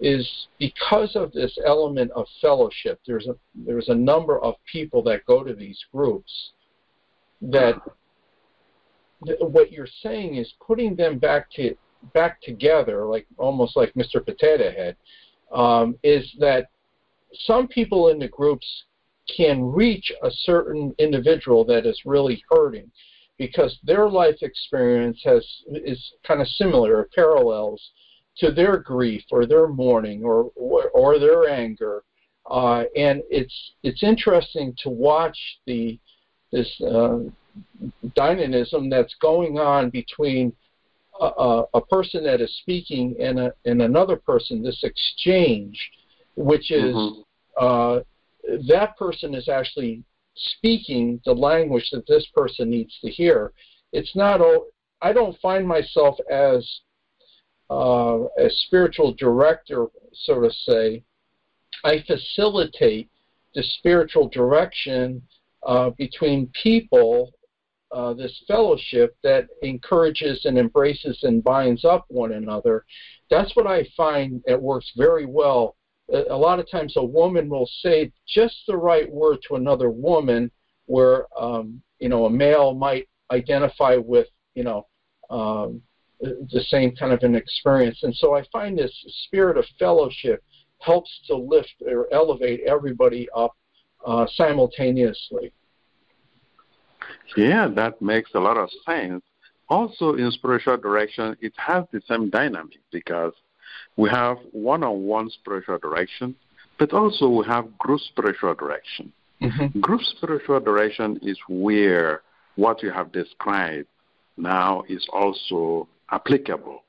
is 0.00 0.48
because 0.58 1.14
of 1.14 1.30
this 1.32 1.56
element 1.66 2.10
of 2.12 2.26
fellowship. 2.40 3.00
There's 3.06 3.26
a 3.26 3.36
there's 3.54 3.88
a 3.88 3.94
number 3.94 4.40
of 4.40 4.54
people 4.70 5.02
that 5.04 5.26
go 5.26 5.44
to 5.44 5.54
these 5.54 5.78
groups 5.92 6.52
that 7.42 7.80
what 9.40 9.70
you're 9.70 9.88
saying 10.02 10.36
is 10.36 10.52
putting 10.66 10.96
them 10.96 11.18
back 11.18 11.50
to 11.52 11.74
back 12.14 12.40
together, 12.40 13.04
like 13.04 13.26
almost 13.36 13.76
like 13.76 13.92
Mr. 13.94 14.24
Potato 14.24 14.70
Head, 14.70 14.96
um, 15.52 15.98
is 16.02 16.30
that 16.38 16.68
some 17.44 17.68
people 17.68 18.08
in 18.08 18.18
the 18.18 18.28
groups 18.28 18.66
can 19.36 19.62
reach 19.62 20.10
a 20.22 20.30
certain 20.30 20.94
individual 20.98 21.64
that 21.66 21.86
is 21.86 22.00
really 22.04 22.42
hurting. 22.50 22.90
because 23.38 23.78
their 23.84 24.06
life 24.06 24.36
experience 24.42 25.18
has 25.24 25.42
is 25.68 26.12
kind 26.26 26.42
of 26.42 26.48
similar, 26.48 26.96
or 26.96 27.08
parallels 27.14 27.80
to 28.38 28.50
their 28.50 28.78
grief 28.78 29.24
or 29.30 29.46
their 29.46 29.68
mourning 29.68 30.24
or 30.24 30.50
or 30.56 31.18
their 31.18 31.48
anger, 31.48 32.02
uh, 32.50 32.84
and 32.96 33.22
it's 33.30 33.72
it's 33.82 34.02
interesting 34.02 34.74
to 34.82 34.90
watch 34.90 35.38
the 35.66 35.98
this 36.52 36.80
uh, 36.80 37.18
dynamism 38.14 38.90
that's 38.90 39.14
going 39.20 39.58
on 39.58 39.90
between 39.90 40.52
a, 41.20 41.64
a, 41.74 41.80
person 41.82 42.24
that 42.24 42.40
is 42.40 42.56
speaking 42.62 43.14
and, 43.20 43.38
a, 43.38 43.52
and 43.66 43.82
another 43.82 44.16
person, 44.16 44.62
this 44.62 44.82
exchange, 44.82 45.78
which 46.36 46.70
is 46.70 46.94
mm-hmm. 46.94 47.20
uh, 47.64 48.00
that 48.68 48.96
person 48.96 49.34
is 49.34 49.48
actually 49.48 50.02
speaking 50.34 51.20
the 51.24 51.32
language 51.32 51.88
that 51.92 52.06
this 52.06 52.26
person 52.34 52.70
needs 52.70 52.96
to 53.04 53.10
hear. 53.10 53.52
It's 53.92 54.14
not. 54.16 54.40
I 55.02 55.12
don't 55.12 55.38
find 55.40 55.66
myself 55.66 56.16
as 56.30 56.66
uh, 57.70 58.24
a 58.38 58.50
spiritual 58.50 59.14
director, 59.14 59.86
so 60.12 60.40
to 60.40 60.50
say. 60.50 61.04
I 61.84 62.02
facilitate 62.06 63.08
the 63.54 63.62
spiritual 63.62 64.28
direction 64.28 65.22
uh, 65.66 65.90
between 65.90 66.50
people, 66.62 67.32
uh, 67.92 68.12
this 68.14 68.42
fellowship 68.46 69.16
that 69.22 69.48
encourages 69.62 70.44
and 70.44 70.58
embraces 70.58 71.20
and 71.22 71.42
binds 71.42 71.84
up 71.84 72.04
one 72.08 72.32
another. 72.32 72.84
That's 73.30 73.54
what 73.56 73.66
I 73.66 73.86
find 73.96 74.42
it 74.46 74.60
works 74.60 74.90
very 74.96 75.26
well. 75.26 75.76
A 76.12 76.36
lot 76.36 76.58
of 76.58 76.68
times, 76.68 76.94
a 76.96 77.04
woman 77.04 77.48
will 77.48 77.70
say 77.82 78.10
just 78.26 78.56
the 78.66 78.76
right 78.76 79.08
word 79.10 79.38
to 79.46 79.54
another 79.54 79.90
woman, 79.90 80.50
where 80.86 81.26
um, 81.40 81.80
you 82.00 82.08
know 82.08 82.26
a 82.26 82.30
male 82.30 82.74
might 82.74 83.08
identify 83.30 83.94
with 83.94 84.26
you 84.54 84.64
know 84.64 84.88
um, 85.30 85.80
the 86.20 86.64
same 86.68 86.94
kind 86.96 87.12
of 87.12 87.22
an 87.22 87.34
experience. 87.34 88.00
And 88.02 88.14
so 88.14 88.34
I 88.34 88.44
find 88.52 88.78
this 88.78 88.92
spirit 89.24 89.56
of 89.56 89.64
fellowship 89.78 90.42
helps 90.78 91.10
to 91.26 91.36
lift 91.36 91.74
or 91.86 92.06
elevate 92.12 92.60
everybody 92.66 93.28
up 93.34 93.56
uh, 94.06 94.26
simultaneously. 94.34 95.52
Yeah, 97.36 97.68
that 97.76 98.00
makes 98.00 98.30
a 98.34 98.40
lot 98.40 98.56
of 98.56 98.68
sense. 98.86 99.22
Also, 99.68 100.14
in 100.14 100.30
spiritual 100.32 100.76
direction, 100.76 101.36
it 101.40 101.52
has 101.56 101.84
the 101.92 102.00
same 102.08 102.28
dynamic 102.28 102.80
because 102.90 103.32
we 103.96 104.10
have 104.10 104.38
one 104.52 104.82
on 104.82 105.02
one 105.02 105.30
spiritual 105.30 105.78
direction, 105.78 106.34
but 106.78 106.92
also 106.92 107.28
we 107.28 107.46
have 107.46 107.78
group 107.78 108.00
spiritual 108.00 108.54
direction. 108.54 109.12
Mm-hmm. 109.40 109.80
Group 109.80 110.00
spiritual 110.02 110.60
direction 110.60 111.18
is 111.22 111.38
where 111.48 112.22
what 112.56 112.82
you 112.82 112.90
have 112.90 113.12
described 113.12 113.86
now 114.36 114.82
is 114.88 115.06
also 115.12 115.88
applicable. 116.10 116.84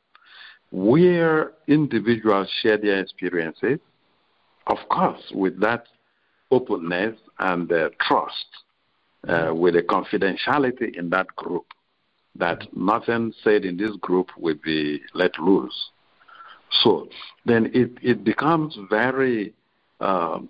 Where 0.72 1.52
individuals 1.68 2.50
share 2.62 2.78
their 2.78 3.00
experiences, 3.00 3.80
of 4.68 4.78
course, 4.90 5.22
with 5.34 5.60
that 5.60 5.86
openness 6.50 7.18
and 7.40 7.72
uh, 7.72 7.90
trust, 8.00 8.46
uh, 9.28 9.54
with 9.54 9.76
a 9.76 9.84
confidentiality 9.84 10.98
in 10.98 11.10
that 11.10 11.28
group, 11.36 11.66
that 12.36 12.66
nothing 12.76 13.34
said 13.44 13.66
in 13.66 13.78
this 13.78 13.96
group 13.98 14.30
will 14.38 14.56
be 14.64 15.02
let 15.14 15.38
loose. 15.40 15.92
So 16.84 17.10
then 17.46 17.70
it, 17.74 17.92
it 18.02 18.24
becomes 18.24 18.78
very 18.90 19.54
um, 20.00 20.50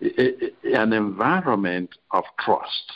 an 0.00 0.92
environment 0.92 1.90
of 2.12 2.24
trust, 2.38 2.92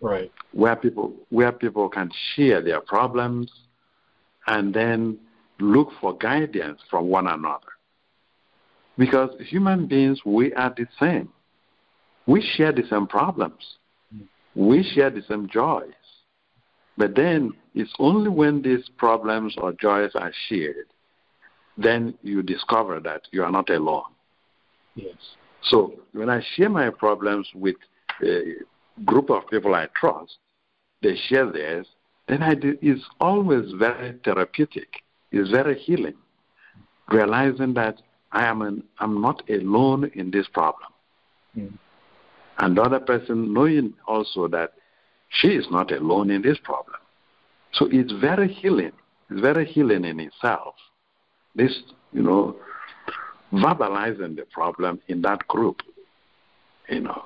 right? 0.00 0.30
Where 0.52 0.76
people 0.76 1.12
where 1.28 1.52
people 1.52 1.88
can 1.88 2.10
share 2.34 2.62
their 2.62 2.80
problems, 2.80 3.50
and 4.48 4.74
then 4.74 5.18
look 5.60 5.90
for 6.00 6.16
guidance 6.16 6.80
from 6.90 7.08
one 7.08 7.26
another. 7.26 7.72
Because 8.96 9.30
human 9.40 9.86
beings, 9.86 10.20
we 10.24 10.52
are 10.54 10.74
the 10.76 10.86
same. 10.98 11.28
We 12.26 12.42
share 12.56 12.72
the 12.72 12.82
same 12.90 13.06
problems. 13.06 13.76
We 14.54 14.82
share 14.82 15.10
the 15.10 15.22
same 15.28 15.48
joys. 15.48 15.92
But 16.96 17.14
then 17.14 17.52
it's 17.74 17.92
only 18.00 18.28
when 18.28 18.62
these 18.62 18.88
problems 18.96 19.54
or 19.58 19.72
joys 19.72 20.10
are 20.16 20.32
shared, 20.48 20.86
then 21.76 22.14
you 22.22 22.42
discover 22.42 22.98
that 23.00 23.22
you 23.30 23.44
are 23.44 23.52
not 23.52 23.70
alone. 23.70 24.10
Yes. 24.96 25.14
So 25.62 25.92
when 26.12 26.28
I 26.28 26.42
share 26.56 26.68
my 26.68 26.90
problems 26.90 27.48
with 27.54 27.76
a 28.24 28.54
group 29.04 29.30
of 29.30 29.48
people 29.48 29.74
I 29.74 29.86
trust, 29.94 30.38
they 31.02 31.14
share 31.28 31.52
theirs, 31.52 31.86
then 32.28 32.42
I 32.42 32.54
do, 32.54 32.76
it's 32.82 33.04
always 33.20 33.72
very 33.72 34.18
therapeutic. 34.24 35.02
It's 35.32 35.50
very 35.50 35.78
healing. 35.78 36.16
Realizing 37.10 37.74
that 37.74 38.02
I 38.32 38.44
am 38.44 38.62
an, 38.62 38.84
I'm 38.98 39.20
not 39.20 39.42
alone 39.48 40.10
in 40.14 40.30
this 40.30 40.46
problem. 40.48 40.90
Mm. 41.56 41.78
And 42.58 42.76
the 42.76 42.82
other 42.82 43.00
person 43.00 43.54
knowing 43.54 43.94
also 44.06 44.48
that 44.48 44.74
she 45.30 45.48
is 45.48 45.66
not 45.70 45.90
alone 45.92 46.30
in 46.30 46.42
this 46.42 46.58
problem. 46.62 46.96
So 47.72 47.88
it's 47.90 48.12
very 48.12 48.52
healing. 48.52 48.92
It's 49.30 49.40
very 49.40 49.66
healing 49.66 50.04
in 50.04 50.20
itself. 50.20 50.74
This, 51.54 51.82
you 52.12 52.22
know, 52.22 52.56
verbalizing 53.52 54.36
the 54.36 54.46
problem 54.50 55.00
in 55.08 55.22
that 55.22 55.46
group, 55.48 55.82
you 56.88 57.00
know. 57.00 57.24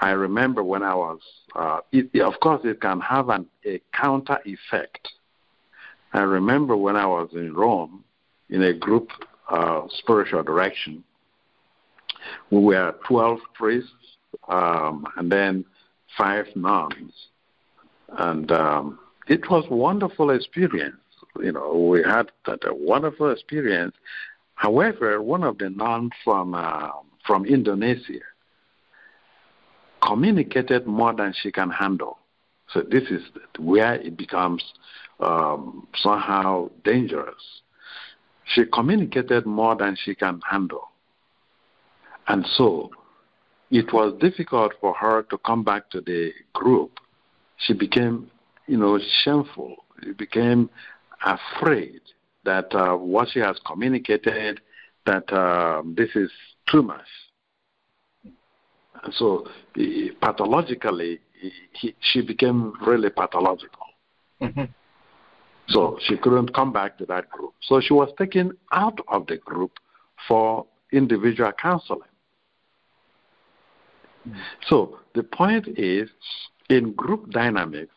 I 0.00 0.10
remember 0.10 0.62
when 0.62 0.82
I 0.82 0.94
was, 0.94 1.20
uh, 1.56 1.80
it, 1.92 2.20
of 2.20 2.38
course, 2.40 2.60
it 2.64 2.80
can 2.80 3.00
have 3.00 3.28
an, 3.28 3.46
a 3.66 3.80
counter 3.92 4.38
effect. 4.44 5.08
I 6.12 6.20
remember 6.20 6.76
when 6.76 6.96
I 6.96 7.06
was 7.06 7.30
in 7.32 7.52
Rome 7.54 8.04
in 8.48 8.62
a 8.62 8.72
group 8.72 9.10
uh, 9.48 9.82
spiritual 9.90 10.42
direction. 10.42 11.02
We 12.50 12.60
were 12.60 12.94
12 13.06 13.38
priests 13.54 13.90
um, 14.48 15.06
and 15.16 15.30
then 15.30 15.64
five 16.16 16.46
nuns. 16.54 17.12
And 18.16 18.50
um, 18.52 18.98
it 19.26 19.50
was 19.50 19.64
a 19.70 19.74
wonderful 19.74 20.30
experience. 20.30 20.96
You 21.40 21.52
know, 21.52 21.74
we 21.74 22.02
had 22.02 22.30
that 22.46 22.66
a 22.66 22.74
wonderful 22.74 23.30
experience. 23.30 23.94
However, 24.54 25.22
one 25.22 25.44
of 25.44 25.58
the 25.58 25.70
nuns 25.70 26.10
from 26.24 26.54
uh, 26.54 26.90
from 27.26 27.44
Indonesia 27.44 28.20
communicated 30.02 30.86
more 30.86 31.14
than 31.14 31.32
she 31.32 31.50
can 31.50 31.70
handle. 31.70 32.18
So 32.68 32.82
this 32.82 33.04
is 33.04 33.22
where 33.58 33.94
it 33.94 34.16
becomes 34.16 34.62
um, 35.20 35.86
somehow 35.96 36.70
dangerous. 36.84 37.62
She 38.44 38.64
communicated 38.66 39.46
more 39.46 39.76
than 39.76 39.96
she 40.02 40.14
can 40.14 40.40
handle. 40.48 40.88
And 42.26 42.46
so 42.46 42.90
it 43.70 43.92
was 43.92 44.14
difficult 44.20 44.72
for 44.80 44.94
her 44.94 45.22
to 45.24 45.38
come 45.38 45.64
back 45.64 45.90
to 45.90 46.00
the 46.00 46.32
group. 46.52 46.98
She 47.56 47.74
became, 47.74 48.30
you 48.66 48.76
know, 48.76 48.98
shameful. 49.22 49.76
She 50.02 50.12
became 50.12 50.70
afraid 51.24 52.00
that 52.44 52.74
uh, 52.74 52.96
what 52.96 53.28
she 53.30 53.40
has 53.40 53.58
communicated, 53.66 54.60
that 55.06 55.30
uh, 55.32 55.82
this 55.84 56.10
is 56.14 56.30
too 56.66 56.82
much 56.82 57.06
so 59.12 59.46
pathologically, 60.20 61.20
he, 61.72 61.94
she 62.00 62.20
became 62.20 62.72
really 62.84 63.10
pathological. 63.10 63.86
Mm-hmm. 64.40 64.64
So 65.68 65.98
she 66.06 66.16
couldn't 66.16 66.54
come 66.54 66.72
back 66.72 66.96
to 66.98 67.06
that 67.06 67.28
group. 67.30 67.52
So 67.60 67.80
she 67.80 67.92
was 67.92 68.10
taken 68.16 68.56
out 68.72 68.98
of 69.08 69.26
the 69.26 69.36
group 69.36 69.72
for 70.26 70.66
individual 70.92 71.52
counseling. 71.60 72.00
Mm-hmm. 74.26 74.38
So 74.68 74.98
the 75.14 75.22
point 75.22 75.68
is, 75.78 76.08
in 76.70 76.92
group 76.92 77.30
dynamics, 77.30 77.94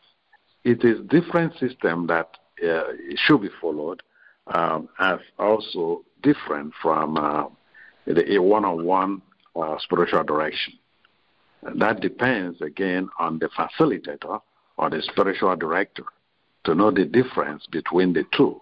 it 0.63 0.83
is 0.83 0.99
different 1.07 1.57
system 1.57 2.07
that 2.07 2.29
uh, 2.67 2.83
should 3.15 3.41
be 3.41 3.49
followed, 3.59 4.03
um, 4.47 4.89
as 4.99 5.19
also 5.39 6.03
different 6.21 6.73
from 6.81 7.17
uh, 7.17 7.45
the 8.05 8.37
one-on-one 8.37 9.21
uh, 9.55 9.77
spiritual 9.79 10.23
direction. 10.23 10.73
That 11.63 12.01
depends 12.01 12.61
again 12.61 13.09
on 13.19 13.39
the 13.39 13.49
facilitator 13.49 14.41
or 14.77 14.89
the 14.89 15.01
spiritual 15.01 15.55
director 15.55 16.03
to 16.63 16.75
know 16.75 16.91
the 16.91 17.05
difference 17.05 17.65
between 17.71 18.13
the 18.13 18.23
two 18.35 18.61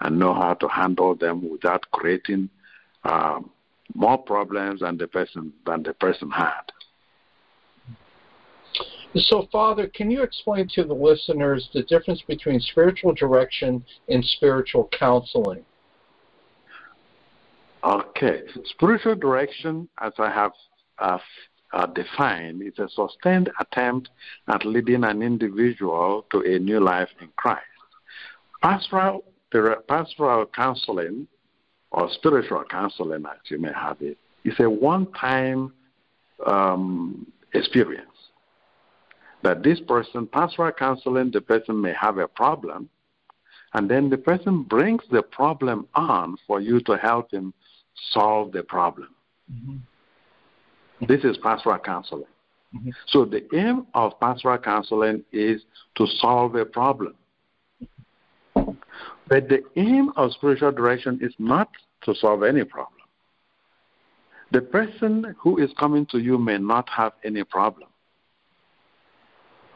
and 0.00 0.18
know 0.18 0.34
how 0.34 0.54
to 0.54 0.68
handle 0.68 1.14
them 1.14 1.48
without 1.50 1.82
creating 1.92 2.48
um, 3.04 3.50
more 3.94 4.18
problems 4.18 4.80
than 4.80 4.96
the 4.96 5.06
person 5.06 5.52
than 5.64 5.82
the 5.82 5.94
person 5.94 6.30
had. 6.30 6.62
So, 9.14 9.48
Father, 9.50 9.86
can 9.88 10.10
you 10.10 10.22
explain 10.22 10.68
to 10.74 10.84
the 10.84 10.92
listeners 10.92 11.68
the 11.72 11.82
difference 11.84 12.22
between 12.28 12.60
spiritual 12.60 13.14
direction 13.14 13.84
and 14.08 14.22
spiritual 14.22 14.90
counseling? 14.98 15.64
Okay, 17.82 18.42
spiritual 18.64 19.14
direction, 19.14 19.88
as 20.00 20.12
I 20.18 20.30
have 20.30 20.52
uh, 20.98 21.18
uh, 21.76 21.86
defined, 21.86 22.62
it's 22.62 22.78
a 22.78 22.88
sustained 22.88 23.50
attempt 23.60 24.08
at 24.48 24.64
leading 24.64 25.04
an 25.04 25.20
individual 25.22 26.24
to 26.30 26.40
a 26.40 26.58
new 26.58 26.80
life 26.80 27.10
in 27.20 27.28
Christ. 27.36 27.62
Pastoral, 28.62 29.24
pastoral 29.86 30.46
counseling, 30.46 31.28
or 31.90 32.08
spiritual 32.12 32.64
counseling, 32.70 33.24
as 33.26 33.50
you 33.50 33.58
may 33.58 33.72
have 33.72 33.98
it, 34.00 34.16
is 34.44 34.54
a 34.58 34.68
one 34.68 35.12
time 35.12 35.72
um, 36.46 37.30
experience. 37.52 38.08
That 39.42 39.62
this 39.62 39.78
person, 39.80 40.26
pastoral 40.26 40.72
counseling, 40.72 41.30
the 41.30 41.42
person 41.42 41.80
may 41.80 41.92
have 41.92 42.16
a 42.16 42.26
problem, 42.26 42.88
and 43.74 43.90
then 43.90 44.08
the 44.08 44.16
person 44.16 44.62
brings 44.62 45.02
the 45.10 45.22
problem 45.22 45.86
on 45.94 46.38
for 46.46 46.58
you 46.58 46.80
to 46.80 46.96
help 46.96 47.30
him 47.30 47.52
solve 48.12 48.52
the 48.52 48.62
problem. 48.62 49.08
Mm-hmm. 49.52 49.76
This 51.00 51.24
is 51.24 51.36
pastoral 51.38 51.78
counseling. 51.78 52.24
Mm-hmm. 52.74 52.90
So 53.06 53.24
the 53.24 53.44
aim 53.54 53.86
of 53.94 54.18
pastoral 54.20 54.58
counseling 54.58 55.24
is 55.32 55.62
to 55.96 56.06
solve 56.06 56.54
a 56.54 56.64
problem. 56.64 57.14
But 58.54 59.48
the 59.48 59.62
aim 59.76 60.12
of 60.16 60.32
spiritual 60.32 60.72
direction 60.72 61.18
is 61.20 61.34
not 61.38 61.68
to 62.04 62.14
solve 62.14 62.42
any 62.42 62.64
problem. 62.64 62.92
The 64.52 64.60
person 64.60 65.34
who 65.38 65.58
is 65.58 65.70
coming 65.78 66.06
to 66.06 66.18
you 66.18 66.38
may 66.38 66.58
not 66.58 66.88
have 66.90 67.12
any 67.24 67.44
problem. 67.44 67.88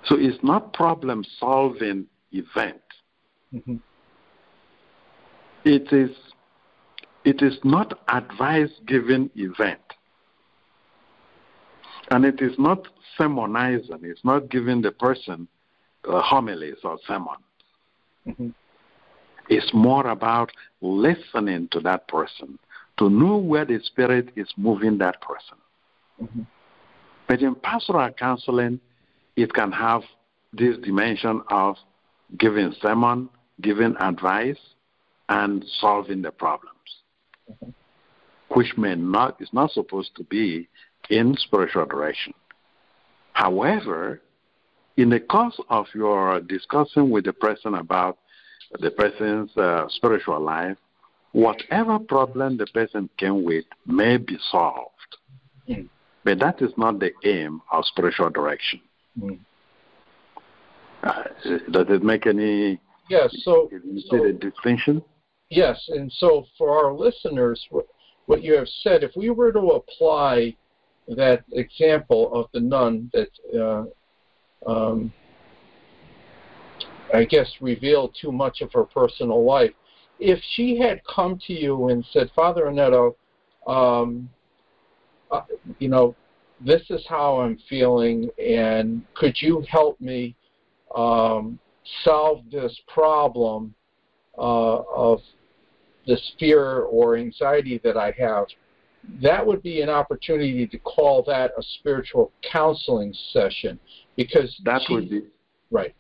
So 0.05 0.17
it's 0.19 0.43
not 0.43 0.73
problem 0.73 1.25
solving 1.39 2.07
event. 2.33 2.81
Mm-hmm. 3.53 3.77
It 5.65 5.93
is 5.93 6.17
it 7.25 7.43
is 7.43 7.59
not 7.65 8.01
advice 8.09 8.71
giving 8.87 9.31
event. 9.35 9.81
And 12.11 12.25
it 12.25 12.41
is 12.41 12.59
not 12.59 12.89
sermonizing. 13.17 14.01
It's 14.03 14.25
not 14.25 14.51
giving 14.51 14.83
the 14.83 14.91
person 14.91 15.47
uh, 16.09 16.21
homilies 16.21 16.77
or 16.83 16.99
sermons. 17.07 17.39
Mm-hmm. 18.27 18.49
It's 19.49 19.71
more 19.73 20.07
about 20.07 20.51
listening 20.81 21.69
to 21.73 21.81
that 21.81 22.09
person 22.09 22.59
to 22.99 23.09
know 23.09 23.37
where 23.37 23.65
the 23.65 23.81
Spirit 23.83 24.31
is 24.37 24.49
moving 24.57 24.99
that 24.99 25.21
person. 25.21 25.59
Mm-hmm. 26.23 26.43
But 27.29 27.41
in 27.43 27.55
pastoral 27.55 28.11
counseling, 28.13 28.81
it 29.37 29.53
can 29.53 29.73
have 29.73 30.03
this 30.53 30.77
dimension 30.79 31.43
of 31.51 31.77
giving 32.39 32.75
sermon, 32.81 33.29
giving 33.61 33.95
advice, 34.01 34.59
and 35.29 35.65
solving 35.81 36.23
the 36.23 36.33
problems, 36.33 36.75
mm-hmm. 37.51 37.71
which 38.55 38.77
may 38.77 38.97
not 38.97 39.41
is 39.41 39.51
not 39.53 39.71
supposed 39.71 40.15
to 40.17 40.25
be 40.25 40.69
in 41.11 41.35
spiritual 41.37 41.87
direction. 41.87 42.33
However, 43.33 44.21
in 44.97 45.11
the 45.11 45.21
course 45.21 45.59
of 45.69 45.87
your 45.95 46.41
discussing 46.41 47.11
with 47.11 47.25
the 47.25 47.33
person 47.33 47.75
about 47.75 48.19
the 48.81 48.91
person's 48.91 49.55
uh, 49.57 49.87
spiritual 49.89 50.41
life, 50.41 50.77
whatever 51.33 51.99
problem 51.99 52.57
the 52.57 52.67
person 52.67 53.09
came 53.17 53.45
with 53.45 53.65
may 53.87 54.17
be 54.17 54.37
solved. 54.51 55.17
Mm. 55.69 55.89
But 56.25 56.39
that 56.41 56.61
is 56.61 56.73
not 56.77 56.99
the 56.99 57.13
aim 57.25 57.63
of 57.73 57.85
spiritual 57.87 58.31
direction. 58.31 58.81
Mm. 59.19 59.39
Uh, 61.03 61.23
does 61.71 61.87
it 61.89 62.03
make 62.03 62.27
any? 62.27 62.79
Yes. 63.09 63.35
So, 63.43 63.71
so 64.09 64.17
the 64.19 64.33
distinction. 64.33 65.03
Yes, 65.49 65.83
and 65.89 66.13
so 66.13 66.45
for 66.57 66.85
our 66.85 66.93
listeners, 66.93 67.67
what 68.27 68.43
you 68.43 68.55
have 68.55 68.69
said, 68.69 69.03
if 69.03 69.11
we 69.17 69.31
were 69.31 69.51
to 69.51 69.59
apply 69.59 70.55
that 71.17 71.45
example 71.53 72.33
of 72.33 72.47
the 72.53 72.61
nun 72.61 73.11
that 73.13 73.29
uh, 73.59 74.71
um, 74.71 75.13
I 77.13 77.25
guess 77.25 77.49
revealed 77.61 78.17
too 78.21 78.33
much 78.33 78.61
of 78.61 78.73
her 78.73 78.85
personal 78.85 79.45
life, 79.45 79.73
if 80.19 80.39
she 80.55 80.79
had 80.79 81.01
come 81.05 81.41
to 81.47 81.53
you 81.53 81.89
and 81.89 82.05
said, 82.13 82.31
Father 82.35 82.65
Anaeto, 82.65 83.15
um, 83.67 84.29
uh, 85.31 85.43
you 85.79 85.89
know, 85.89 86.15
this 86.65 86.83
is 86.91 87.05
how 87.09 87.41
I'm 87.41 87.59
feeling, 87.69 88.29
and 88.39 89.03
could 89.15 89.35
you 89.41 89.65
help 89.69 90.01
me 90.01 90.37
um, 90.95 91.59
solve 92.05 92.45
this 92.51 92.79
problem 92.87 93.75
uh, 94.37 94.83
of 94.95 95.21
this 96.07 96.33
fear 96.39 96.83
or 96.83 97.17
anxiety 97.17 97.81
that 97.83 97.97
I 97.97 98.13
have, 98.19 98.47
that 99.23 99.45
would 99.47 99.63
be 99.63 99.81
an 99.81 99.89
opportunity 99.89 100.67
to 100.67 100.79
call 100.79 101.23
that 101.27 101.53
a 101.57 101.63
spiritual 101.79 102.33
counseling 102.51 103.15
session 103.33 103.79
because 104.17 104.55
that 104.65 104.83
she, 104.87 104.95
would 104.95 105.11
be 105.11 105.23
right. 105.71 105.95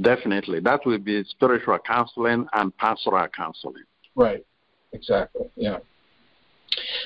Definitely, 0.00 0.60
that 0.60 0.80
would 0.86 1.04
be 1.04 1.24
spiritual 1.24 1.78
counseling 1.78 2.46
and 2.52 2.76
pastoral 2.76 3.28
counseling. 3.28 3.84
Right. 4.14 4.44
Exactly. 4.92 5.46
Yeah. 5.56 5.78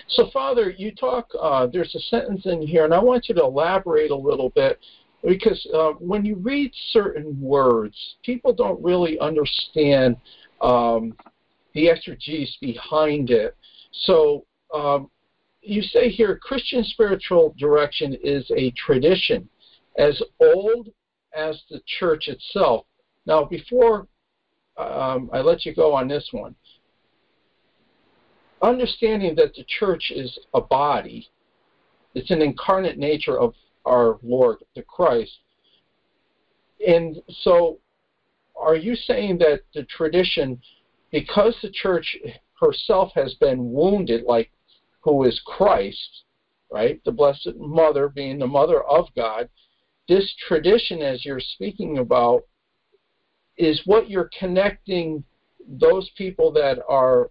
So, 0.09 0.31
Father, 0.33 0.71
you 0.71 0.93
talk. 0.93 1.29
Uh, 1.41 1.67
there's 1.67 1.95
a 1.95 2.01
sentence 2.01 2.43
in 2.47 2.67
here, 2.67 2.85
and 2.85 2.93
I 2.93 2.99
want 2.99 3.29
you 3.29 3.35
to 3.37 3.43
elaborate 3.43 4.11
a 4.11 4.17
little 4.17 4.51
bit 4.51 4.79
because 5.25 5.67
uh, 5.75 5.93
when 5.99 6.25
you 6.25 6.37
read 6.37 6.73
certain 6.91 7.41
words, 7.41 7.97
people 8.25 8.53
don't 8.53 8.83
really 8.83 9.19
understand 9.21 10.17
um, 10.61 11.15
the 11.75 11.89
exegesis 11.89 12.57
behind 12.61 13.31
it. 13.31 13.57
So 13.93 14.45
um, 14.73 15.11
you 15.61 15.83
say 15.83 16.09
here 16.09 16.39
Christian 16.43 16.83
spiritual 16.85 17.55
direction 17.59 18.17
is 18.23 18.51
a 18.57 18.73
tradition 18.73 19.49
as 19.99 20.21
old 20.41 20.89
as 21.37 21.61
the 21.71 21.81
church 21.99 22.29
itself. 22.29 22.87
Now, 23.27 23.45
before 23.45 24.09
um, 24.77 25.31
I 25.33 25.41
let 25.41 25.65
you 25.65 25.75
go 25.75 25.95
on 25.95 26.09
this 26.09 26.29
one, 26.33 26.55
understanding 28.61 29.35
that 29.37 29.55
the 29.55 29.65
church 29.65 30.11
is 30.15 30.37
a 30.55 30.61
body, 30.61 31.29
it's 32.15 32.31
an 32.31 32.43
incarnate 32.43 32.99
nature 32.99 33.39
of 33.39 33.55
our 33.85 34.19
Lord, 34.23 34.59
the 34.75 34.83
Christ. 34.83 35.39
And 36.87 37.23
so, 37.43 37.79
are 38.61 38.77
you 38.77 38.97
saying 38.97 39.39
that 39.39 39.61
the 39.75 39.85
tradition 39.85 40.61
because 41.13 41.55
the 41.63 41.71
church 41.71 42.17
herself 42.61 43.13
has 43.15 43.35
been 43.35 43.73
wounded, 43.73 44.25
like 44.25 44.51
who 45.03 45.25
is 45.25 45.41
Christ, 45.45 46.25
right? 46.71 47.01
The 47.05 47.13
Blessed 47.13 47.57
Mother 47.57 48.09
being 48.09 48.39
the 48.39 48.47
mother 48.47 48.83
of 48.85 49.07
God, 49.15 49.49
this 50.09 50.35
tradition, 50.47 51.03
as 51.03 51.25
you're 51.25 51.41
speaking 51.41 51.99
about, 51.99 52.43
is 53.57 53.81
what 53.85 54.09
you're 54.09 54.31
connecting 54.39 55.23
those 55.69 56.11
people 56.17 56.53
that 56.53 56.79
are 56.89 57.31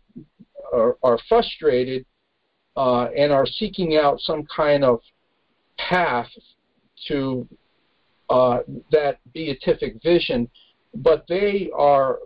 are, 0.74 0.98
are 1.04 1.20
frustrated 1.28 2.06
uh, 2.78 3.06
and 3.18 3.32
are 3.32 3.46
seeking 3.46 3.98
out 3.98 4.22
some 4.22 4.46
kind 4.46 4.84
of 4.84 5.02
path 5.78 6.30
to 7.08 7.48
uh, 8.30 8.60
that 8.92 9.20
beatific 9.34 10.02
vision, 10.02 10.50
but 10.96 11.26
they 11.28 11.70
are 11.76 12.20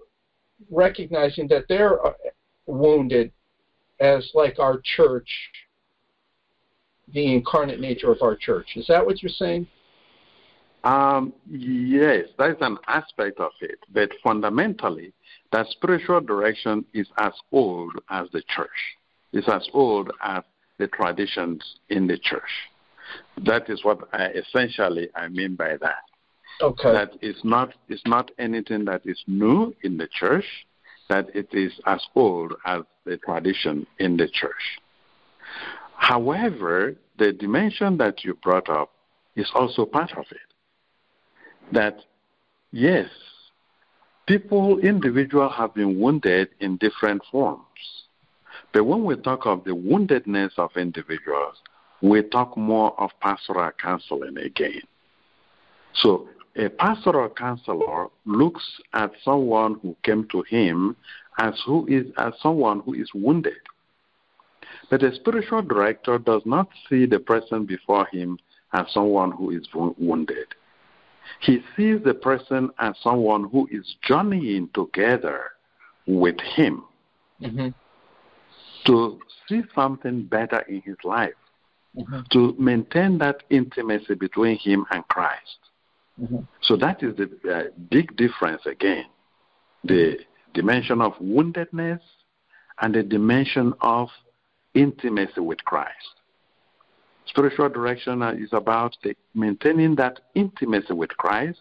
recognizing 0.70 1.48
that 1.48 1.64
they're 1.68 2.06
uh, 2.06 2.14
wounded 2.68 3.32
as 4.00 4.30
like 4.34 4.60
our 4.60 4.82
church, 4.84 5.30
the 7.14 7.34
incarnate 7.34 7.80
nature 7.80 8.12
of 8.12 8.22
our 8.22 8.36
church. 8.36 8.68
Is 8.76 8.88
that 8.88 9.06
what 9.06 9.22
you're 9.22 9.30
saying? 9.30 9.68
Um, 10.84 11.34
yes, 11.50 12.26
that's 12.38 12.62
an 12.62 12.78
aspect 12.88 13.40
of 13.40 13.52
it. 13.62 13.80
But 13.92 14.12
fundamentally, 14.24 15.14
that 15.52 15.68
spiritual 15.70 16.22
direction 16.22 16.86
is 16.94 17.08
as 17.18 17.34
old 17.52 17.94
as 18.10 18.28
the 18.32 18.44
church. 18.56 18.70
It's 19.34 19.50
as 19.50 19.68
old 19.74 20.12
as 20.22 20.44
the 20.78 20.88
traditions 20.88 21.64
in 21.90 22.08
the 22.08 22.18
church. 22.18 22.42
That 23.46 23.70
is 23.70 23.84
what 23.84 24.08
I, 24.14 24.28
essentially 24.28 25.10
I 25.16 25.28
mean 25.28 25.56
by 25.56 25.78
that. 25.78 26.04
Okay. 26.62 26.92
That 26.92 27.12
is 27.22 27.36
not 27.44 27.74
it's 27.90 28.02
not 28.06 28.32
anything 28.40 28.86
that 28.86 29.02
is 29.06 29.22
new 29.28 29.74
in 29.84 29.98
the 29.98 30.08
church, 30.08 30.46
that 31.10 31.28
it 31.36 31.48
is 31.54 31.74
as 31.86 32.06
old 32.16 32.54
as 32.66 32.82
the 33.06 33.18
tradition 33.18 33.86
in 34.00 34.18
the 34.18 34.28
church. 34.28 34.80
However, 35.96 36.96
the 37.18 37.32
dimension 37.32 37.98
that 37.98 38.24
you 38.24 38.36
brought 38.44 38.70
up 38.70 38.92
is 39.36 39.50
also 39.54 39.86
part 39.86 40.12
of 40.18 40.26
it. 40.32 40.38
That 41.72 42.00
yes, 42.72 43.10
people, 44.28 44.80
individuals 44.80 45.54
have 45.58 45.74
been 45.74 46.00
wounded 46.00 46.50
in 46.60 46.78
different 46.78 47.24
forms. 47.32 47.62
But 48.74 48.86
when 48.86 49.04
we 49.04 49.16
talk 49.16 49.46
of 49.46 49.64
the 49.64 49.72
woundedness 49.72 50.52
of 50.58 50.72
individuals, 50.76 51.56
we 52.02 52.22
talk 52.24 52.58
more 52.58 53.00
of 53.00 53.12
pastoral 53.22 53.72
counseling 53.82 54.38
again. 54.38 54.82
So 55.94 56.28
a 56.56 56.70
pastoral 56.70 57.30
counselor 57.30 58.08
looks 58.26 58.64
at 58.94 59.12
someone 59.24 59.78
who 59.82 59.96
came 60.04 60.28
to 60.30 60.42
him 60.44 60.96
as 61.38 61.54
who 61.66 61.86
is 61.88 62.06
as 62.18 62.34
someone 62.42 62.80
who 62.82 62.94
is 62.94 63.10
wounded. 63.14 63.60
But 64.90 65.04
a 65.04 65.14
spiritual 65.16 65.64
director 65.64 66.18
does 66.18 66.44
not 66.46 66.70
see 66.90 67.06
the 67.06 67.20
person 67.20 67.66
before 67.66 68.08
him 68.12 68.38
as 68.74 68.86
someone 68.94 69.32
who 69.32 69.52
is 69.52 69.68
wounded. 69.74 70.48
He 71.42 71.60
sees 71.76 72.02
the 72.04 72.14
person 72.14 72.70
as 72.80 72.96
someone 73.02 73.50
who 73.50 73.68
is 73.72 73.96
journeying 74.04 74.70
together 74.74 75.52
with 76.06 76.40
him 76.56 76.84
mm-hmm. 77.42 77.70
to 78.86 79.20
see 79.48 79.64
something 79.74 80.24
better 80.24 80.60
in 80.70 80.82
his 80.82 80.98
life, 81.04 81.34
mm-hmm. 81.98 82.22
to 82.32 82.56
maintain 82.60 83.18
that 83.18 83.44
intimacy 83.50 84.14
between 84.14 84.58
him 84.60 84.86
and 84.92 85.06
Christ. 85.08 85.58
Mm-hmm. 86.22 86.38
So 86.62 86.78
that 86.78 87.04
is 87.04 87.16
the 87.18 87.30
uh, 87.52 87.64
big 87.90 88.16
difference 88.16 88.66
again 88.66 89.06
the 89.84 90.18
dimension 90.54 91.02
of 91.02 91.14
woundedness 91.22 92.00
and 92.82 92.96
the 92.96 93.04
dimension 93.04 93.74
of 93.82 94.10
intimacy 94.74 95.42
with 95.42 95.64
Christ. 95.66 95.94
Spiritual 97.28 97.70
direction 97.70 98.22
is 98.22 98.50
about 98.52 98.96
the, 99.04 99.16
maintaining 99.34 99.96
that 99.96 100.22
intimacy 100.36 100.94
with 100.94 101.10
Christ, 101.18 101.60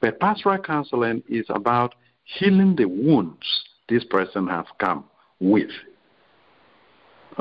but 0.00 0.20
pastoral 0.20 0.58
counseling 0.58 1.22
is 1.28 1.46
about 1.48 1.94
healing 2.24 2.76
the 2.76 2.86
wounds 2.86 3.46
this 3.88 4.04
person 4.04 4.46
has 4.48 4.66
come 4.78 5.04
with. 5.40 5.70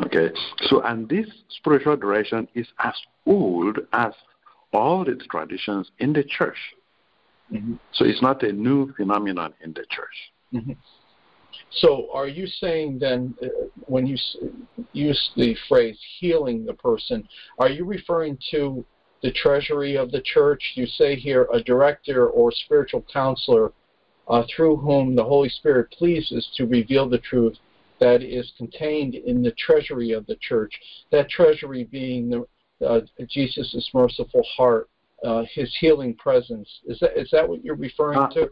Okay, 0.06 0.30
so 0.68 0.82
and 0.84 1.10
this 1.10 1.28
spiritual 1.50 1.96
direction 1.96 2.48
is 2.54 2.68
as 2.80 2.94
old 3.26 3.80
as 3.94 4.14
all 4.74 5.06
the 5.06 5.16
traditions 5.30 5.92
in 6.00 6.14
the 6.14 6.24
church. 6.24 6.58
Mm-hmm. 7.52 7.76
So 7.94 8.06
it's 8.06 8.22
not 8.22 8.44
a 8.44 8.52
new 8.52 8.94
phenomenon 8.94 9.54
in 9.64 9.74
the 9.74 9.86
church. 9.90 10.18
Mm-hmm. 10.54 10.74
So, 11.72 12.10
are 12.14 12.28
you 12.28 12.48
saying 12.48 13.00
then, 13.00 13.36
uh, 13.42 13.48
when 13.88 14.06
you 14.06 14.16
s- 14.16 14.38
use 14.94 15.32
the 15.36 15.56
phrase 15.68 15.98
healing 16.20 16.66
the 16.66 16.74
person, 16.74 17.28
are 17.60 17.70
you 17.70 17.86
referring 17.86 18.38
to 18.52 18.86
the 19.24 19.32
treasury 19.32 19.96
of 19.96 20.12
the 20.12 20.22
church? 20.22 20.62
You 20.76 20.86
say 20.86 21.16
here 21.16 21.48
a 21.54 21.62
director 21.62 22.28
or 22.30 22.52
spiritual 22.52 23.06
counselor 23.12 23.74
uh, 24.28 24.44
through 24.56 24.78
whom 24.78 25.16
the 25.16 25.24
Holy 25.24 25.50
Spirit 25.50 25.92
pleases 25.92 26.48
to 26.58 26.66
reveal 26.66 27.10
the 27.10 27.20
truth 27.20 27.58
that 28.00 28.22
is 28.22 28.52
contained 28.58 29.16
in 29.16 29.42
the 29.42 29.54
treasury 29.54 30.12
of 30.12 30.26
the 30.28 30.36
church. 30.36 30.74
That 31.12 31.30
treasury 31.30 31.86
being 31.86 32.30
the, 32.30 32.46
uh, 32.86 33.02
Jesus' 33.30 33.90
merciful 33.94 34.44
heart, 34.56 34.90
uh, 35.24 35.44
his 35.54 35.76
healing 35.80 36.14
presence. 36.16 36.70
Is 36.86 37.00
that 37.00 37.20
is 37.20 37.30
that 37.32 37.48
what 37.48 37.64
you're 37.64 37.76
referring 37.76 38.20
uh, 38.20 38.30
to? 38.30 38.50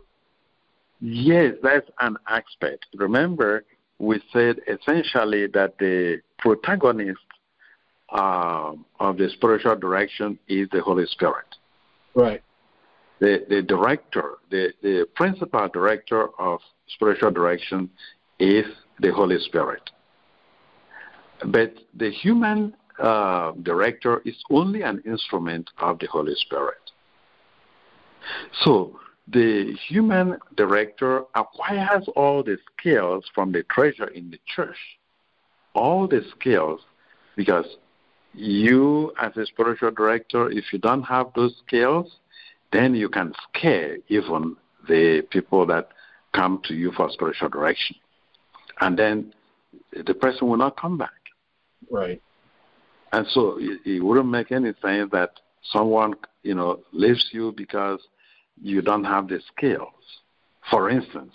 Yes, 1.01 1.53
that's 1.61 1.89
an 1.99 2.17
aspect. 2.28 2.86
Remember, 2.95 3.65
we 3.99 4.21
said 4.34 4.57
essentially 4.67 5.47
that 5.47 5.78
the 5.78 6.21
protagonist 6.39 7.19
uh, 8.09 8.73
of 8.99 9.17
the 9.17 9.30
spiritual 9.34 9.76
direction 9.76 10.39
is 10.47 10.67
the 10.71 10.82
Holy 10.82 11.05
Spirit. 11.07 11.45
Right. 12.15 12.41
The 13.19 13.45
the 13.49 13.61
director, 13.61 14.36
the 14.49 14.73
the 14.82 15.07
principal 15.15 15.69
director 15.69 16.28
of 16.39 16.59
spiritual 16.88 17.32
direction 17.32 17.89
is 18.39 18.65
the 18.99 19.11
Holy 19.11 19.39
Spirit. 19.39 19.89
But 21.45 21.73
the 21.93 22.11
human 22.11 22.76
uh, 23.00 23.52
director 23.64 24.22
is 24.26 24.36
only 24.50 24.82
an 24.82 25.02
instrument 25.06 25.70
of 25.80 26.00
the 26.00 26.08
Holy 26.08 26.36
Spirit. 26.36 26.78
So 28.64 29.00
the 29.28 29.74
human 29.88 30.38
director 30.56 31.24
acquires 31.36 32.08
all 32.16 32.43
the 32.43 32.58
skills 32.72 33.26
from 33.34 33.52
the 33.52 33.64
treasure 33.64 34.08
in 34.08 34.32
the 34.32 34.39
church. 34.46 34.78
All 35.74 36.08
the 36.08 36.22
skills, 36.39 36.80
because 37.36 37.66
you, 38.34 39.14
as 39.20 39.36
a 39.38 39.46
spiritual 39.46 39.91
director, 39.91 40.50
if 40.50 40.66
you 40.72 40.80
don't 40.80 41.04
have 41.04 41.28
those 41.36 41.56
skills, 41.66 42.12
then 42.72 42.96
you 42.96 43.10
can 43.10 43.34
scare 43.50 43.98
even 44.10 44.56
the 44.88 45.22
people 45.32 45.66
that 45.66 45.89
come 46.34 46.62
to 46.66 46.74
you 46.74 46.91
for 46.91 47.10
spiritual 47.10 47.50
direction. 47.50 47.96
And 48.82 48.98
then 48.98 49.34
the 50.06 50.14
person 50.14 50.48
will 50.48 50.58
not 50.58 50.80
come 50.80 50.98
back. 50.98 51.10
Right. 51.89 52.22
And 53.12 53.26
so 53.30 53.58
it, 53.60 53.80
it 53.86 54.03
wouldn't 54.03 54.30
make 54.30 54.51
any 54.51 54.74
sense 54.82 55.12
that 55.12 55.32
someone, 55.72 56.16
you 56.43 56.56
know, 56.56 56.82
leaves 56.91 57.30
you 57.32 57.53
because 57.56 57.99
you 58.62 58.82
don't 58.82 59.03
have 59.03 59.28
the 59.28 59.39
skills. 59.56 59.89
For 60.70 60.89
instance, 60.89 61.34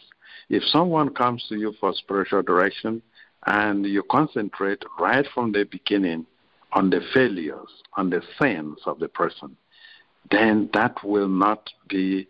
if 0.49 0.63
someone 0.65 1.11
comes 1.15 1.45
to 1.49 1.57
you 1.57 1.75
for 1.81 1.93
spiritual 1.95 2.43
direction 2.43 3.03
and 3.47 3.87
you 3.87 4.03
concentrate 4.11 4.83
right 4.99 5.27
from 5.33 5.53
the 5.53 5.65
beginning 5.65 6.27
on 6.73 6.91
the 6.91 7.01
failures, 7.15 7.69
on 7.97 8.11
the 8.11 8.23
sins 8.41 8.79
of 8.87 8.99
the 8.99 9.09
person, 9.09 9.57
then 10.31 10.69
that 10.75 11.03
will 11.05 11.29
not 11.29 11.71
be 11.89 12.29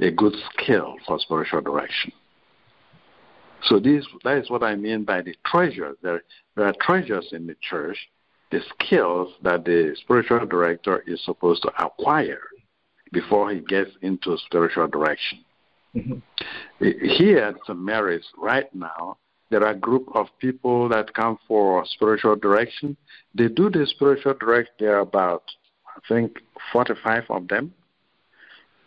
a 0.00 0.10
good 0.10 0.34
skill 0.52 0.96
for 1.06 1.18
spiritual 1.18 1.60
direction. 1.60 2.12
So 3.64 3.78
this 3.78 4.04
that 4.24 4.38
is 4.38 4.50
what 4.50 4.62
I 4.62 4.74
mean 4.74 5.04
by 5.04 5.22
the 5.22 5.36
treasures. 5.46 5.96
There, 6.02 6.22
there 6.56 6.66
are 6.66 6.74
treasures 6.80 7.28
in 7.32 7.46
the 7.46 7.56
church 7.60 7.96
the 8.52 8.60
skills 8.74 9.32
that 9.42 9.64
the 9.64 9.96
spiritual 10.02 10.46
director 10.46 11.02
is 11.06 11.24
supposed 11.24 11.62
to 11.62 11.72
acquire 11.82 12.42
before 13.10 13.50
he 13.50 13.60
gets 13.60 13.90
into 14.02 14.36
spiritual 14.46 14.86
direction. 14.86 15.38
Mm-hmm. 15.96 16.18
Here 17.16 17.38
at 17.38 17.56
St. 17.66 17.78
Mary's, 17.78 18.24
right 18.36 18.72
now, 18.74 19.16
there 19.50 19.64
are 19.64 19.72
a 19.72 19.78
group 19.78 20.06
of 20.14 20.26
people 20.38 20.88
that 20.90 21.12
come 21.14 21.38
for 21.48 21.84
spiritual 21.86 22.36
direction. 22.36 22.96
They 23.34 23.48
do 23.48 23.70
the 23.70 23.86
spiritual 23.86 24.34
direction, 24.34 24.72
there 24.78 24.96
are 24.96 25.00
about, 25.00 25.44
I 25.86 26.00
think, 26.08 26.38
45 26.72 27.24
of 27.30 27.48
them. 27.48 27.72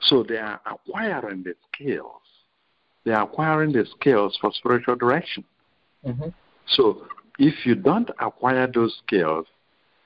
So 0.01 0.23
they 0.23 0.37
are 0.37 0.61
acquiring 0.65 1.43
the 1.43 1.55
skills. 1.73 2.21
They 3.03 3.13
are 3.13 3.23
acquiring 3.23 3.73
the 3.73 3.85
skills 3.99 4.37
for 4.39 4.51
spiritual 4.53 4.95
direction. 4.95 5.43
Mm-hmm. 6.05 6.29
So 6.67 7.07
if 7.39 7.65
you 7.65 7.75
don't 7.75 8.09
acquire 8.19 8.67
those 8.67 8.99
skills, 9.05 9.47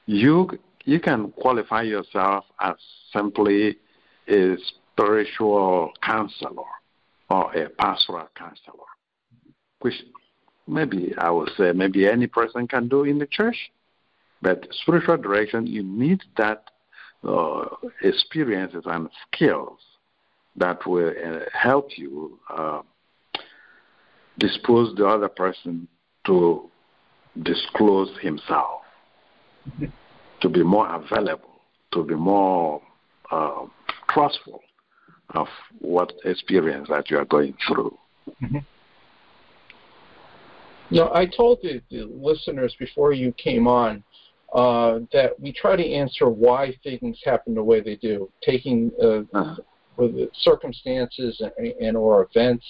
you 0.09 0.49
you 0.85 0.99
can 0.99 1.31
qualify 1.31 1.83
yourself 1.83 2.43
as 2.59 2.75
simply 3.13 3.77
a 4.27 4.55
spiritual 4.57 5.91
counselor 6.01 6.71
or 7.29 7.53
a 7.53 7.69
pastoral 7.69 8.27
counselor, 8.35 8.89
which 9.81 9.93
maybe 10.67 11.13
I 11.15 11.29
would 11.29 11.51
say 11.55 11.73
maybe 11.73 12.07
any 12.07 12.25
person 12.25 12.67
can 12.67 12.87
do 12.87 13.03
in 13.03 13.19
the 13.19 13.27
church. 13.27 13.71
But 14.41 14.67
spiritual 14.71 15.17
direction, 15.17 15.67
you 15.67 15.83
need 15.83 16.21
that 16.37 16.63
uh, 17.23 17.65
experiences 18.01 18.85
and 18.87 19.09
skills 19.27 19.79
that 20.55 20.87
will 20.87 21.09
uh, 21.09 21.39
help 21.53 21.89
you 21.97 22.39
uh, 22.49 22.81
dispose 24.39 24.95
the 24.95 25.05
other 25.05 25.29
person 25.29 25.87
to 26.25 26.67
disclose 27.43 28.09
himself 28.21 28.78
to 30.41 30.49
be 30.49 30.63
more 30.63 30.87
available, 30.87 31.61
to 31.93 32.03
be 32.03 32.15
more 32.15 32.81
uh, 33.31 33.65
trustful 34.09 34.61
of 35.35 35.47
what 35.79 36.13
experience 36.25 36.87
that 36.89 37.09
you 37.09 37.17
are 37.17 37.25
going 37.25 37.55
through. 37.67 37.97
Mm-hmm. 38.41 38.57
Now, 40.91 41.13
I 41.13 41.25
told 41.27 41.59
the, 41.61 41.81
the, 41.91 42.05
listeners 42.05 42.75
before 42.79 43.13
you 43.13 43.31
came 43.33 43.67
on 43.67 44.03
uh, 44.53 44.99
that 45.13 45.39
we 45.39 45.53
try 45.53 45.75
to 45.75 45.91
answer 45.91 46.29
why 46.29 46.75
things 46.83 47.19
happen 47.23 47.53
the 47.53 47.63
way 47.63 47.79
they 47.79 47.95
do, 47.95 48.29
taking 48.41 48.91
uh, 49.01 49.19
uh-huh. 49.37 49.55
the 49.97 50.29
circumstances 50.33 51.41
and, 51.57 51.67
and 51.79 51.95
or 51.95 52.27
events 52.33 52.65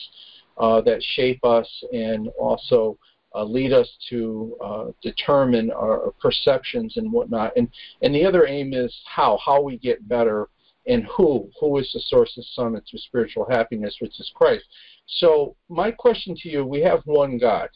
uh, 0.58 0.82
that 0.82 1.02
shape 1.02 1.44
us, 1.46 1.68
and 1.94 2.28
also 2.38 2.98
uh, 3.36 3.44
lead 3.44 3.74
us 3.74 3.90
to 4.10 4.58
uh, 4.64 4.86
determine 5.02 5.72
our 5.72 6.12
perceptions 6.22 6.98
and 6.98 7.12
whatnot. 7.12 7.54
And 7.56 7.70
and 8.02 8.14
the 8.14 8.26
other 8.26 8.48
aim 8.48 8.74
is 8.74 8.96
how 9.06 9.38
how 9.44 9.62
we 9.62 9.78
get 9.78 10.08
better 10.08 10.48
and 10.88 11.06
who 11.06 11.50
who 11.60 11.78
is 11.78 11.90
the 11.94 12.02
source 12.02 12.36
of 12.38 12.46
summit 12.46 12.86
to 12.88 12.98
spiritual 12.98 13.46
happiness, 13.50 13.98
which 14.00 14.20
is 14.20 14.32
Christ. 14.36 14.66
So 15.06 15.56
my 15.70 15.92
question 15.92 16.36
to 16.42 16.50
you: 16.50 16.66
We 16.66 16.82
have 16.82 17.02
one 17.06 17.38
God, 17.38 17.70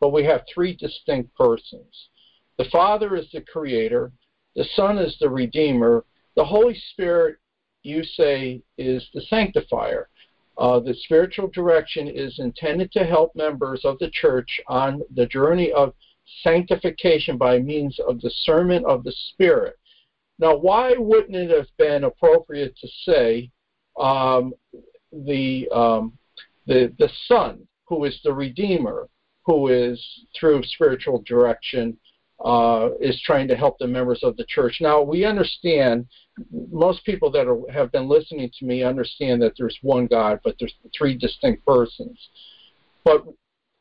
but 0.00 0.12
we 0.12 0.24
have 0.24 0.42
three 0.52 0.74
distinct 0.74 1.34
persons. 1.36 2.08
The 2.58 2.66
Father 2.70 3.16
is 3.16 3.26
the 3.32 3.40
Creator. 3.40 4.12
The 4.56 4.64
Son 4.76 4.98
is 4.98 5.16
the 5.18 5.28
Redeemer. 5.28 6.04
The 6.36 6.44
Holy 6.44 6.80
Spirit, 6.92 7.38
you 7.82 8.04
say, 8.04 8.62
is 8.78 9.04
the 9.12 9.20
Sanctifier. 9.22 10.08
Uh, 10.56 10.78
the 10.78 10.94
spiritual 11.02 11.48
direction 11.48 12.06
is 12.08 12.38
intended 12.38 12.92
to 12.92 13.04
help 13.04 13.34
members 13.34 13.84
of 13.84 13.98
the 13.98 14.10
church 14.10 14.60
on 14.68 15.02
the 15.14 15.26
journey 15.26 15.72
of 15.72 15.92
sanctification 16.42 17.36
by 17.36 17.58
means 17.58 17.98
of 18.08 18.20
discernment 18.20 18.84
of 18.86 19.02
the 19.04 19.12
Spirit. 19.32 19.76
Now, 20.38 20.56
why 20.56 20.94
wouldn't 20.96 21.36
it 21.36 21.50
have 21.50 21.68
been 21.76 22.04
appropriate 22.04 22.76
to 22.78 22.88
say 23.04 23.50
um, 24.00 24.52
the, 25.12 25.68
um, 25.70 26.12
the, 26.66 26.92
the 26.98 27.10
Son, 27.26 27.66
who 27.86 28.04
is 28.04 28.18
the 28.24 28.32
Redeemer, 28.32 29.08
who 29.44 29.68
is 29.68 30.02
through 30.38 30.62
spiritual 30.64 31.22
direction 31.26 31.96
uh, 32.44 32.90
is 33.00 33.20
trying 33.22 33.48
to 33.48 33.56
help 33.56 33.78
the 33.78 33.86
members 33.86 34.20
of 34.22 34.36
the 34.36 34.44
church. 34.48 34.78
Now, 34.80 35.02
we 35.02 35.24
understand, 35.24 36.06
most 36.72 37.04
people 37.04 37.30
that 37.30 37.46
are, 37.46 37.60
have 37.72 37.92
been 37.92 38.08
listening 38.08 38.50
to 38.58 38.64
me 38.64 38.82
understand 38.82 39.40
that 39.42 39.52
there's 39.56 39.78
one 39.82 40.06
God, 40.06 40.40
but 40.42 40.56
there's 40.58 40.74
three 40.96 41.16
distinct 41.16 41.64
persons. 41.64 42.18
But 43.04 43.24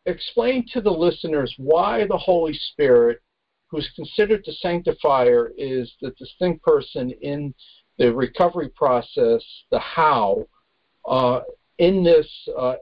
explain 0.06 0.66
to 0.74 0.82
the 0.82 0.92
listeners 0.92 1.54
why 1.58 2.06
the 2.06 2.18
Holy 2.18 2.54
Spirit, 2.54 3.22
who's 3.68 3.90
considered 3.96 4.44
the 4.46 4.54
sanctifier, 4.54 5.52
is 5.58 5.92
the 6.02 6.12
distinct 6.12 6.64
person 6.64 7.12
in 7.22 7.54
the 7.98 8.14
recovery 8.14 8.70
process, 8.70 9.44
the 9.72 9.80
how, 9.80 10.46
uh, 11.08 11.42
in 11.80 12.04
this 12.04 12.28
uh, 12.58 12.76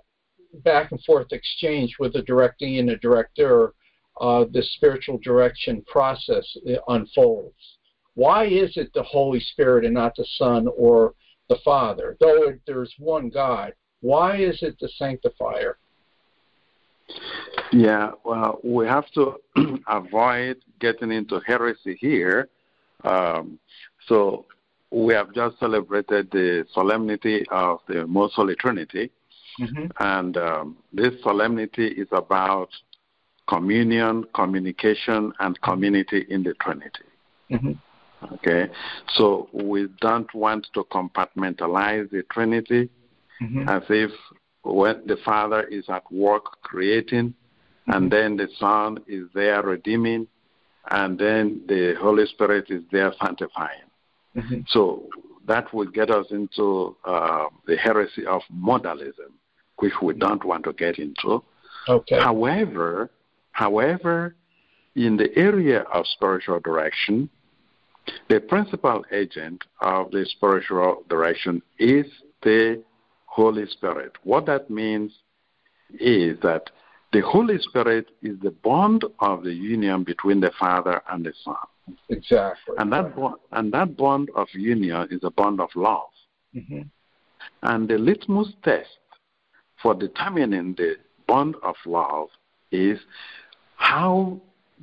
back 0.66 0.92
and 0.92 1.02
forth 1.04 1.32
exchange 1.32 1.96
with 2.00 2.14
the 2.14 2.22
directee 2.24 2.80
and 2.80 2.90
the 2.90 2.98
director 2.98 3.74
uh, 4.20 4.46
the 4.52 4.64
spiritual 4.76 5.18
direction 5.20 5.84
process 5.88 6.46
unfolds. 6.88 7.78
Why 8.16 8.46
is 8.46 8.76
it 8.76 8.92
the 8.94 9.04
Holy 9.04 9.40
Spirit 9.40 9.86
and 9.86 9.94
not 9.94 10.16
the 10.16 10.26
Son 10.38 10.68
or 10.78 11.14
the 11.50 11.58
Father? 11.64 12.18
Though 12.20 12.54
there's 12.68 12.94
one 13.00 13.30
God, 13.30 13.74
why 14.02 14.38
is 14.38 14.62
it 14.62 14.76
the 14.80 14.90
sanctifier? 14.98 15.78
Yeah, 17.72 18.12
well, 18.26 18.60
we 18.64 18.86
have 18.86 19.10
to 19.12 19.36
avoid 19.88 20.58
getting 20.80 21.12
into 21.12 21.40
heresy 21.46 21.98
here. 22.00 22.50
Um, 23.04 23.60
so 24.08 24.46
we 24.92 25.14
have 25.14 25.34
just 25.34 25.58
celebrated 25.60 26.30
the 26.32 26.66
solemnity 26.74 27.46
of 27.50 27.80
the 27.88 28.06
Most 28.08 28.34
Holy 28.34 28.56
Trinity, 28.56 29.10
mm-hmm. 29.60 29.86
and 30.00 30.38
um, 30.38 30.78
this 30.92 31.14
solemnity 31.24 31.88
is 31.88 32.08
about 32.12 32.70
communion, 33.52 34.24
communication, 34.34 35.34
and 35.40 35.60
community 35.62 36.26
in 36.30 36.44
the 36.44 36.54
Trinity. 36.62 37.08
Mm-hmm. 37.52 37.74
Okay, 38.36 38.72
so 39.16 39.50
we 39.52 39.88
don't 40.00 40.32
want 40.34 40.68
to 40.76 40.84
compartmentalize 40.86 42.10
the 42.12 42.24
Trinity 42.32 42.90
mm-hmm. 43.42 43.68
as 43.68 43.82
if 43.90 44.12
when 44.64 45.02
the 45.08 45.18
Father 45.26 45.64
is 45.64 45.86
at 45.90 46.10
work 46.12 46.62
creating, 46.62 47.30
mm-hmm. 47.30 47.92
and 47.92 48.12
then 48.12 48.38
the 48.38 48.48
Son 48.60 49.00
is 49.08 49.26
there 49.34 49.62
redeeming, 49.64 50.28
and 50.92 51.18
then 51.18 51.62
the 51.68 51.96
Holy 52.00 52.28
Spirit 52.28 52.66
is 52.70 52.84
there 52.92 53.12
sanctifying. 53.22 53.90
Mm-hmm. 54.36 54.62
So 54.68 55.10
that 55.48 55.74
would 55.74 55.94
get 55.94 56.10
us 56.12 56.28
into 56.30 56.96
uh, 57.04 57.48
the 57.66 57.76
heresy 57.76 58.26
of 58.26 58.44
modalism, 58.56 59.32
which 59.78 59.94
we 60.02 60.14
don't 60.14 60.46
want 60.46 60.64
to 60.66 60.74
get 60.74 61.00
into. 61.00 61.44
Okay. 61.90 62.20
However, 62.20 63.10
However, 63.52 64.36
in 64.96 65.18
the 65.18 65.30
area 65.38 65.82
of 65.94 66.06
spiritual 66.08 66.60
direction, 66.60 67.30
the 68.30 68.40
principal 68.40 69.06
agent 69.12 69.64
of 69.82 70.12
the 70.12 70.26
spiritual 70.26 71.04
direction 71.10 71.62
is 71.78 72.06
the 72.42 72.84
Holy 73.26 73.66
Spirit. 73.68 74.14
What 74.24 74.46
that 74.48 74.70
means 74.70 75.14
is 76.00 76.40
that 76.42 76.70
the 77.14 77.22
Holy 77.22 77.58
Spirit 77.60 78.08
is 78.22 78.40
the 78.40 78.52
bond 78.52 79.04
of 79.20 79.44
the 79.44 79.54
union 79.54 80.04
between 80.04 80.40
the 80.40 80.52
Father 80.60 81.02
and 81.12 81.26
the 81.26 81.34
Son. 81.44 81.56
Exactly. 82.10 82.76
And 82.78 82.92
that 82.94 83.16
bond, 83.16 83.36
and 83.52 83.74
that 83.74 83.98
bond 83.98 84.30
of 84.36 84.48
union 84.54 85.08
is 85.12 85.20
a 85.24 85.32
bond 85.32 85.60
of 85.60 85.70
love. 85.76 86.10
Mm-hmm. 86.56 86.82
And 87.64 87.90
the 87.90 87.98
litmus 87.98 88.54
test 88.64 88.90
for 89.82 89.94
determining 89.94 90.76
the 90.76 90.96
bond 91.28 91.56
of 91.64 91.76
love 91.86 92.30
is 92.72 93.00
how 93.76 94.40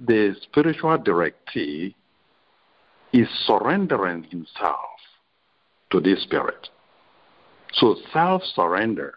the 0.07 0.35
spiritual 0.43 0.99
directee 0.99 1.95
is 3.13 3.29
surrendering 3.47 4.25
himself 4.25 4.79
to 5.91 6.01
this 6.01 6.23
spirit. 6.23 6.69
So 7.73 7.97
self 8.13 8.43
surrender 8.55 9.15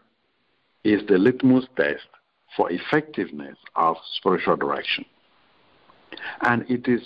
is 0.83 1.01
the 1.07 1.17
litmus 1.17 1.65
test 1.75 2.07
for 2.55 2.71
effectiveness 2.71 3.57
of 3.75 3.97
spiritual 4.17 4.55
direction. 4.55 5.05
And 6.41 6.69
it 6.69 6.87
is 6.87 7.01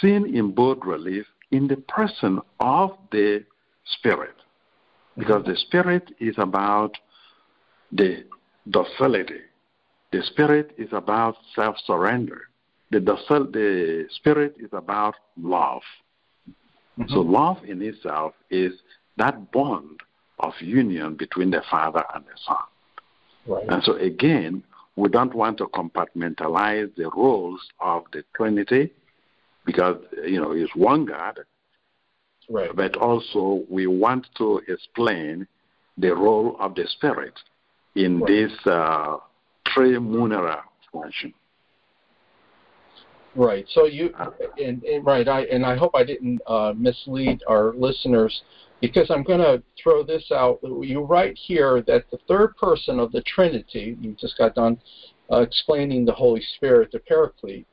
seen 0.00 0.34
in 0.34 0.52
both 0.52 0.78
relief 0.84 1.26
in 1.50 1.66
the 1.66 1.76
person 1.76 2.40
of 2.60 2.90
the 3.10 3.44
spirit. 3.84 4.34
Because 5.16 5.44
the 5.44 5.56
spirit 5.56 6.14
is 6.20 6.34
about 6.38 6.92
the 7.90 8.24
docility 8.70 9.47
the 10.12 10.22
spirit 10.22 10.72
is 10.78 10.88
about 10.92 11.36
self 11.54 11.76
surrender. 11.86 12.42
The, 12.90 13.00
the 13.00 14.06
spirit 14.10 14.54
is 14.58 14.70
about 14.72 15.14
love. 15.40 15.82
Mm-hmm. 16.98 17.12
So, 17.12 17.20
love 17.20 17.58
in 17.64 17.82
itself 17.82 18.32
is 18.50 18.72
that 19.18 19.52
bond 19.52 20.00
of 20.40 20.54
union 20.60 21.14
between 21.14 21.50
the 21.50 21.62
Father 21.70 22.02
and 22.14 22.24
the 22.24 22.38
Son. 22.46 22.56
Right. 23.46 23.68
And 23.68 23.82
so, 23.82 23.96
again, 23.96 24.62
we 24.96 25.08
don't 25.08 25.34
want 25.34 25.58
to 25.58 25.66
compartmentalize 25.66 26.94
the 26.96 27.10
roles 27.14 27.60
of 27.80 28.04
the 28.12 28.24
Trinity 28.34 28.92
because, 29.66 29.96
you 30.24 30.40
know, 30.40 30.52
it's 30.52 30.74
one 30.74 31.04
God. 31.04 31.40
Right. 32.48 32.74
But 32.74 32.96
also, 32.96 33.64
we 33.68 33.86
want 33.86 34.26
to 34.38 34.62
explain 34.66 35.46
the 35.98 36.14
role 36.14 36.56
of 36.58 36.74
the 36.74 36.86
Spirit 36.88 37.34
in 37.94 38.20
right. 38.20 38.28
this 38.28 38.52
uh, 38.66 39.18
Tremunera 39.74 40.60
function. 40.92 41.32
Right. 43.34 43.66
So 43.72 43.86
you 43.86 44.12
and, 44.58 44.82
and, 44.82 45.06
right. 45.06 45.28
I 45.28 45.42
and 45.42 45.64
I 45.64 45.76
hope 45.76 45.92
I 45.94 46.02
didn't 46.02 46.40
uh, 46.46 46.72
mislead 46.76 47.42
our 47.48 47.72
listeners 47.74 48.42
because 48.80 49.10
I'm 49.10 49.22
going 49.22 49.40
to 49.40 49.62
throw 49.80 50.02
this 50.02 50.30
out. 50.32 50.58
You 50.62 51.02
write 51.02 51.36
here 51.36 51.82
that 51.86 52.10
the 52.10 52.18
third 52.26 52.56
person 52.56 52.98
of 52.98 53.12
the 53.12 53.22
Trinity. 53.22 53.96
You 54.00 54.16
just 54.18 54.38
got 54.38 54.54
done 54.54 54.80
uh, 55.30 55.40
explaining 55.40 56.04
the 56.04 56.12
Holy 56.12 56.42
Spirit, 56.56 56.90
the 56.92 57.00
Paraclete, 57.00 57.66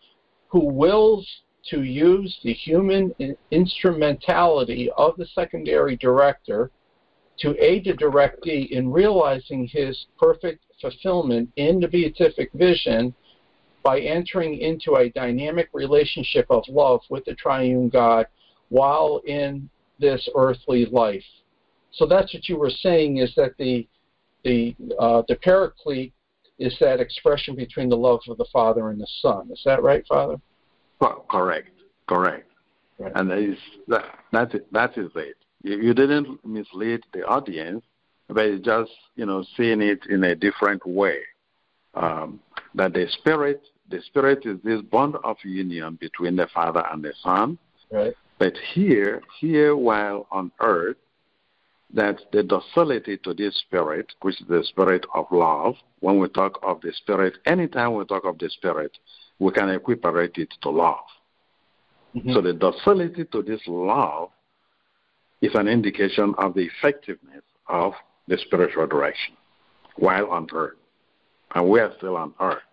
who 0.50 0.66
wills 0.66 1.28
to 1.70 1.82
use 1.82 2.38
the 2.43 2.54
human 2.54 3.14
instrumentality 3.52 4.89
of 4.98 5.16
the 5.18 5.26
secondary 5.34 5.96
director 5.98 6.70
to 7.39 7.56
aid 7.64 7.86
the 7.86 7.93
directee 7.93 8.70
in 8.70 8.91
realizing 8.91 9.68
his 9.68 10.06
perfect 10.18 10.64
fulfillment 10.82 11.49
in 11.55 11.80
the 11.80 11.88
beatific 11.88 12.51
vision 12.53 13.13
by 13.84 13.99
entering 13.99 14.57
into 14.57 14.95
a 14.95 15.09
dynamic 15.09 15.69
relationship 15.73 16.45
of 16.49 16.63
love 16.67 17.01
with 17.09 17.23
the 17.26 17.36
triune 17.36 17.89
God 17.89 18.26
while 18.69 19.21
in 19.26 19.69
this 19.99 20.28
earthly 20.36 20.86
life. 20.88 21.23
So 21.91 22.05
that's 22.05 22.34
what 22.34 22.49
you 22.49 22.57
were 22.57 22.69
saying 22.71 23.17
is 23.17 23.34
that 23.36 23.53
the 23.57 23.88
the 24.43 24.76
uh, 24.99 25.23
the 25.28 25.36
paraclete 25.36 26.13
is 26.59 26.76
that 26.80 26.99
expression 26.99 27.55
between 27.55 27.89
the 27.89 27.97
love 27.97 28.21
of 28.28 28.38
the 28.38 28.45
Father 28.51 28.89
and 28.89 28.99
the 28.99 29.07
Son. 29.21 29.49
Is 29.51 29.61
that 29.65 29.82
right, 29.84 30.05
Father? 30.07 30.38
Well, 30.99 31.26
correct, 31.30 31.69
correct. 32.07 32.49
Right. 32.97 33.11
And 33.15 33.30
that 33.30 33.39
is 33.39 33.57
that 33.88 34.05
that 34.32 34.55
is, 34.55 34.61
that 34.71 34.97
is 34.97 35.11
it. 35.15 35.38
You, 35.63 35.78
you 35.82 35.93
didn't 35.93 36.43
mislead 36.45 37.01
the 37.13 37.26
audience 37.26 37.84
but 38.28 38.61
just 38.61 38.91
you 39.15 39.26
know 39.26 39.45
seeing 39.55 39.82
it 39.82 40.05
in 40.09 40.23
a 40.23 40.36
different 40.36 40.86
way. 40.86 41.19
Um, 41.93 42.39
that 42.73 42.93
the 42.93 43.07
spirit, 43.19 43.61
the 43.89 44.01
spirit 44.01 44.45
is 44.45 44.57
this 44.63 44.82
bond 44.82 45.15
of 45.23 45.38
union 45.43 45.97
between 45.99 46.36
the 46.36 46.47
Father 46.53 46.84
and 46.91 47.03
the 47.03 47.13
Son. 47.23 47.57
Right. 47.89 48.13
But 48.38 48.53
here, 48.73 49.21
here 49.39 49.78
while 49.78 50.28
on 50.30 50.51
earth, 50.59 50.97
that 51.93 52.19
the 52.34 52.43
docility 52.43 53.17
to 53.19 53.34
this 53.34 53.57
spirit, 53.59 54.07
which 54.21 54.41
is 54.41 54.47
the 54.47 54.63
spirit 54.65 55.05
of 55.13 55.26
love, 55.32 55.76
when 56.01 56.19
we 56.19 56.28
talk 56.28 56.59
of 56.63 56.82
the 56.82 56.91
spirit, 56.93 57.38
anytime 57.45 57.93
we 57.93 58.03
talk 58.05 58.26
of 58.26 58.38
the 58.38 58.49
spirit, 58.49 58.91
we 59.39 59.51
can 59.51 59.69
equiparate 59.69 60.38
it 60.38 60.53
to 60.61 60.69
love. 60.69 61.05
Mm-hmm. 62.15 62.34
So 62.34 62.41
the 62.41 62.53
docility 62.53 63.26
to 63.26 63.41
this 63.41 63.61
love 63.67 64.30
is 65.41 65.51
an 65.55 65.67
indication 65.67 66.34
of 66.38 66.53
the 66.53 66.67
effectiveness 66.78 67.43
of 67.67 67.93
the 68.28 68.38
spiritual 68.38 68.88
direction 68.88 69.36
while 69.97 70.30
on 70.30 70.47
earth. 70.53 70.78
And 71.53 71.69
we 71.69 71.80
are 71.80 71.93
still 71.97 72.17
on 72.17 72.34
earth. 72.39 72.63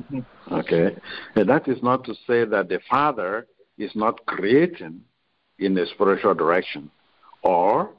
Mm-hmm. 0.00 0.54
Okay? 0.54 0.96
And 1.36 1.48
that 1.48 1.68
is 1.68 1.82
not 1.82 2.04
to 2.04 2.14
say 2.26 2.44
that 2.44 2.68
the 2.68 2.80
Father 2.88 3.46
is 3.78 3.90
not 3.94 4.24
creating 4.26 5.00
in 5.58 5.74
the 5.74 5.86
spiritual 5.94 6.34
direction 6.34 6.90
or 7.42 7.90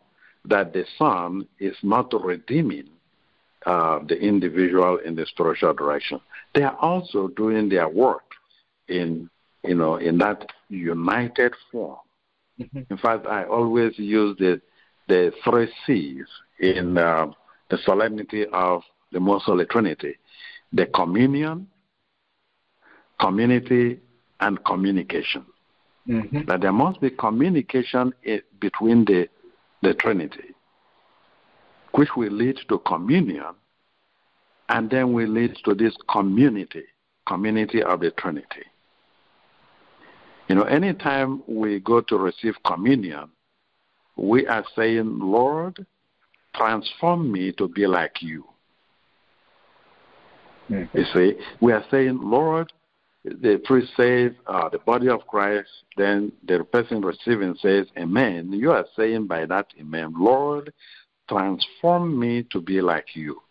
that 0.46 0.74
the 0.74 0.86
Son 0.98 1.48
is 1.60 1.76
not 1.84 2.12
redeeming 2.24 2.90
uh, 3.66 4.00
the 4.08 4.20
individual 4.20 4.98
in 5.06 5.16
the 5.16 5.26
spiritual 5.28 5.74
direction. 5.74 6.20
They 6.56 6.64
are 6.64 6.78
also 6.78 7.28
doing 7.30 7.70
their 7.70 7.88
work 7.88 8.24
in 8.88 9.30
you 9.64 9.76
know 9.76 9.98
in 9.98 10.18
that 10.18 10.48
united 10.70 11.54
form. 11.72 12.00
Mm-hmm. 12.60 12.80
In 12.90 12.98
fact, 12.98 13.28
I 13.28 13.44
always 13.44 13.98
use 13.98 14.36
the 14.40 14.62
the 15.12 15.34
three 15.44 15.70
C's 15.86 16.26
in 16.60 16.98
uh, 16.98 17.28
the 17.70 17.78
solemnity 17.84 18.46
of 18.54 18.82
the 19.12 19.20
Most 19.20 19.44
Holy 19.44 19.66
Trinity 19.66 20.16
the 20.74 20.86
communion, 20.86 21.68
community, 23.20 24.00
and 24.40 24.64
communication. 24.64 25.46
Mm-hmm. 26.08 26.46
That 26.48 26.62
there 26.62 26.72
must 26.72 27.02
be 27.02 27.10
communication 27.10 28.14
between 28.62 29.04
the, 29.04 29.28
the 29.82 29.94
Trinity, 29.96 30.56
which 31.94 32.10
will 32.16 32.32
lead 32.32 32.58
to 32.70 32.80
communion, 32.80 33.54
and 34.70 34.90
then 34.90 35.12
will 35.12 35.28
lead 35.28 35.58
to 35.66 35.76
this 35.76 35.94
community, 36.10 36.84
community 37.28 37.84
of 37.84 38.00
the 38.00 38.12
Trinity. 38.12 38.64
You 40.48 40.56
know, 40.56 40.64
anytime 40.64 41.44
we 41.48 41.82
go 41.82 42.00
to 42.00 42.18
receive 42.18 42.56
communion, 42.66 43.30
we 44.16 44.46
are 44.48 44.66
saying, 44.76 45.20
Lord, 45.20 45.86
transform 46.56 47.32
me 47.32 47.52
to 47.54 47.68
be 47.68 47.88
like 47.88 48.22
you. 48.22 48.46
Mm-hmm. 50.70 50.98
You 50.98 51.06
see, 51.14 51.34
we 51.60 51.74
are 51.74 51.84
saying, 51.92 52.20
Lord, 52.22 52.72
the 53.24 53.62
priest 53.66 53.92
says, 53.96 54.32
uh, 54.48 54.70
the 54.70 54.80
body 54.80 55.10
of 55.10 55.28
Christ, 55.28 55.70
then 55.98 56.32
the 56.48 56.64
person 56.64 57.02
receiving 57.02 57.56
says, 57.62 57.88
Amen. 57.98 58.52
You 58.52 58.72
are 58.72 58.86
saying 58.96 59.28
by 59.28 59.46
that, 59.46 59.68
Amen, 59.80 60.14
Lord, 60.18 60.74
transform 61.30 62.20
me 62.20 62.44
to 62.52 62.60
be 62.60 62.82
like 62.82 63.16
you. 63.16 63.42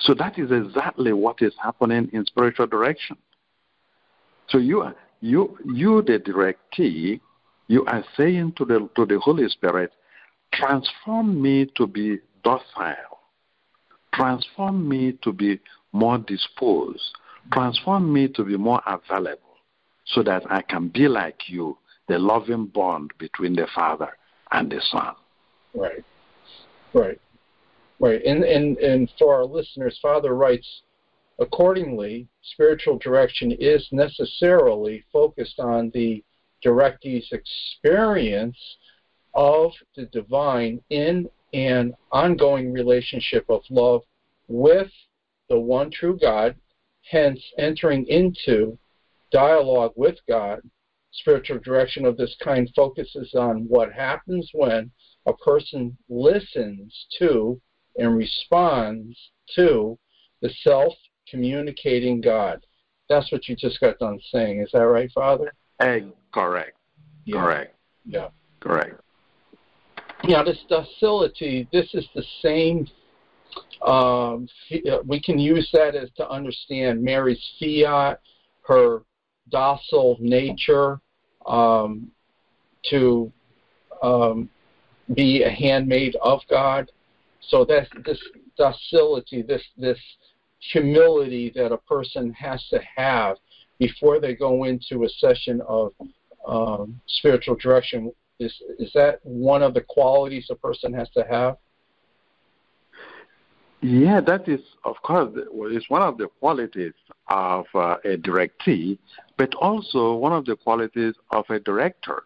So 0.00 0.14
that 0.14 0.38
is 0.38 0.50
exactly 0.50 1.12
what 1.12 1.42
is 1.42 1.52
happening 1.62 2.08
in 2.12 2.24
spiritual 2.24 2.66
direction. 2.66 3.16
So 4.48 4.58
you 4.58 4.80
are 4.80 4.94
you 5.20 5.58
you 5.64 6.02
the 6.02 6.18
directee, 6.18 7.20
you 7.70 7.84
are 7.84 8.04
saying 8.16 8.52
to 8.56 8.64
the 8.64 8.88
to 8.96 9.06
the 9.06 9.20
Holy 9.20 9.48
Spirit, 9.48 9.92
transform 10.52 11.40
me 11.40 11.66
to 11.76 11.86
be 11.86 12.18
docile, 12.42 13.20
transform 14.12 14.88
me 14.88 15.12
to 15.22 15.32
be 15.32 15.60
more 15.92 16.18
disposed, 16.18 17.12
transform 17.52 18.12
me 18.12 18.26
to 18.26 18.42
be 18.42 18.56
more 18.56 18.82
available, 18.88 19.54
so 20.04 20.20
that 20.24 20.42
I 20.50 20.62
can 20.62 20.88
be 20.88 21.06
like 21.06 21.48
you, 21.48 21.78
the 22.08 22.18
loving 22.18 22.66
bond 22.66 23.12
between 23.18 23.54
the 23.54 23.68
Father 23.72 24.18
and 24.50 24.68
the 24.68 24.80
Son. 24.90 25.14
Right. 25.72 26.04
Right. 26.92 27.20
Right. 28.00 28.20
And 28.24 28.42
and 28.42 28.78
and 28.78 29.08
for 29.16 29.32
our 29.32 29.44
listeners, 29.44 29.96
Father 30.02 30.34
writes 30.34 30.82
Accordingly, 31.38 32.26
spiritual 32.42 32.98
direction 32.98 33.52
is 33.52 33.86
necessarily 33.92 35.04
focused 35.12 35.60
on 35.60 35.92
the 35.94 36.22
directee's 36.62 37.28
experience 37.32 38.58
of 39.34 39.72
the 39.96 40.06
divine 40.06 40.80
in 40.90 41.28
an 41.52 41.94
ongoing 42.12 42.72
relationship 42.72 43.44
of 43.48 43.62
love 43.70 44.02
with 44.48 44.90
the 45.48 45.58
one 45.58 45.90
true 45.90 46.18
God, 46.20 46.56
hence 47.10 47.40
entering 47.58 48.06
into 48.06 48.78
dialogue 49.30 49.92
with 49.96 50.16
God. 50.28 50.60
Spiritual 51.12 51.58
direction 51.58 52.04
of 52.04 52.16
this 52.16 52.36
kind 52.42 52.70
focuses 52.74 53.34
on 53.34 53.66
what 53.68 53.92
happens 53.92 54.48
when 54.52 54.90
a 55.26 55.32
person 55.34 55.96
listens 56.08 57.06
to 57.18 57.60
and 57.96 58.16
responds 58.16 59.16
to 59.54 59.98
the 60.40 60.50
self 60.62 60.94
communicating 61.28 62.20
God. 62.20 62.64
That's 63.08 63.30
what 63.32 63.48
you 63.48 63.56
just 63.56 63.80
got 63.80 63.98
done 63.98 64.20
saying. 64.32 64.60
Is 64.60 64.70
that 64.72 64.86
right, 64.86 65.10
Father? 65.12 65.52
Hey, 65.80 66.12
correct. 66.32 66.76
Yeah. 67.24 67.40
Correct. 67.40 67.74
Yeah. 68.04 68.28
Correct. 68.60 69.00
Yeah, 70.24 70.42
this 70.42 70.58
docility, 70.68 71.66
this 71.72 71.88
is 71.94 72.06
the 72.14 72.24
same. 72.42 72.86
Um, 73.86 74.46
uh, 74.72 74.98
we 75.06 75.20
can 75.20 75.38
use 75.38 75.68
that 75.72 75.94
as 75.94 76.10
to 76.18 76.28
understand 76.28 77.02
Mary's 77.02 77.42
fiat, 77.58 78.20
her 78.68 79.02
docile 79.50 80.18
nature, 80.20 81.00
um, 81.46 82.10
to 82.90 83.32
um, 84.02 84.50
be 85.14 85.42
a 85.42 85.50
handmaid 85.50 86.16
of 86.22 86.40
God. 86.50 86.90
So 87.48 87.64
that's 87.64 87.88
this 88.04 88.20
docility, 88.58 89.40
this 89.40 89.62
this 89.78 89.98
humility 90.72 91.50
that 91.56 91.72
a 91.72 91.78
person 91.78 92.32
has 92.34 92.62
to 92.68 92.78
have 92.96 93.38
before 93.80 94.20
they 94.20 94.34
go 94.34 94.64
into 94.64 95.04
a 95.04 95.08
session 95.08 95.60
of 95.66 95.92
um, 96.46 97.00
spiritual 97.06 97.56
direction. 97.56 98.12
Is 98.38 98.54
is 98.78 98.92
that 98.94 99.18
one 99.24 99.62
of 99.62 99.74
the 99.74 99.80
qualities 99.80 100.46
a 100.50 100.54
person 100.54 100.92
has 100.94 101.08
to 101.10 101.24
have? 101.28 101.56
Yeah, 103.82 104.20
that 104.20 104.46
is, 104.46 104.60
of 104.84 104.96
course, 105.02 105.30
it's 105.34 105.88
one 105.88 106.02
of 106.02 106.18
the 106.18 106.28
qualities 106.38 106.92
of 107.28 107.64
uh, 107.74 107.96
a 108.04 108.18
directee, 108.18 108.98
but 109.38 109.54
also 109.54 110.14
one 110.14 110.34
of 110.34 110.44
the 110.44 110.54
qualities 110.54 111.14
of 111.30 111.46
a 111.48 111.58
director. 111.58 112.24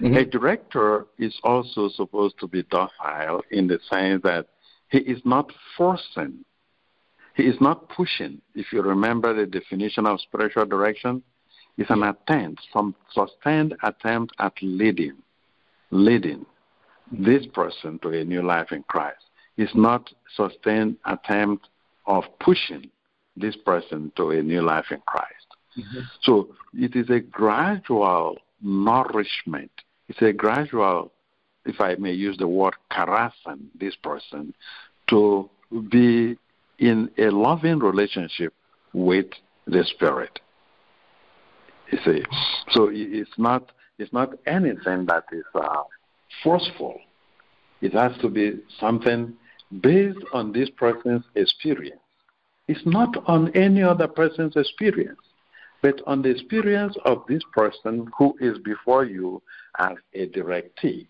Mm-hmm. 0.00 0.14
A 0.14 0.24
director 0.24 1.06
is 1.18 1.36
also 1.42 1.88
supposed 1.88 2.36
to 2.38 2.46
be 2.46 2.62
docile 2.64 3.42
in 3.50 3.66
the 3.66 3.80
sense 3.90 4.22
that 4.22 4.46
he 4.90 4.98
is 4.98 5.20
not 5.24 5.52
forcing 5.76 6.44
he 7.34 7.44
is 7.44 7.56
not 7.60 7.88
pushing. 7.88 8.40
If 8.54 8.72
you 8.72 8.82
remember 8.82 9.34
the 9.34 9.46
definition 9.46 10.06
of 10.06 10.20
spiritual 10.20 10.66
direction, 10.66 11.22
it's 11.78 11.90
an 11.90 12.02
attempt, 12.02 12.62
some 12.72 12.94
sustained 13.12 13.74
attempt 13.82 14.34
at 14.38 14.52
leading, 14.60 15.16
leading 15.90 16.44
this 17.10 17.46
person 17.46 17.98
to 18.00 18.10
a 18.10 18.24
new 18.24 18.42
life 18.42 18.72
in 18.72 18.82
Christ. 18.84 19.24
It's 19.56 19.74
not 19.74 20.10
sustained 20.36 20.96
attempt 21.06 21.68
of 22.06 22.24
pushing 22.40 22.90
this 23.36 23.56
person 23.56 24.12
to 24.16 24.30
a 24.30 24.42
new 24.42 24.62
life 24.62 24.86
in 24.90 25.00
Christ. 25.06 25.46
Mm-hmm. 25.78 26.00
So 26.22 26.48
it 26.74 26.94
is 26.96 27.08
a 27.08 27.20
gradual 27.20 28.38
nourishment. 28.60 29.70
It's 30.08 30.20
a 30.20 30.32
gradual, 30.32 31.12
if 31.64 31.80
I 31.80 31.94
may 31.94 32.12
use 32.12 32.36
the 32.36 32.46
word, 32.46 32.74
caressing 32.90 33.68
this 33.78 33.96
person 33.96 34.54
to 35.08 35.48
be 35.90 36.36
in 36.82 37.08
a 37.16 37.30
loving 37.30 37.78
relationship 37.78 38.52
with 38.92 39.26
the 39.66 39.84
Spirit. 39.84 40.40
You 41.92 41.98
see, 42.04 42.22
so 42.70 42.90
it's 42.92 43.30
not 43.38 43.70
it's 43.98 44.12
not 44.12 44.34
anything 44.46 45.06
that 45.06 45.24
is 45.32 45.44
uh, 45.54 45.84
forceful. 46.42 46.98
It 47.80 47.92
has 47.92 48.12
to 48.20 48.28
be 48.28 48.60
something 48.80 49.34
based 49.80 50.18
on 50.32 50.52
this 50.52 50.70
person's 50.70 51.24
experience. 51.36 52.00
It's 52.66 52.84
not 52.84 53.16
on 53.26 53.54
any 53.56 53.82
other 53.82 54.08
person's 54.08 54.56
experience, 54.56 55.20
but 55.82 56.00
on 56.06 56.22
the 56.22 56.30
experience 56.30 56.96
of 57.04 57.22
this 57.28 57.42
person 57.52 58.10
who 58.18 58.34
is 58.40 58.58
before 58.58 59.04
you 59.04 59.40
as 59.78 59.96
a 60.14 60.26
directee. 60.28 61.06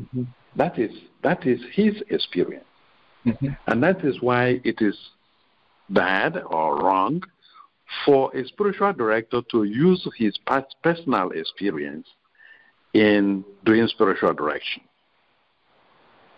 Mm-hmm. 0.00 0.22
That 0.54 0.78
is 0.78 0.92
that 1.22 1.46
is 1.46 1.60
his 1.72 1.94
experience. 2.08 2.64
Mm-hmm. 3.26 3.48
And 3.66 3.82
that 3.82 4.04
is 4.04 4.20
why 4.20 4.60
it 4.64 4.80
is 4.80 4.96
bad 5.90 6.36
or 6.36 6.78
wrong 6.78 7.22
for 8.04 8.34
a 8.36 8.46
spiritual 8.46 8.92
director 8.92 9.42
to 9.50 9.64
use 9.64 10.06
his 10.16 10.38
personal 10.82 11.30
experience 11.30 12.06
in 12.94 13.44
doing 13.64 13.86
spiritual 13.88 14.32
direction. 14.32 14.82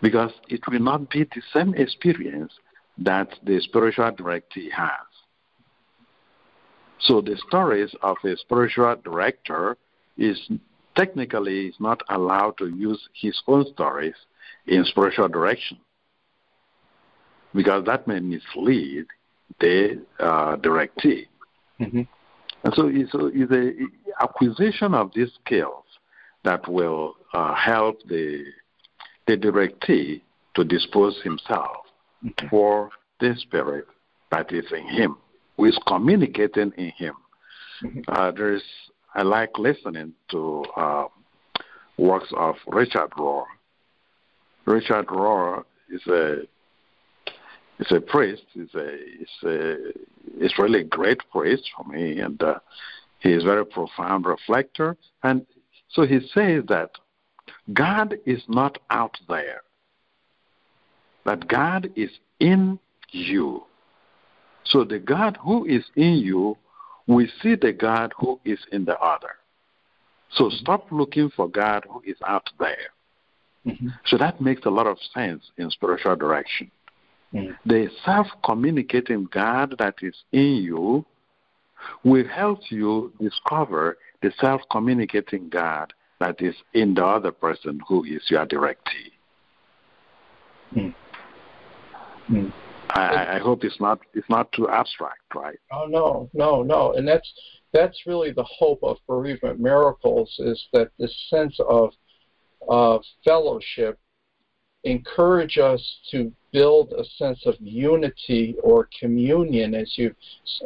Because 0.01 0.31
it 0.47 0.61
will 0.67 0.79
not 0.79 1.09
be 1.09 1.23
the 1.23 1.41
same 1.53 1.73
experience 1.75 2.53
that 2.97 3.29
the 3.43 3.59
spiritual 3.61 4.11
director 4.11 4.61
has. 4.73 5.07
So 7.01 7.21
the 7.21 7.37
stories 7.47 7.93
of 8.01 8.17
a 8.23 8.35
spiritual 8.37 8.95
director 9.03 9.77
is 10.17 10.49
technically 10.95 11.67
is 11.67 11.75
not 11.79 12.01
allowed 12.09 12.57
to 12.57 12.67
use 12.67 12.99
his 13.13 13.41
own 13.47 13.65
stories 13.73 14.15
in 14.67 14.83
spiritual 14.85 15.29
direction 15.29 15.77
because 17.53 17.85
that 17.85 18.07
may 18.07 18.19
mislead 18.19 19.05
the 19.59 20.01
uh, 20.19 20.55
directee. 20.57 21.27
Mm-hmm. 21.79 22.01
And 22.63 22.73
so 22.73 22.87
it's, 22.87 23.11
the 23.11 23.87
acquisition 24.21 24.93
of 24.93 25.11
these 25.15 25.31
skills 25.43 25.85
that 26.43 26.67
will 26.67 27.15
uh, 27.33 27.55
help 27.55 27.99
the 28.07 28.43
the 29.27 29.37
directee 29.37 30.21
to 30.55 30.63
dispose 30.63 31.21
himself 31.23 31.85
mm-hmm. 32.23 32.47
for 32.47 32.89
the 33.19 33.35
spirit 33.37 33.85
that 34.31 34.51
is 34.51 34.65
in 34.71 34.87
him, 34.87 35.17
who 35.55 35.65
is 35.65 35.79
communicating 35.87 36.71
in 36.77 36.91
him. 36.97 37.13
Mm-hmm. 37.83 37.99
Uh, 38.07 38.31
there's 38.31 38.63
I 39.15 39.21
like 39.23 39.57
listening 39.57 40.13
to 40.31 40.65
uh, 40.75 41.05
works 41.97 42.31
of 42.35 42.55
Richard 42.67 43.11
Rohr. 43.11 43.45
Richard 44.65 45.07
Rohr 45.07 45.63
is 45.89 46.01
a 46.07 46.41
He's 47.79 47.91
a 47.91 48.01
priest. 48.01 48.43
He's 48.53 48.73
a 48.75 48.97
he's 50.39 50.53
a 50.57 50.61
really 50.61 50.81
a 50.81 50.83
great 50.83 51.21
priest 51.31 51.63
for 51.75 51.83
me, 51.85 52.19
and 52.19 52.41
uh, 52.43 52.59
he 53.19 53.31
is 53.31 53.43
very 53.43 53.65
profound 53.65 54.25
reflector. 54.25 54.95
And 55.23 55.45
so 55.89 56.05
he 56.05 56.19
says 56.33 56.63
that 56.67 56.91
God 57.73 58.15
is 58.25 58.43
not 58.47 58.77
out 58.91 59.17
there. 59.27 59.61
That 61.25 61.47
God 61.47 61.89
is 61.95 62.11
in 62.39 62.79
you. 63.11 63.63
So 64.65 64.83
the 64.83 64.99
God 64.99 65.37
who 65.41 65.65
is 65.65 65.83
in 65.95 66.17
you 66.17 66.57
we 67.09 67.27
see 67.41 67.55
the 67.55 67.73
God 67.73 68.13
who 68.19 68.39
is 68.45 68.59
in 68.71 68.85
the 68.85 68.97
other. 68.99 69.31
So 70.31 70.49
stop 70.49 70.91
looking 70.91 71.31
for 71.35 71.49
God 71.49 71.83
who 71.89 72.01
is 72.05 72.17
out 72.25 72.47
there. 72.59 72.91
Mm-hmm. 73.65 73.87
So 74.05 74.17
that 74.19 74.39
makes 74.39 74.65
a 74.65 74.69
lot 74.69 74.85
of 74.85 74.97
sense 75.13 75.43
in 75.57 75.71
spiritual 75.71 76.15
direction. 76.15 76.69
Mm-hmm. 77.33 77.51
The 77.69 77.89
self 78.05 78.27
communicating 78.43 79.27
God 79.31 79.75
that 79.79 79.95
is 80.01 80.15
in 80.31 80.55
you 80.55 81.05
will 82.03 82.27
help 82.27 82.59
you 82.69 83.13
discover 83.19 83.97
the 84.21 84.31
self 84.39 84.61
communicating 84.71 85.49
God 85.49 85.93
that 86.19 86.41
is 86.41 86.55
in 86.73 86.93
the 86.93 87.05
other 87.05 87.31
person 87.31 87.79
who 87.87 88.03
is 88.03 88.21
your 88.29 88.45
directee. 88.45 89.11
Mm. 90.75 90.93
Mm. 92.29 92.53
I, 92.91 93.35
I, 93.35 93.39
hope 93.39 93.63
it's 93.63 93.79
not 93.79 93.99
it's 94.13 94.29
not 94.29 94.51
too 94.51 94.67
abstract, 94.67 95.21
right? 95.35 95.57
Oh 95.71 95.85
no, 95.87 96.29
no, 96.33 96.63
no, 96.63 96.93
and 96.93 97.07
that's 97.07 97.31
that's 97.71 98.05
really 98.05 98.31
the 98.31 98.43
hope 98.43 98.79
of 98.83 98.97
bereavement 99.07 99.59
miracles 99.59 100.35
is 100.39 100.67
that 100.73 100.89
this 100.97 101.15
sense 101.29 101.57
of 101.67 101.91
of 102.67 103.01
fellowship 103.23 103.99
encourage 104.83 105.57
us 105.57 105.81
to 106.11 106.31
build 106.51 106.93
a 106.93 107.03
sense 107.17 107.45
of 107.45 107.55
unity 107.59 108.55
or 108.63 108.89
communion, 108.99 109.75
as 109.75 109.97
you 109.97 110.15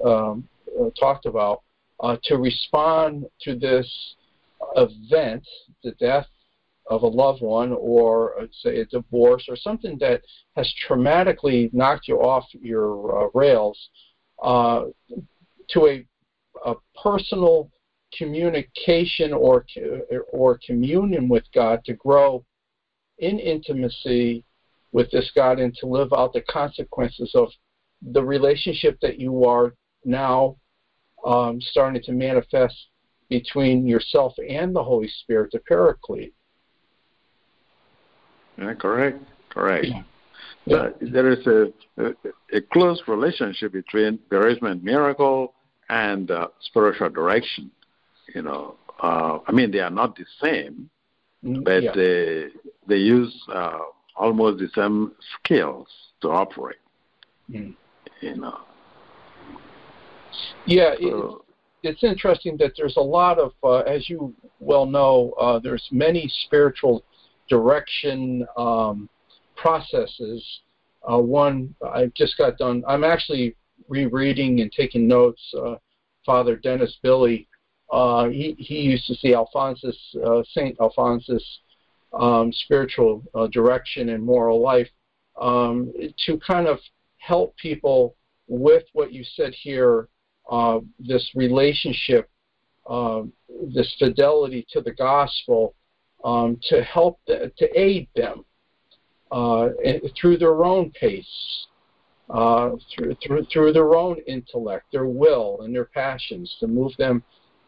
um, 0.05 0.47
uh, 0.79 0.89
talked 0.99 1.25
about, 1.25 1.61
uh, 1.99 2.17
to 2.23 2.37
respond 2.37 3.25
to 3.41 3.55
this 3.55 4.15
event, 4.75 5.45
the 5.83 5.91
death 5.99 6.27
of 6.89 7.03
a 7.03 7.07
loved 7.07 7.41
one, 7.41 7.73
or 7.73 8.39
uh, 8.39 8.45
say 8.61 8.79
a 8.79 8.85
divorce, 8.85 9.45
or 9.47 9.55
something 9.55 9.97
that 9.99 10.21
has 10.55 10.71
traumatically 10.87 11.73
knocked 11.73 12.07
you 12.07 12.17
off 12.17 12.45
your 12.53 13.25
uh, 13.25 13.29
rails, 13.33 13.89
uh, 14.41 14.85
to 15.69 15.87
a, 15.87 16.05
a 16.65 16.75
personal 17.01 17.69
communication 18.17 19.33
or 19.33 19.65
or 20.31 20.59
communion 20.63 21.27
with 21.27 21.43
God 21.53 21.83
to 21.85 21.93
grow 21.93 22.45
in 23.23 23.39
intimacy 23.39 24.43
with 24.91 25.09
this 25.11 25.31
God 25.35 25.59
and 25.59 25.73
to 25.75 25.87
live 25.87 26.13
out 26.13 26.33
the 26.33 26.41
consequences 26.41 27.31
of 27.33 27.49
the 28.11 28.23
relationship 28.23 28.97
that 29.01 29.19
you 29.19 29.45
are 29.45 29.73
now 30.05 30.57
um, 31.25 31.59
starting 31.61 32.01
to 32.03 32.11
manifest 32.11 32.75
between 33.29 33.87
yourself 33.87 34.33
and 34.47 34.75
the 34.75 34.83
Holy 34.83 35.09
Spirit, 35.21 35.51
the 35.51 35.59
Paraclete. 35.59 36.33
Yeah, 38.57 38.73
correct, 38.75 39.23
correct. 39.49 39.87
Yeah. 39.87 40.03
Yeah. 40.65 40.89
there 41.01 41.31
is 41.31 41.45
a, 41.47 41.73
a, 41.97 42.11
a, 42.53 42.61
close 42.71 43.01
relationship 43.07 43.73
between 43.73 44.19
bereavement 44.29 44.81
miracle 44.81 45.55
and 45.89 46.31
uh, 46.31 46.47
spiritual 46.61 47.09
direction. 47.09 47.69
You 48.33 48.43
know, 48.43 48.75
uh, 49.01 49.39
I 49.45 49.51
mean, 49.51 49.71
they 49.71 49.79
are 49.79 49.89
not 49.89 50.15
the 50.15 50.25
same, 50.41 50.89
but 51.43 51.83
yeah. 51.83 51.91
they 51.93 52.47
they 52.87 52.97
use 52.97 53.33
uh, 53.53 53.79
almost 54.15 54.59
the 54.59 54.69
same 54.75 55.11
skills 55.39 55.87
to 56.21 56.29
operate. 56.29 56.77
Mm. 57.49 57.75
You 58.21 58.37
know. 58.37 58.59
Yeah, 60.65 60.95
so, 60.99 61.43
it, 61.83 61.89
it's 61.89 62.03
interesting 62.03 62.57
that 62.57 62.71
there's 62.77 62.97
a 62.97 63.01
lot 63.01 63.37
of, 63.37 63.51
uh, 63.63 63.79
as 63.79 64.09
you 64.09 64.33
well 64.59 64.85
know, 64.85 65.33
uh, 65.39 65.59
there's 65.59 65.87
many 65.91 66.31
spiritual 66.45 67.03
direction 67.49 68.47
um, 68.57 69.09
processes. 69.55 70.43
Uh, 71.09 71.17
one 71.17 71.75
I 71.85 72.09
just 72.15 72.37
got 72.37 72.57
done. 72.57 72.83
I'm 72.87 73.03
actually 73.03 73.55
rereading 73.89 74.61
and 74.61 74.71
taking 74.71 75.07
notes. 75.07 75.41
Uh, 75.55 75.75
Father 76.25 76.55
Dennis 76.55 76.97
Billy, 77.03 77.47
uh, 77.93 78.27
he 78.29 78.55
he 78.57 78.81
used 78.81 79.05
to 79.05 79.13
see 79.15 79.35
Alphonsus 79.35 79.95
uh, 80.25 80.41
Saint 80.51 80.75
Alphonsus 80.79 81.43
um, 82.11 82.51
spiritual 82.51 83.23
uh, 83.35 83.45
direction 83.47 84.09
and 84.09 84.23
moral 84.23 84.59
life 84.61 84.89
um, 85.39 85.93
to 86.25 86.39
kind 86.39 86.67
of 86.67 86.79
help 87.17 87.55
people 87.57 88.15
with 88.47 88.83
what 88.93 89.13
you 89.13 89.23
said 89.35 89.53
here 89.53 90.07
uh, 90.49 90.79
this 90.99 91.29
relationship, 91.35 92.29
uh, 92.89 93.21
this 93.73 93.95
fidelity 93.99 94.65
to 94.71 94.81
the 94.81 94.91
gospel, 94.91 95.75
um, 96.23 96.57
to 96.63 96.81
help 96.83 97.19
the, 97.27 97.51
to 97.57 97.79
aid 97.79 98.07
them 98.15 98.43
uh, 99.31 99.69
through 100.19 100.37
their 100.37 100.65
own 100.65 100.91
pace, 100.91 101.67
uh, 102.31 102.71
through 102.95 103.15
through 103.23 103.45
through 103.53 103.71
their 103.71 103.95
own 103.95 104.17
intellect, 104.27 104.85
their 104.91 105.05
will, 105.05 105.61
and 105.61 105.75
their 105.75 105.85
passions, 105.85 106.55
to 106.59 106.67
move 106.67 106.91
them, 106.97 107.23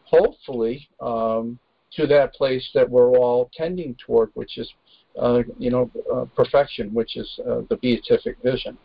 hopefully, 0.06 0.88
um, 1.00 1.58
to 1.92 2.06
that 2.06 2.34
place 2.34 2.68
that 2.74 2.88
we're 2.88 3.10
all 3.10 3.50
tending 3.54 3.96
toward, 4.04 4.30
which 4.34 4.58
is, 4.58 4.70
uh, 5.20 5.42
you 5.58 5.70
know, 5.70 5.90
uh, 6.14 6.24
perfection, 6.36 6.92
which 6.92 7.16
is 7.16 7.40
uh, 7.48 7.62
the 7.68 7.76
beatific 7.76 8.36
vision. 8.42 8.76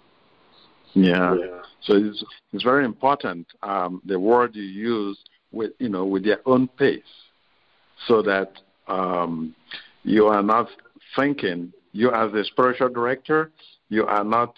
Yeah. 0.94 1.36
yeah. 1.36 1.62
So 1.84 1.96
it's 1.96 2.24
it's 2.52 2.64
very 2.64 2.86
important 2.86 3.48
um, 3.64 4.02
the 4.06 4.20
word 4.20 4.56
you 4.56 4.64
use 4.64 5.18
with 5.52 5.72
you 5.80 5.90
know 5.90 6.06
with 6.06 6.24
their 6.24 6.40
own 6.46 6.68
pace, 6.68 7.02
so 8.08 8.22
that 8.24 8.52
um, 8.88 9.56
you 10.04 10.28
are 10.28 10.44
not 10.44 10.68
thinking 11.16 11.72
you 11.94 12.12
as 12.12 12.32
the 12.34 12.44
spiritual 12.44 12.90
director 12.90 13.52
you 13.92 14.06
are 14.06 14.24
not 14.24 14.56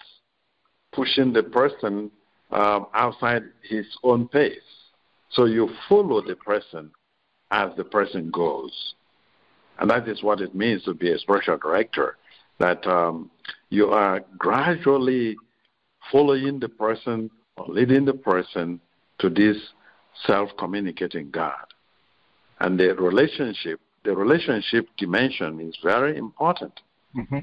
pushing 0.92 1.32
the 1.32 1.42
person 1.42 2.10
um, 2.52 2.86
outside 2.94 3.42
his 3.68 3.86
own 4.02 4.28
pace. 4.28 4.83
So 5.34 5.46
you 5.46 5.68
follow 5.88 6.22
the 6.22 6.36
person 6.36 6.90
as 7.50 7.70
the 7.76 7.84
person 7.84 8.30
goes. 8.30 8.94
And 9.78 9.90
that 9.90 10.08
is 10.08 10.22
what 10.22 10.40
it 10.40 10.54
means 10.54 10.84
to 10.84 10.94
be 10.94 11.10
a 11.12 11.18
spiritual 11.18 11.58
director, 11.58 12.16
that 12.58 12.86
um, 12.86 13.30
you 13.70 13.90
are 13.90 14.20
gradually 14.38 15.36
following 16.12 16.60
the 16.60 16.68
person 16.68 17.30
or 17.56 17.66
leading 17.66 18.04
the 18.04 18.14
person 18.14 18.80
to 19.18 19.28
this 19.28 19.56
self-communicating 20.26 21.30
God. 21.30 21.66
And 22.60 22.78
the 22.78 22.94
relationship, 22.94 23.80
the 24.04 24.14
relationship 24.14 24.88
dimension 24.96 25.60
is 25.60 25.76
very 25.82 26.16
important 26.16 26.80
mm-hmm. 27.16 27.38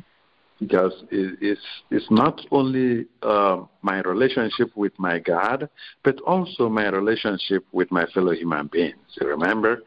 Because 0.62 0.94
it's, 1.10 1.60
it's 1.90 2.06
not 2.12 2.40
only 2.52 3.08
uh, 3.24 3.64
my 3.82 4.00
relationship 4.02 4.70
with 4.76 4.94
my 5.00 5.18
God, 5.18 5.68
but 6.04 6.22
also 6.22 6.70
my 6.70 6.88
relationship 6.90 7.66
with 7.72 7.92
my 7.92 8.06
fellow 8.14 8.32
human 8.32 8.68
beings. 8.68 8.96
You 9.20 9.28
remember, 9.28 9.82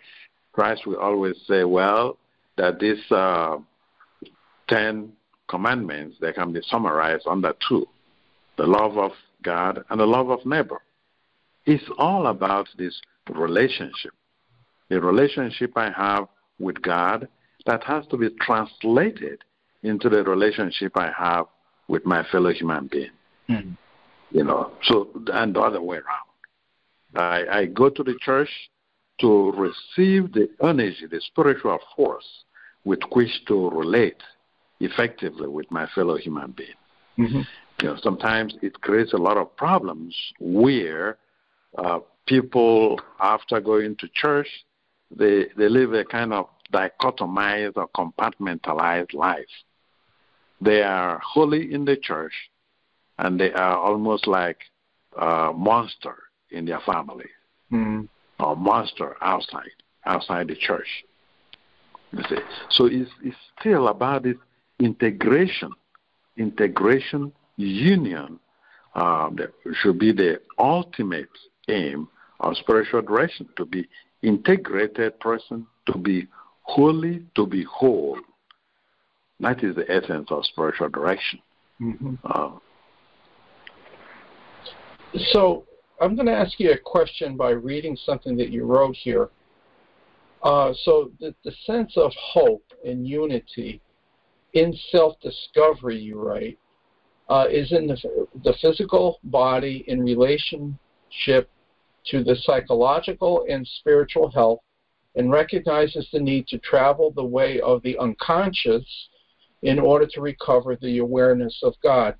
Christ 0.52 0.84
will 0.84 0.96
always 0.96 1.36
say, 1.46 1.62
well, 1.62 2.18
that 2.56 2.80
these 2.80 2.98
uh, 3.12 3.58
ten 4.68 5.12
commandments, 5.48 6.16
they 6.20 6.32
can 6.32 6.52
be 6.52 6.60
summarized 6.68 7.26
under 7.28 7.54
two 7.68 7.86
the 8.56 8.66
love 8.66 8.98
of 8.98 9.12
God 9.42 9.84
and 9.90 10.00
the 10.00 10.06
love 10.06 10.30
of 10.30 10.44
neighbor. 10.44 10.80
It's 11.66 11.84
all 11.98 12.26
about 12.28 12.68
this 12.78 13.00
relationship. 13.30 14.12
The 14.88 15.00
relationship 15.00 15.72
I 15.76 15.90
have 15.90 16.26
with 16.58 16.80
God 16.82 17.28
that 17.66 17.82
has 17.84 18.06
to 18.08 18.16
be 18.16 18.28
translated 18.40 19.42
into 19.84 20.08
the 20.08 20.24
relationship 20.24 20.96
I 20.96 21.12
have 21.16 21.46
with 21.88 22.04
my 22.04 22.24
fellow 22.30 22.52
human 22.52 22.88
being. 22.90 23.10
Mm-hmm. 23.48 23.72
You 24.36 24.44
know, 24.44 24.72
so 24.82 25.10
and 25.32 25.54
the 25.54 25.60
other 25.60 25.80
way 25.80 25.98
around. 25.98 26.26
I, 27.16 27.58
I 27.58 27.64
go 27.66 27.88
to 27.88 28.02
the 28.02 28.16
church 28.20 28.48
to 29.20 29.52
receive 29.52 30.32
the 30.32 30.48
energy, 30.60 31.06
the 31.08 31.20
spiritual 31.20 31.78
force 31.94 32.26
with 32.84 32.98
which 33.12 33.44
to 33.46 33.70
relate 33.70 34.20
effectively 34.80 35.46
with 35.46 35.70
my 35.70 35.86
fellow 35.94 36.16
human 36.16 36.50
being. 36.50 36.80
Mm-hmm 37.16 37.42
you 37.82 37.88
know, 37.88 37.96
sometimes 38.02 38.54
it 38.62 38.80
creates 38.80 39.12
a 39.12 39.16
lot 39.18 39.36
of 39.36 39.54
problems 39.56 40.16
where 40.38 41.18
uh, 41.76 41.98
people, 42.26 43.00
after 43.20 43.60
going 43.60 43.96
to 43.96 44.08
church, 44.14 44.48
they 45.14 45.46
they 45.56 45.68
live 45.68 45.92
a 45.92 46.04
kind 46.04 46.32
of 46.32 46.46
dichotomized 46.72 47.76
or 47.76 47.88
compartmentalized 47.88 49.12
life. 49.12 49.44
They 50.64 50.82
are 50.82 51.20
holy 51.22 51.72
in 51.72 51.84
the 51.84 51.96
church, 51.96 52.32
and 53.18 53.38
they 53.38 53.52
are 53.52 53.76
almost 53.76 54.26
like 54.26 54.58
a 55.16 55.52
monster 55.54 56.16
in 56.50 56.64
their 56.64 56.80
family, 56.80 57.28
mm. 57.70 58.08
or 58.40 58.56
monster 58.56 59.16
outside 59.20 59.76
outside 60.06 60.48
the 60.48 60.56
church. 60.56 60.88
You 62.12 62.22
see? 62.28 62.36
So 62.70 62.86
it's, 62.86 63.10
it's 63.22 63.36
still 63.58 63.88
about 63.88 64.24
this 64.24 64.36
integration, 64.78 65.70
integration 66.36 67.32
union 67.56 68.38
uh, 68.94 69.30
should 69.80 69.98
be 69.98 70.12
the 70.12 70.40
ultimate 70.58 71.28
aim 71.68 72.08
of 72.40 72.56
spiritual 72.56 73.02
direction 73.02 73.48
to 73.56 73.64
be 73.64 73.88
integrated 74.22 75.18
person, 75.20 75.66
to 75.86 75.98
be 75.98 76.26
holy, 76.62 77.22
to 77.34 77.46
be 77.46 77.64
whole. 77.64 78.18
That 79.44 79.62
is 79.62 79.76
the 79.76 79.84
essence 79.90 80.28
of 80.30 80.46
spiritual 80.46 80.88
direction. 80.88 81.38
Mm-hmm. 81.78 82.14
Uh, 82.24 82.52
so, 85.32 85.66
I'm 86.00 86.16
going 86.16 86.26
to 86.26 86.32
ask 86.32 86.58
you 86.58 86.72
a 86.72 86.78
question 86.78 87.36
by 87.36 87.50
reading 87.50 87.94
something 88.06 88.38
that 88.38 88.48
you 88.48 88.64
wrote 88.64 88.96
here. 88.96 89.28
Uh, 90.42 90.72
so 90.84 91.10
the, 91.20 91.34
the 91.44 91.52
sense 91.66 91.92
of 91.96 92.10
hope 92.18 92.64
and 92.86 93.06
unity 93.06 93.82
in 94.54 94.74
self-discovery, 94.90 95.98
you 95.98 96.18
write, 96.18 96.58
uh, 97.28 97.44
is 97.50 97.70
in 97.72 97.86
the, 97.86 98.26
the 98.44 98.54
physical 98.62 99.18
body 99.24 99.84
in 99.88 100.00
relationship 100.00 101.50
to 102.06 102.24
the 102.24 102.36
psychological 102.44 103.44
and 103.50 103.68
spiritual 103.78 104.30
health 104.30 104.60
and 105.16 105.30
recognizes 105.30 106.08
the 106.12 106.20
need 106.20 106.46
to 106.48 106.58
travel 106.58 107.10
the 107.10 107.24
way 107.24 107.60
of 107.60 107.82
the 107.82 107.96
unconscious 107.98 108.84
in 109.64 109.78
order 109.78 110.06
to 110.06 110.20
recover 110.20 110.76
the 110.76 110.98
awareness 110.98 111.58
of 111.62 111.74
God. 111.82 112.14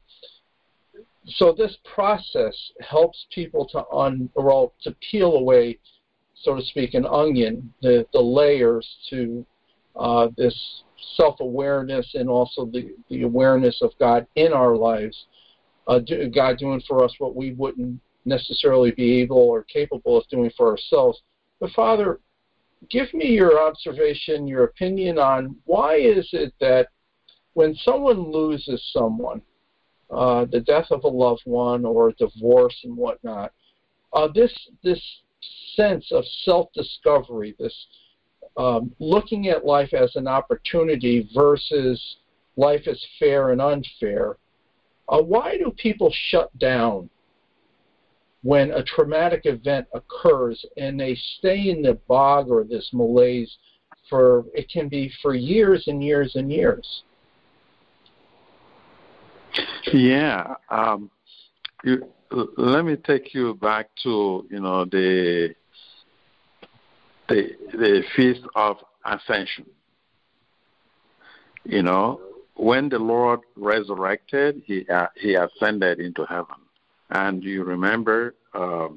So 1.26 1.54
this 1.56 1.76
process 1.94 2.54
helps 2.80 3.26
people 3.32 3.66
to 3.68 3.86
un 3.88 4.28
or 4.34 4.72
to 4.82 4.96
peel 5.10 5.34
away, 5.34 5.78
so 6.34 6.56
to 6.56 6.62
speak, 6.62 6.94
an 6.94 7.06
onion, 7.06 7.72
the, 7.82 8.06
the 8.12 8.20
layers 8.20 8.86
to 9.10 9.46
uh, 9.94 10.28
this 10.36 10.82
self-awareness 11.16 12.12
and 12.14 12.28
also 12.28 12.64
the, 12.64 12.94
the 13.10 13.22
awareness 13.22 13.80
of 13.82 13.92
God 14.00 14.26
in 14.36 14.52
our 14.52 14.74
lives. 14.74 15.26
Uh, 15.86 15.98
do, 15.98 16.28
God 16.30 16.56
doing 16.58 16.82
for 16.88 17.04
us 17.04 17.14
what 17.18 17.36
we 17.36 17.52
wouldn't 17.52 18.00
necessarily 18.24 18.90
be 18.90 19.20
able 19.20 19.36
or 19.36 19.64
capable 19.64 20.16
of 20.16 20.26
doing 20.28 20.50
for 20.56 20.70
ourselves. 20.70 21.20
But 21.60 21.70
Father, 21.70 22.20
give 22.88 23.12
me 23.12 23.26
your 23.26 23.62
observation, 23.62 24.48
your 24.48 24.64
opinion 24.64 25.18
on 25.18 25.56
why 25.66 25.96
is 25.96 26.26
it 26.32 26.54
that 26.60 26.88
when 27.54 27.74
someone 27.74 28.30
loses 28.30 28.82
someone, 28.92 29.42
uh, 30.10 30.44
the 30.50 30.60
death 30.60 30.86
of 30.90 31.04
a 31.04 31.08
loved 31.08 31.42
one 31.44 31.84
or 31.84 32.08
a 32.08 32.14
divorce 32.14 32.76
and 32.84 32.96
whatnot, 32.96 33.52
uh, 34.12 34.28
this 34.34 34.52
this 34.82 35.00
sense 35.74 36.12
of 36.12 36.24
self-discovery, 36.44 37.54
this 37.58 37.74
um, 38.56 38.94
looking 39.00 39.48
at 39.48 39.64
life 39.64 39.92
as 39.92 40.14
an 40.14 40.28
opportunity 40.28 41.28
versus 41.34 42.16
life 42.56 42.86
as 42.86 43.04
fair 43.18 43.50
and 43.50 43.60
unfair. 43.60 44.36
Uh, 45.08 45.20
why 45.20 45.56
do 45.58 45.72
people 45.76 46.12
shut 46.30 46.56
down 46.58 47.10
when 48.42 48.70
a 48.72 48.84
traumatic 48.84 49.42
event 49.44 49.86
occurs 49.94 50.64
and 50.76 51.00
they 51.00 51.14
stay 51.38 51.70
in 51.70 51.82
the 51.82 51.94
bog 52.06 52.50
or 52.50 52.62
this 52.62 52.90
malaise 52.92 53.56
for 54.08 54.44
it 54.54 54.68
can 54.70 54.88
be 54.88 55.10
for 55.22 55.34
years 55.34 55.84
and 55.88 56.04
years 56.04 56.36
and 56.36 56.52
years. 56.52 57.04
Yeah, 59.92 60.54
um, 60.70 61.10
you, 61.84 62.08
let 62.56 62.84
me 62.84 62.96
take 62.96 63.34
you 63.34 63.54
back 63.54 63.90
to 64.02 64.46
you 64.50 64.60
know 64.60 64.84
the 64.84 65.54
the 67.28 67.50
the 67.72 68.02
feast 68.16 68.42
of 68.54 68.76
ascension. 69.04 69.66
You 71.64 71.82
know, 71.82 72.20
when 72.56 72.88
the 72.88 72.98
Lord 72.98 73.40
resurrected, 73.56 74.62
he 74.66 74.86
uh, 74.88 75.06
he 75.16 75.34
ascended 75.34 76.00
into 76.00 76.24
heaven. 76.24 76.56
And 77.10 77.44
you 77.44 77.64
remember 77.64 78.34
uh, 78.54 78.88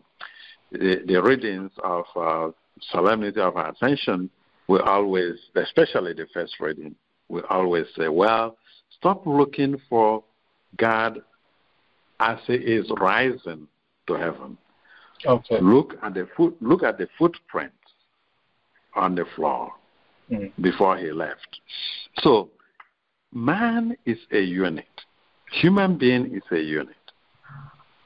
the, 0.72 1.04
the 1.06 1.22
readings 1.22 1.72
of 1.84 2.06
uh, 2.16 2.52
Solemnity 2.92 3.40
of 3.40 3.56
Ascension, 3.58 4.30
we 4.68 4.80
always, 4.80 5.36
especially 5.56 6.14
the 6.14 6.28
first 6.34 6.60
reading, 6.60 6.96
we 7.30 7.42
always 7.50 7.86
say, 7.98 8.08
well, 8.08 8.58
stop 8.98 9.26
looking 9.26 9.80
for 9.90 10.24
God 10.78 11.22
as 12.20 12.40
He 12.46 12.56
is 12.56 12.90
rising 13.00 13.68
to 14.08 14.14
heaven. 14.14 14.58
Okay. 15.26 15.60
Look 15.60 15.96
at 16.04 16.14
the 16.14 16.28
foot. 16.36 16.56
Look 16.62 16.84
at 16.84 16.98
the 16.98 17.08
footprints 17.18 17.76
on 18.96 19.16
the 19.16 19.26
floor 19.36 19.72
mm-hmm. 20.32 20.62
before 20.62 20.98
He 20.98 21.12
left. 21.12 21.60
So, 22.20 22.50
man 23.34 23.98
is 24.06 24.18
a 24.32 24.40
unit. 24.40 24.86
Human 25.52 25.98
being 25.98 26.36
is 26.36 26.44
a 26.52 26.60
unit. 26.60 26.96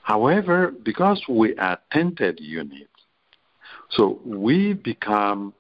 However, 0.04 0.74
because 0.84 1.22
we 1.30 1.56
are 1.58 1.78
tainted 1.94 2.40
units, 2.40 2.88
so 3.92 4.20
we 4.26 4.74
become 4.74 5.54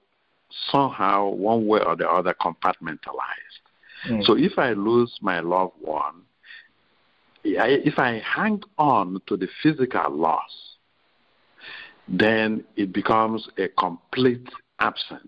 somehow 0.71 1.29
one 1.29 1.67
way 1.67 1.79
or 1.85 1.95
the 1.95 2.09
other 2.09 2.33
compartmentalized. 2.33 3.61
Mm. 4.07 4.25
So 4.25 4.37
if 4.37 4.57
I 4.57 4.73
lose 4.73 5.17
my 5.21 5.39
loved 5.39 5.75
one, 5.79 6.21
if 7.43 7.97
I 7.97 8.21
hang 8.25 8.61
on 8.77 9.21
to 9.27 9.37
the 9.37 9.47
physical 9.63 10.11
loss, 10.11 10.75
then 12.07 12.63
it 12.75 12.93
becomes 12.93 13.47
a 13.57 13.67
complete 13.69 14.47
absence. 14.79 15.27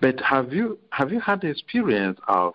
But 0.00 0.20
have 0.20 0.52
you 0.52 0.78
have 0.90 1.12
you 1.12 1.20
had 1.20 1.40
the 1.40 1.48
experience 1.48 2.18
of, 2.28 2.54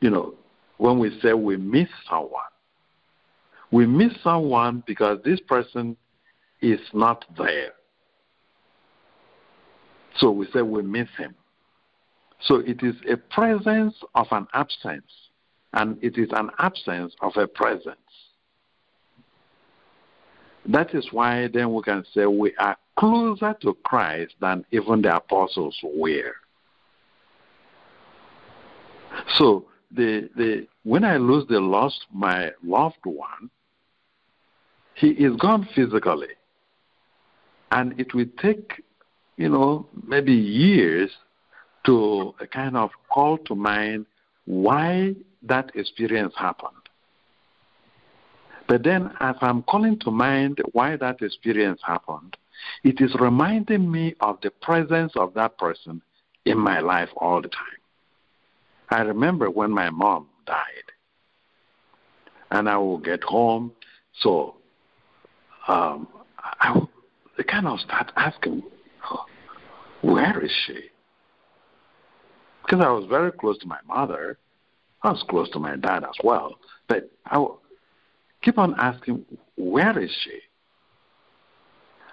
you 0.00 0.10
know, 0.10 0.34
when 0.78 0.98
we 0.98 1.18
say 1.20 1.32
we 1.32 1.56
miss 1.56 1.88
someone, 2.08 2.42
we 3.70 3.86
miss 3.86 4.12
someone 4.22 4.82
because 4.86 5.18
this 5.24 5.40
person 5.40 5.96
is 6.60 6.80
not 6.92 7.24
there. 7.38 7.72
So 10.18 10.30
we 10.30 10.46
say 10.52 10.62
we 10.62 10.82
miss 10.82 11.08
him. 11.16 11.34
So 12.42 12.56
it 12.56 12.82
is 12.82 12.94
a 13.08 13.16
presence 13.16 13.94
of 14.14 14.26
an 14.30 14.46
absence, 14.54 15.12
and 15.72 16.02
it 16.02 16.18
is 16.18 16.28
an 16.32 16.50
absence 16.58 17.14
of 17.20 17.36
a 17.36 17.46
presence. 17.46 17.96
That 20.66 20.94
is 20.94 21.08
why 21.10 21.48
then 21.52 21.72
we 21.72 21.82
can 21.82 22.04
say 22.12 22.26
we 22.26 22.54
are 22.56 22.76
closer 22.98 23.56
to 23.62 23.74
Christ 23.84 24.34
than 24.40 24.64
even 24.72 25.02
the 25.02 25.16
apostles 25.16 25.76
were. 25.82 26.34
So 29.36 29.66
the, 29.90 30.28
the, 30.36 30.66
when 30.84 31.04
I 31.04 31.16
lose 31.16 31.46
the 31.48 31.60
lost 31.60 32.06
my 32.12 32.50
loved 32.62 33.04
one, 33.04 33.50
he 34.94 35.08
is 35.08 35.34
gone 35.36 35.68
physically. 35.74 36.28
And 37.72 37.98
it 37.98 38.14
will 38.14 38.26
take, 38.42 38.84
you 39.36 39.48
know, 39.48 39.86
maybe 40.06 40.32
years 40.32 41.10
to 41.86 42.34
kind 42.52 42.76
of 42.76 42.90
call 43.08 43.38
to 43.38 43.54
mind 43.54 44.06
why 44.44 45.14
that 45.42 45.70
experience 45.74 46.34
happened. 46.36 46.72
But 48.68 48.84
then, 48.84 49.10
as 49.20 49.36
I'm 49.40 49.62
calling 49.64 49.98
to 50.00 50.10
mind 50.10 50.60
why 50.72 50.96
that 50.96 51.22
experience 51.22 51.80
happened, 51.84 52.36
it 52.84 53.00
is 53.00 53.14
reminding 53.18 53.90
me 53.90 54.14
of 54.20 54.38
the 54.42 54.50
presence 54.50 55.12
of 55.16 55.34
that 55.34 55.58
person 55.58 56.02
in 56.44 56.58
my 56.58 56.80
life 56.80 57.08
all 57.16 57.42
the 57.42 57.48
time. 57.48 57.80
I 58.90 59.00
remember 59.02 59.50
when 59.50 59.70
my 59.70 59.90
mom 59.90 60.28
died, 60.46 60.92
and 62.50 62.68
I 62.68 62.76
would 62.76 63.04
get 63.04 63.22
home. 63.24 63.72
So 64.20 64.56
um, 65.68 66.08
I, 66.38 66.80
I 67.38 67.42
kind 67.44 67.66
of 67.66 67.80
start 67.80 68.12
asking, 68.16 68.62
where 70.02 70.44
is 70.44 70.50
she? 70.66 70.80
Because 72.62 72.84
I 72.84 72.90
was 72.90 73.06
very 73.08 73.32
close 73.32 73.58
to 73.58 73.66
my 73.66 73.78
mother. 73.86 74.38
I 75.02 75.10
was 75.10 75.24
close 75.28 75.48
to 75.50 75.58
my 75.58 75.76
dad 75.76 76.04
as 76.04 76.16
well. 76.22 76.56
But 76.88 77.10
I 77.26 77.44
keep 78.42 78.58
on 78.58 78.74
asking, 78.78 79.24
where 79.56 79.98
is 79.98 80.10
she? 80.24 80.40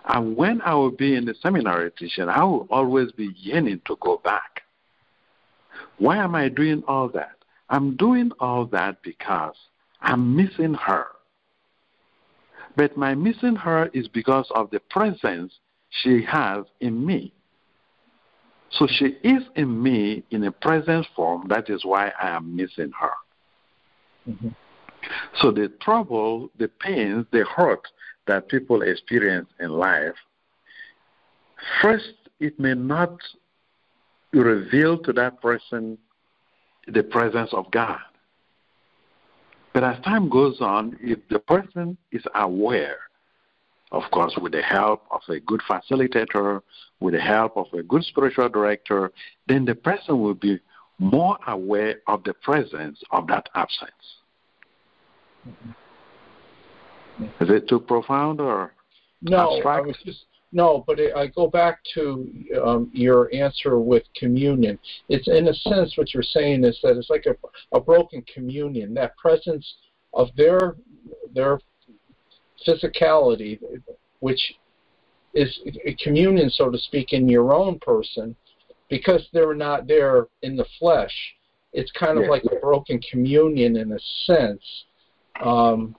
And 0.05 0.37
when 0.37 0.61
I 0.61 0.73
would 0.73 0.95
be 0.95 1.15
in 1.15 1.25
the 1.25 1.35
seminary 1.41 1.91
teaching, 1.91 2.29
I 2.29 2.43
would 2.43 2.67
always 2.69 3.11
be 3.11 3.31
yearning 3.35 3.81
to 3.85 3.97
go 3.99 4.21
back. 4.23 4.61
Why 5.97 6.17
am 6.17 6.33
I 6.33 6.47
doing 6.47 6.83
all 6.87 7.09
that? 7.09 7.35
I'm 7.69 7.97
doing 7.97 8.31
all 8.39 8.65
that 8.67 9.01
because 9.03 9.55
I'm 10.01 10.35
missing 10.35 10.73
her. 10.75 11.07
But 12.77 12.95
my 12.95 13.15
missing 13.15 13.55
her 13.55 13.89
is 13.93 14.07
because 14.07 14.49
of 14.55 14.69
the 14.69 14.79
presence 14.79 15.53
she 15.89 16.21
has 16.23 16.63
in 16.79 17.05
me. 17.05 17.33
So 18.71 18.87
she 18.87 19.17
is 19.23 19.43
in 19.55 19.81
me 19.81 20.23
in 20.31 20.43
a 20.43 20.51
present 20.51 21.07
form. 21.15 21.47
That 21.47 21.69
is 21.69 21.85
why 21.85 22.11
I 22.21 22.29
am 22.29 22.55
missing 22.55 22.91
her. 22.99 23.11
Mm-hmm. 24.29 24.49
So 25.39 25.51
the 25.51 25.71
trouble, 25.81 26.49
the 26.57 26.67
pains, 26.67 27.25
the 27.31 27.45
hurt 27.45 27.87
that 28.27 28.49
people 28.49 28.81
experience 28.81 29.47
in 29.59 29.69
life, 29.69 30.15
first, 31.81 32.13
it 32.39 32.59
may 32.59 32.73
not 32.73 33.17
reveal 34.33 34.97
to 34.99 35.13
that 35.13 35.41
person 35.41 35.97
the 36.87 37.03
presence 37.03 37.49
of 37.53 37.71
God. 37.71 37.99
But 39.73 39.83
as 39.83 40.03
time 40.03 40.29
goes 40.29 40.59
on, 40.59 40.97
if 41.01 41.19
the 41.29 41.39
person 41.39 41.97
is 42.11 42.23
aware, 42.35 42.97
of 43.91 44.03
course, 44.11 44.37
with 44.41 44.51
the 44.51 44.61
help 44.61 45.03
of 45.11 45.21
a 45.29 45.39
good 45.39 45.61
facilitator, 45.69 46.61
with 46.99 47.13
the 47.13 47.21
help 47.21 47.55
of 47.55 47.67
a 47.73 47.83
good 47.83 48.03
spiritual 48.03 48.49
director, 48.49 49.11
then 49.47 49.65
the 49.65 49.75
person 49.75 50.21
will 50.21 50.33
be 50.33 50.59
more 50.99 51.37
aware 51.47 51.95
of 52.07 52.23
the 52.23 52.33
presence 52.33 53.01
of 53.11 53.27
that 53.27 53.47
absence. 53.55 53.91
Is 57.39 57.49
it 57.49 57.67
too 57.69 57.79
profound 57.79 58.41
or 58.41 58.73
no? 59.21 59.55
abstract? 59.55 59.83
I 59.83 59.87
was 59.87 59.97
just 60.03 60.25
no, 60.51 60.83
but 60.87 60.99
it, 60.99 61.15
I 61.15 61.27
go 61.27 61.47
back 61.47 61.79
to 61.93 62.29
um, 62.63 62.89
your 62.93 63.33
answer 63.33 63.79
with 63.79 64.03
communion. 64.15 64.79
It's 65.09 65.27
in 65.27 65.47
a 65.49 65.53
sense 65.53 65.97
what 65.97 66.13
you're 66.13 66.23
saying 66.23 66.63
is 66.63 66.79
that 66.83 66.97
it's 66.97 67.09
like 67.09 67.25
a, 67.25 67.35
a 67.75 67.79
broken 67.81 68.23
communion. 68.33 68.93
That 68.93 69.17
presence 69.17 69.75
of 70.13 70.29
their 70.37 70.75
their 71.33 71.59
physicality, 72.65 73.59
which 74.19 74.55
is 75.33 75.59
a 75.85 75.93
communion, 75.95 76.49
so 76.49 76.69
to 76.69 76.77
speak, 76.77 77.13
in 77.13 77.27
your 77.27 77.53
own 77.53 77.79
person, 77.79 78.35
because 78.89 79.27
they're 79.33 79.53
not 79.53 79.87
there 79.87 80.27
in 80.41 80.55
the 80.55 80.65
flesh. 80.79 81.13
It's 81.73 81.91
kind 81.91 82.17
of 82.17 82.23
Yeah. 82.23 82.29
like 82.29 82.45
a 82.45 82.55
broken 82.55 82.99
communion 83.11 83.75
in 83.75 83.91
a 83.91 83.99
sense. 84.25 84.85
Um, 85.41 85.95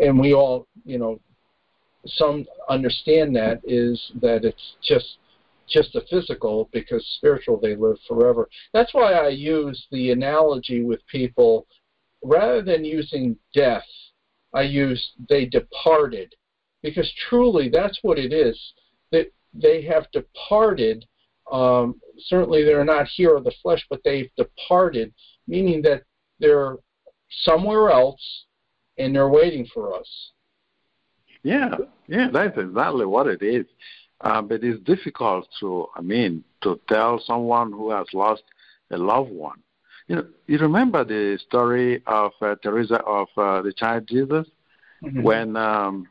and 0.00 0.18
we 0.18 0.34
all, 0.34 0.66
you 0.84 0.98
know, 0.98 1.20
some 2.06 2.46
understand 2.68 3.34
that 3.36 3.60
is 3.64 4.12
that 4.20 4.44
it's 4.44 4.76
just 4.82 5.18
just 5.68 5.92
the 5.92 6.00
physical 6.10 6.68
because 6.72 7.04
spiritual 7.16 7.56
they 7.56 7.76
live 7.76 7.96
forever. 8.08 8.48
That's 8.72 8.92
why 8.92 9.12
I 9.12 9.28
use 9.28 9.86
the 9.92 10.10
analogy 10.10 10.82
with 10.82 11.00
people 11.06 11.66
rather 12.24 12.60
than 12.60 12.84
using 12.84 13.36
death, 13.54 13.86
I 14.52 14.62
use 14.62 15.12
they 15.28 15.46
departed 15.46 16.34
because 16.82 17.10
truly 17.28 17.68
that's 17.68 17.98
what 18.02 18.18
it 18.18 18.32
is. 18.32 18.58
That 19.12 19.32
they 19.54 19.82
have 19.82 20.10
departed. 20.12 21.04
Um, 21.50 22.00
certainly 22.18 22.64
they're 22.64 22.84
not 22.84 23.08
here 23.08 23.36
of 23.36 23.44
the 23.44 23.52
flesh, 23.62 23.84
but 23.90 24.00
they've 24.04 24.30
departed, 24.36 25.12
meaning 25.46 25.82
that 25.82 26.02
they're 26.38 26.76
somewhere 27.42 27.90
else 27.90 28.44
and 28.98 29.14
they're 29.14 29.28
waiting 29.28 29.66
for 29.72 29.94
us. 29.94 30.32
Yeah, 31.42 31.74
yeah, 32.06 32.28
that's 32.32 32.58
exactly 32.58 33.06
what 33.06 33.26
it 33.26 33.42
is. 33.42 33.66
Uh, 34.20 34.42
but 34.42 34.62
it's 34.62 34.82
difficult 34.84 35.48
to, 35.60 35.86
I 35.96 36.02
mean, 36.02 36.44
to 36.62 36.78
tell 36.88 37.22
someone 37.24 37.72
who 37.72 37.90
has 37.90 38.06
lost 38.12 38.42
a 38.90 38.98
loved 38.98 39.30
one. 39.30 39.62
You 40.10 40.16
know, 40.16 40.26
you 40.48 40.58
remember 40.58 41.04
the 41.04 41.38
story 41.46 42.02
of 42.08 42.32
uh, 42.42 42.56
Teresa 42.64 42.96
of 43.06 43.28
uh, 43.36 43.62
the 43.62 43.72
child 43.72 44.08
Jesus 44.08 44.44
Mhm. 45.04 45.22
when 45.22 45.56
um, 45.56 46.08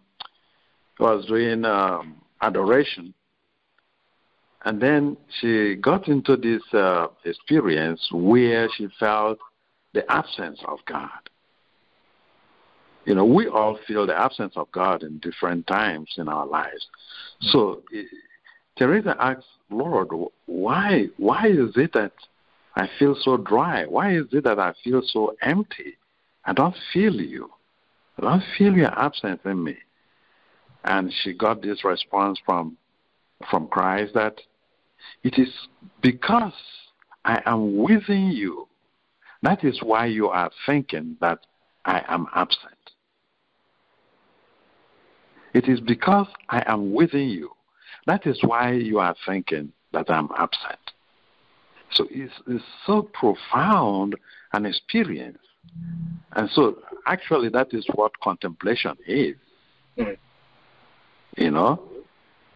he 0.98 1.04
was 1.04 1.26
doing 1.26 1.66
um, 1.66 2.16
adoration, 2.42 3.14
and 4.64 4.80
then 4.82 5.18
she 5.40 5.76
got 5.76 6.08
into 6.08 6.38
this 6.38 6.64
uh, 6.74 7.08
experience 7.26 8.02
where 8.14 8.70
she 8.78 8.88
felt 8.98 9.38
the 9.92 10.10
absence 10.10 10.60
of 10.66 10.80
God. 10.86 11.22
You 13.04 13.16
know, 13.16 13.26
we 13.26 13.50
all 13.50 13.78
feel 13.86 14.08
the 14.08 14.18
absence 14.18 14.54
of 14.56 14.72
God 14.72 15.04
in 15.04 15.20
different 15.20 15.68
times 15.68 16.10
in 16.18 16.30
our 16.30 16.48
lives. 16.48 16.88
So 17.52 17.84
eh, 17.94 18.04
Teresa 18.78 19.18
asks, 19.20 19.44
Lord, 19.70 20.08
why 20.46 21.08
why 21.18 21.48
is 21.48 21.76
it 21.76 21.92
that 21.92 22.14
I 22.80 22.90
feel 22.98 23.14
so 23.20 23.36
dry? 23.36 23.84
Why 23.86 24.14
is 24.14 24.28
it 24.32 24.46
that 24.46 24.58
I 24.58 24.74
feel 24.86 25.02
so 25.06 25.36
empty? 25.42 25.98
I 26.46 26.54
don't 26.54 26.76
feel 26.94 27.14
you. 27.14 27.50
I 28.18 28.22
don't 28.22 28.44
feel 28.58 28.74
your 28.74 28.98
absence 28.98 29.42
in 29.44 29.62
me. 29.62 29.76
And 30.86 31.12
she 31.12 31.34
got 31.34 31.62
this 31.62 31.84
response 31.84 32.40
from 32.46 32.78
from 33.52 33.68
Christ 33.68 34.14
that 34.14 34.40
it 35.24 35.38
is 35.38 35.50
because 36.02 36.54
I 37.26 37.42
am 37.46 37.76
within 37.76 38.32
you. 38.32 38.70
That 39.42 39.66
is 39.66 39.82
why 39.84 40.06
you 40.06 40.30
are 40.30 40.50
thinking 40.66 41.18
that 41.20 41.40
I 41.84 42.04
am 42.08 42.28
absent. 42.34 42.92
It 45.54 45.68
is 45.68 45.82
because 45.82 46.28
I 46.48 46.64
am 46.66 46.94
within 46.94 47.28
you. 47.28 47.52
That 48.06 48.26
is 48.26 48.40
why 48.42 48.72
you 48.72 49.00
are 49.00 49.16
thinking 49.26 49.74
that 49.92 50.10
I'm 50.10 50.30
absent. 50.38 50.80
So 51.92 52.08
it's, 52.10 52.34
it's 52.48 52.64
so 52.86 53.04
profound 53.14 54.16
an 54.54 54.66
experience. 54.66 55.40
And 56.34 56.50
so 56.52 56.78
actually 57.06 57.50
that 57.50 57.74
is 57.74 57.86
what 57.94 58.20
contemplation 58.20 58.96
is. 59.08 59.36
Mm. 59.98 60.18
You 61.38 61.52
know? 61.52 61.82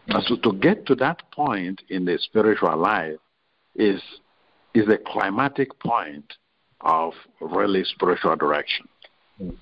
And 0.08 0.22
so 0.24 0.36
to 0.36 0.52
get 0.58 0.86
to 0.86 0.94
that 0.96 1.22
point 1.32 1.82
in 1.88 2.04
the 2.04 2.18
spiritual 2.18 2.76
life 2.76 3.16
is 3.74 4.00
is 4.74 4.88
a 4.88 4.98
climatic 4.98 5.78
point 5.78 6.34
of 6.80 7.12
really 7.40 7.84
spiritual 7.84 8.36
direction. 8.36 8.88
Mm. 9.40 9.56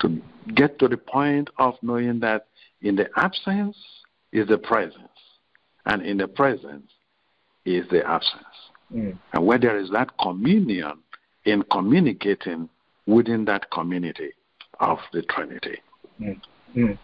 To 0.00 0.22
get 0.54 0.78
to 0.78 0.88
the 0.88 0.96
point 0.96 1.50
of 1.58 1.74
knowing 1.82 2.20
that 2.20 2.46
in 2.80 2.96
the 2.96 3.08
absence 3.16 3.76
is 4.32 4.48
the 4.48 4.58
presence, 4.58 4.96
and 5.86 6.02
in 6.02 6.16
the 6.16 6.26
presence 6.26 6.90
is 7.64 7.86
the 7.90 8.06
absence. 8.06 8.42
Mm. 8.94 9.18
And 9.32 9.46
where 9.46 9.58
there 9.58 9.78
is 9.78 9.90
that 9.90 10.16
communion 10.18 11.00
in 11.44 11.62
communicating 11.70 12.68
within 13.06 13.44
that 13.46 13.70
community 13.70 14.30
of 14.80 14.98
the 15.12 15.22
Trinity. 15.22 15.78
Mm. 16.20 16.98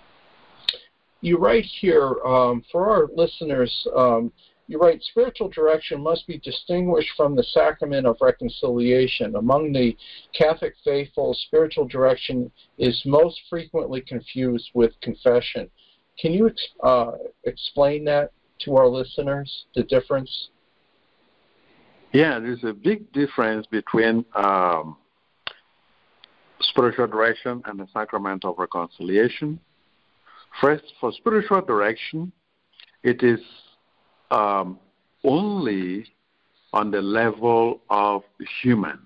You 1.20 1.36
write 1.38 1.64
here 1.64 2.16
um, 2.24 2.62
for 2.72 2.90
our 2.90 3.08
listeners. 3.14 3.86
Um, 3.94 4.32
you 4.68 4.78
write 4.78 5.02
spiritual 5.02 5.48
direction 5.48 6.00
must 6.00 6.26
be 6.28 6.38
distinguished 6.38 7.10
from 7.16 7.34
the 7.34 7.42
sacrament 7.42 8.06
of 8.06 8.16
reconciliation. 8.20 9.34
Among 9.34 9.72
the 9.72 9.96
Catholic 10.32 10.74
faithful, 10.84 11.34
spiritual 11.34 11.86
direction 11.86 12.50
is 12.78 13.02
most 13.04 13.40
frequently 13.50 14.00
confused 14.00 14.70
with 14.72 14.92
confession. 15.02 15.68
Can 16.20 16.32
you 16.32 16.46
ex- 16.46 16.68
uh, 16.84 17.12
explain 17.44 18.04
that 18.04 18.30
to 18.60 18.76
our 18.76 18.86
listeners? 18.86 19.66
The 19.74 19.82
difference? 19.82 20.50
Yeah, 22.12 22.40
there's 22.40 22.64
a 22.64 22.72
big 22.72 23.12
difference 23.12 23.66
between 23.66 24.24
um, 24.34 24.96
spiritual 26.60 27.06
direction 27.06 27.62
and 27.66 27.78
the 27.78 27.86
sacrament 27.92 28.44
of 28.44 28.58
reconciliation. 28.58 29.60
First, 30.60 30.84
for 31.00 31.12
spiritual 31.12 31.60
direction, 31.60 32.32
it 33.04 33.22
is 33.22 33.38
um, 34.32 34.80
only 35.22 36.06
on 36.72 36.90
the 36.90 37.00
level 37.00 37.80
of 37.90 38.22
human, 38.62 38.98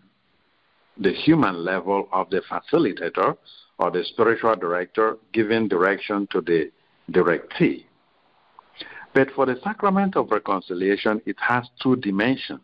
the 0.96 1.12
human 1.12 1.62
level 1.62 2.09
of 2.11 2.30
the 2.30 2.40
facilitator 2.50 3.36
or 3.78 3.90
the 3.90 4.05
spiritual 4.05 4.57
director 4.57 5.18
giving 5.32 5.68
direction 5.68 6.26
to 6.30 6.40
the 6.40 6.70
directee. 7.11 7.84
But 9.12 9.30
for 9.32 9.44
the 9.44 9.57
sacrament 9.62 10.16
of 10.16 10.30
reconciliation, 10.30 11.20
it 11.26 11.36
has 11.38 11.68
two 11.82 11.96
dimensions. 11.96 12.61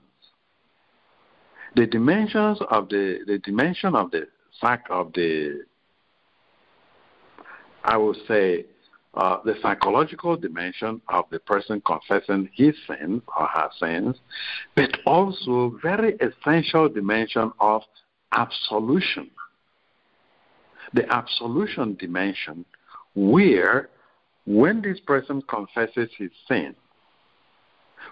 The 1.77 1.87
dimensions 1.87 2.59
of 2.71 2.89
the 2.89 3.21
the 3.27 3.39
dimension 3.39 3.95
of 3.95 4.11
the 4.11 4.27
sac 4.61 4.87
of 4.91 5.13
the 5.13 5.63
I 7.85 7.97
would 7.97 8.17
say 8.29 8.67
uh, 9.15 9.39
the 9.45 9.55
psychological 9.61 10.37
dimension 10.37 11.01
of 11.09 11.25
the 11.31 11.41
person 11.41 11.83
confessing 11.85 12.49
his 12.55 12.75
sins 12.87 13.23
or 13.37 13.47
her 13.47 13.71
sins, 13.79 14.17
but 14.75 14.99
also 15.05 15.79
very 15.83 16.17
essential 16.21 16.89
dimension 16.89 17.53
of 17.59 17.83
absolution. 18.33 19.31
The 20.93 21.13
absolution 21.13 21.97
dimension, 21.97 22.65
where 23.15 23.91
when 24.47 24.83
this 24.83 25.01
person 25.01 25.43
confesses 25.43 26.11
his 26.17 26.31
sin, 26.47 26.75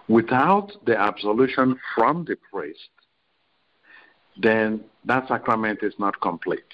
without 0.09 0.73
the 0.85 0.99
absolution 0.99 1.79
from 1.95 2.25
the 2.25 2.37
priest, 2.53 2.89
then 4.39 4.85
that 5.05 5.29
sacrament 5.29 5.81
is 5.83 5.95
not 5.99 6.21
complete. 6.21 6.65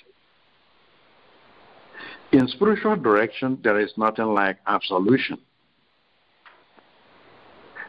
In 2.33 2.49
spiritual 2.49 2.97
direction, 2.97 3.59
there 3.62 3.79
is 3.79 3.93
nothing 3.97 4.35
like 4.35 4.59
absolution. 4.67 5.39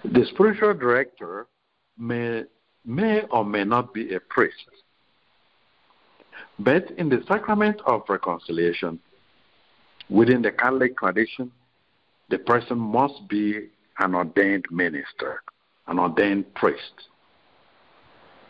The 0.03 0.25
spiritual 0.33 0.75
director 0.75 1.47
may, 1.97 2.43
may 2.85 3.23
or 3.31 3.43
may 3.43 3.63
not 3.63 3.93
be 3.93 4.13
a 4.13 4.19
priest. 4.19 4.69
But 6.59 6.91
in 6.91 7.09
the 7.09 7.23
sacrament 7.27 7.81
of 7.85 8.03
reconciliation, 8.07 8.99
within 10.09 10.41
the 10.41 10.51
Catholic 10.51 10.97
tradition, 10.97 11.51
the 12.29 12.37
person 12.37 12.77
must 12.77 13.27
be 13.27 13.69
an 13.99 14.15
ordained 14.15 14.65
minister, 14.69 15.41
an 15.87 15.99
ordained 15.99 16.53
priest, 16.53 17.09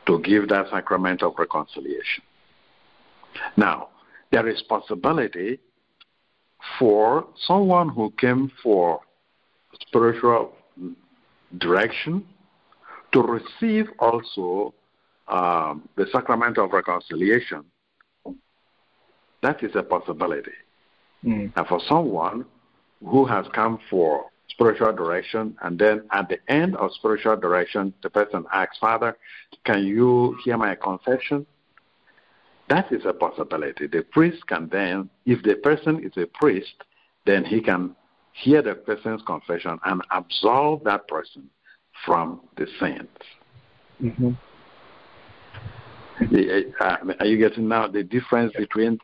to 0.07 0.19
give 0.19 0.49
that 0.49 0.69
sacrament 0.69 1.23
of 1.23 1.33
reconciliation. 1.37 2.23
Now, 3.57 3.89
there 4.31 4.47
is 4.47 4.61
possibility 4.63 5.59
for 6.79 7.27
someone 7.47 7.89
who 7.89 8.11
came 8.17 8.51
for 8.63 9.01
spiritual 9.87 10.53
direction 11.57 12.25
to 13.13 13.21
receive 13.21 13.87
also 13.99 14.73
um, 15.27 15.87
the 15.95 16.05
sacrament 16.11 16.57
of 16.57 16.71
reconciliation. 16.71 17.63
That 19.41 19.63
is 19.63 19.71
a 19.75 19.83
possibility. 19.83 20.51
Mm. 21.23 21.53
And 21.55 21.67
for 21.67 21.79
someone 21.87 22.45
who 23.03 23.25
has 23.25 23.45
come 23.53 23.79
for 23.89 24.25
spiritual 24.49 24.93
direction, 24.93 25.55
and 25.61 25.77
then 25.77 26.03
at 26.11 26.29
the 26.29 26.39
end 26.51 26.75
of 26.77 26.91
spiritual 26.93 27.35
direction, 27.35 27.93
the 28.03 28.09
person 28.09 28.45
asks, 28.51 28.77
Father, 28.79 29.17
can 29.65 29.83
you 29.83 30.37
hear 30.43 30.57
my 30.57 30.75
confession? 30.75 31.45
That 32.69 32.91
is 32.91 33.03
a 33.05 33.13
possibility. 33.13 33.87
The 33.87 34.03
priest 34.03 34.45
can 34.47 34.69
then, 34.69 35.09
if 35.25 35.43
the 35.43 35.55
person 35.55 36.03
is 36.03 36.11
a 36.17 36.25
priest, 36.25 36.73
then 37.25 37.45
he 37.45 37.61
can 37.61 37.95
hear 38.33 38.61
the 38.61 38.75
person's 38.75 39.21
confession 39.25 39.79
and 39.85 40.01
absolve 40.11 40.83
that 40.83 41.07
person 41.07 41.49
from 42.05 42.41
the 42.57 42.67
sins. 42.79 43.07
Mm-hmm. 44.01 44.31
The, 46.31 46.73
uh, 46.79 46.97
are 47.19 47.25
you 47.25 47.37
getting 47.37 47.67
now 47.67 47.87
the 47.87 48.03
difference 48.03 48.53
between 48.57 48.99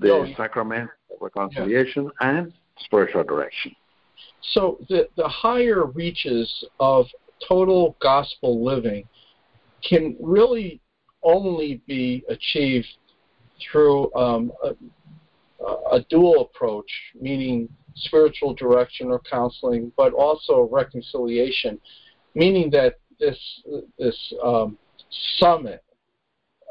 the 0.00 0.32
sacrament 0.36 0.90
of 1.10 1.20
reconciliation 1.20 2.10
and 2.20 2.52
spiritual 2.80 3.24
direction? 3.24 3.74
So 4.52 4.78
the, 4.88 5.08
the 5.16 5.28
higher 5.28 5.86
reaches 5.86 6.64
of 6.80 7.06
total 7.46 7.96
gospel 8.00 8.64
living 8.64 9.04
can 9.88 10.16
really 10.20 10.80
only 11.22 11.82
be 11.86 12.24
achieved 12.28 12.88
through 13.70 14.12
um, 14.14 14.52
a, 14.64 15.64
a, 15.92 16.00
dual 16.08 16.42
approach, 16.42 16.90
meaning 17.20 17.68
spiritual 17.96 18.54
direction 18.54 19.08
or 19.08 19.20
counseling, 19.28 19.92
but 19.96 20.12
also 20.12 20.68
reconciliation, 20.70 21.80
meaning 22.34 22.70
that 22.70 22.94
this 23.18 23.38
this 23.98 24.16
um, 24.44 24.78
summit 25.38 25.82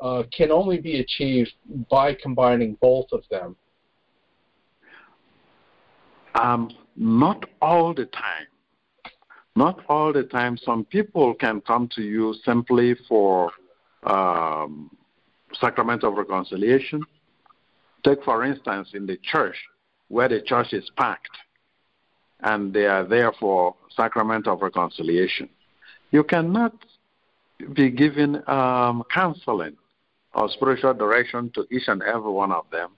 uh, 0.01 0.23
can 0.35 0.51
only 0.51 0.79
be 0.79 0.99
achieved 0.99 1.53
by 1.89 2.13
combining 2.13 2.77
both 2.81 3.07
of 3.11 3.23
them. 3.29 3.55
Um, 6.35 6.69
not 6.97 7.45
all 7.61 7.93
the 7.93 8.05
time. 8.05 8.47
Not 9.55 9.79
all 9.87 10.11
the 10.11 10.23
time. 10.23 10.57
Some 10.57 10.85
people 10.85 11.33
can 11.33 11.61
come 11.61 11.89
to 11.95 12.01
you 12.01 12.35
simply 12.43 12.95
for 13.07 13.51
um, 14.03 14.91
sacrament 15.59 16.03
of 16.03 16.15
reconciliation. 16.15 17.03
Take, 18.03 18.23
for 18.23 18.43
instance, 18.43 18.89
in 18.93 19.05
the 19.05 19.17
church, 19.17 19.55
where 20.07 20.27
the 20.27 20.41
church 20.41 20.73
is 20.73 20.89
packed 20.97 21.29
and 22.41 22.73
they 22.73 22.85
are 22.85 23.03
there 23.03 23.31
for 23.39 23.75
sacrament 23.95 24.47
of 24.47 24.61
reconciliation. 24.61 25.49
You 26.11 26.23
cannot 26.23 26.73
be 27.73 27.89
given 27.89 28.47
um, 28.47 29.03
counseling 29.11 29.75
or 30.35 30.49
spiritual 30.49 30.93
direction 30.93 31.51
to 31.55 31.65
each 31.71 31.87
and 31.87 32.03
every 32.03 32.31
one 32.31 32.51
of 32.51 32.65
them 32.71 32.91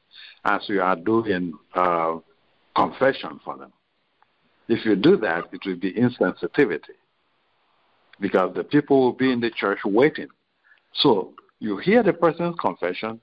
as 0.44 0.62
you 0.68 0.82
are 0.82 0.98
doing 0.98 1.54
uh, 1.74 2.18
confession 2.76 3.40
for 3.44 3.58
them. 3.58 3.72
If 4.70 4.86
you 4.86 4.96
do 4.96 5.18
that, 5.18 5.46
it 5.52 5.66
will 5.66 5.76
be 5.76 5.92
insensitivity 5.94 6.96
because 8.20 8.54
the 8.56 8.64
people 8.64 9.02
will 9.02 9.14
be 9.14 9.32
in 9.32 9.40
the 9.40 9.50
church 9.50 9.80
waiting. 9.84 10.28
So 10.94 11.34
you 11.60 11.78
hear 11.78 12.04
the 12.04 12.14
person's 12.14 12.56
confession, 12.60 13.20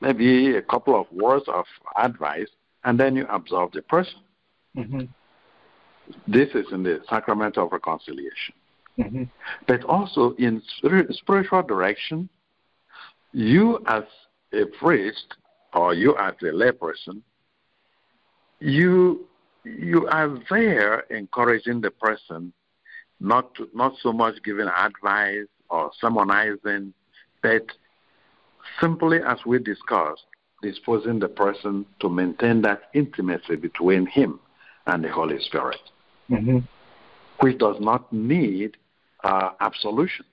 maybe 0.00 0.56
a 0.56 0.62
couple 0.62 0.98
of 0.98 1.06
words 1.10 1.44
of 1.48 1.64
advice, 1.96 2.48
and 2.84 2.98
then 2.98 3.16
you 3.16 3.26
absolve 3.28 3.72
the 3.72 3.82
person. 3.82 4.20
Mm-hmm. 4.76 5.00
This 6.28 6.48
is 6.54 6.66
in 6.72 6.84
the 6.84 7.00
sacrament 7.10 7.58
of 7.58 7.72
reconciliation. 7.72 8.54
Mm-hmm. 8.96 9.24
But 9.66 9.82
also 9.84 10.34
in 10.38 10.62
spiritual 11.16 11.62
direction, 11.62 12.28
you 13.32 13.82
as 13.86 14.04
a 14.52 14.66
priest 14.78 15.34
or 15.74 15.94
you 15.94 16.16
as 16.16 16.34
a 16.42 16.46
layperson, 16.46 17.22
you 18.60 19.27
you 19.64 20.06
are 20.08 20.38
there 20.50 21.00
encouraging 21.10 21.80
the 21.80 21.90
person, 21.90 22.52
not 23.20 23.54
to, 23.56 23.68
not 23.74 23.94
so 24.00 24.12
much 24.12 24.36
giving 24.44 24.68
advice 24.68 25.46
or 25.70 25.90
sermonizing, 26.00 26.92
but 27.42 27.66
simply 28.80 29.18
as 29.26 29.38
we 29.46 29.58
discussed, 29.58 30.24
disposing 30.62 31.18
the 31.18 31.28
person 31.28 31.84
to 32.00 32.08
maintain 32.08 32.62
that 32.62 32.82
intimacy 32.94 33.56
between 33.56 34.06
him 34.06 34.40
and 34.86 35.04
the 35.04 35.08
Holy 35.08 35.38
Spirit, 35.40 35.80
mm-hmm. 36.30 36.58
which 37.40 37.58
does 37.58 37.76
not 37.80 38.12
need 38.12 38.76
uh, 39.24 39.50
absolution. 39.60 40.24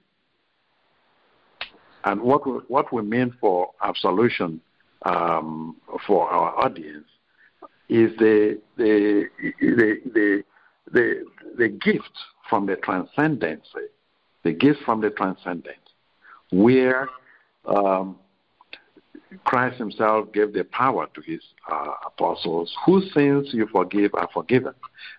And 2.06 2.22
what 2.22 2.46
we, 2.46 2.54
what 2.68 2.94
we 2.94 3.02
mean 3.02 3.36
for 3.42 3.72
absolution 3.82 4.62
um, 5.04 5.76
for 6.06 6.30
our 6.30 6.56
audience 6.64 7.08
is 7.90 8.16
the 8.18 8.60
the 8.78 9.26
the 9.60 10.02
the 10.14 10.44
the, 10.92 11.26
the 11.58 11.68
gift 11.68 12.12
from 12.50 12.66
the 12.66 12.76
transcendency, 12.78 13.88
the 14.44 14.52
gift 14.52 14.80
from 14.86 15.02
the 15.02 15.10
transcendence, 15.10 15.78
where 16.52 17.10
um, 17.66 18.18
Christ 19.44 19.78
Himself 19.78 20.32
gave 20.32 20.54
the 20.54 20.64
power 20.66 21.08
to 21.14 21.22
His 21.22 21.42
uh, 21.72 21.94
apostles. 22.06 22.74
Whose 22.86 23.12
sins 23.14 23.50
you 23.52 23.68
forgive 23.72 24.14
are 24.14 24.30
forgiven, 24.34 24.74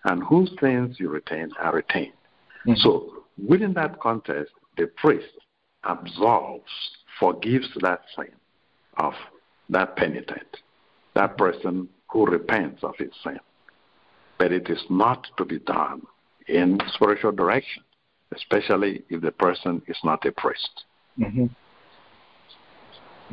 and 0.05 0.23
whose 0.23 0.51
sins 0.61 0.97
you 0.99 1.09
retain 1.09 1.51
are 1.59 1.75
retained. 1.75 2.13
Mm-hmm. 2.65 2.75
So, 2.77 3.23
within 3.47 3.73
that 3.73 3.99
context, 3.99 4.53
the 4.77 4.87
priest 4.87 5.27
absolves, 5.83 6.63
forgives 7.19 7.67
that 7.81 8.01
sin 8.15 8.31
of 8.97 9.13
that 9.69 9.95
penitent, 9.95 10.57
that 11.13 11.37
person 11.37 11.89
who 12.09 12.25
repents 12.25 12.83
of 12.83 12.95
his 12.97 13.11
sin. 13.23 13.39
But 14.37 14.51
it 14.51 14.69
is 14.69 14.81
not 14.89 15.27
to 15.37 15.45
be 15.45 15.59
done 15.59 16.01
in 16.47 16.79
spiritual 16.93 17.31
direction, 17.31 17.83
especially 18.35 19.03
if 19.09 19.21
the 19.21 19.31
person 19.31 19.81
is 19.87 19.97
not 20.03 20.25
a 20.25 20.31
priest. 20.31 20.85
Mm-hmm. 21.19 21.45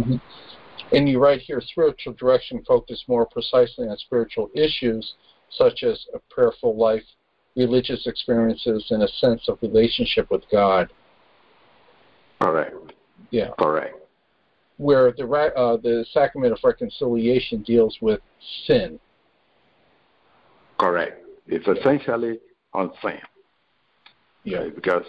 Mm-hmm. 0.01 0.17
And 0.93 1.09
you 1.09 1.19
write 1.19 1.41
here 1.41 1.61
spiritual 1.61 2.15
direction 2.15 2.65
focus 2.67 3.05
more 3.09 3.27
precisely 3.27 3.89
on 3.89 3.97
spiritual 3.99 4.51
issues 4.55 5.15
such 5.51 5.83
as 5.83 6.05
a 6.15 6.19
prayerful 6.31 6.77
life, 6.77 7.03
religious 7.57 8.07
experiences, 8.07 8.87
and 8.91 9.03
a 9.03 9.09
sense 9.09 9.49
of 9.49 9.59
relationship 9.63 10.31
with 10.31 10.43
God. 10.51 10.93
Correct. 12.41 12.93
Yeah. 13.31 13.51
Correct. 13.59 14.04
Where 14.77 15.13
the 15.13 15.25
uh, 15.25 15.77
the 15.77 16.05
sacrament 16.13 16.53
of 16.53 16.59
reconciliation 16.65 17.63
deals 17.63 17.97
with 18.01 18.21
sin. 18.67 18.99
Correct. 20.79 21.25
It's 21.47 21.67
essentially 21.69 22.41
on 22.73 22.91
sin. 23.01 23.21
Yeah. 24.43 24.69
Because, 24.75 25.05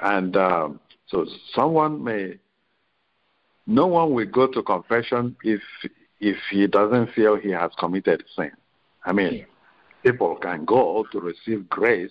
and 0.00 0.36
um, 0.36 0.80
so 1.08 1.26
someone 1.54 2.02
may 2.02 2.38
no 3.66 3.86
one 3.86 4.12
will 4.12 4.26
go 4.26 4.46
to 4.46 4.62
confession 4.62 5.36
if 5.42 5.60
if 6.20 6.36
he 6.50 6.66
doesn't 6.66 7.12
feel 7.12 7.36
he 7.36 7.50
has 7.50 7.70
committed 7.78 8.24
sin. 8.34 8.52
I 9.04 9.12
mean, 9.12 9.46
people 10.02 10.36
can 10.36 10.64
go 10.64 11.04
to 11.12 11.20
receive 11.20 11.68
grace 11.68 12.10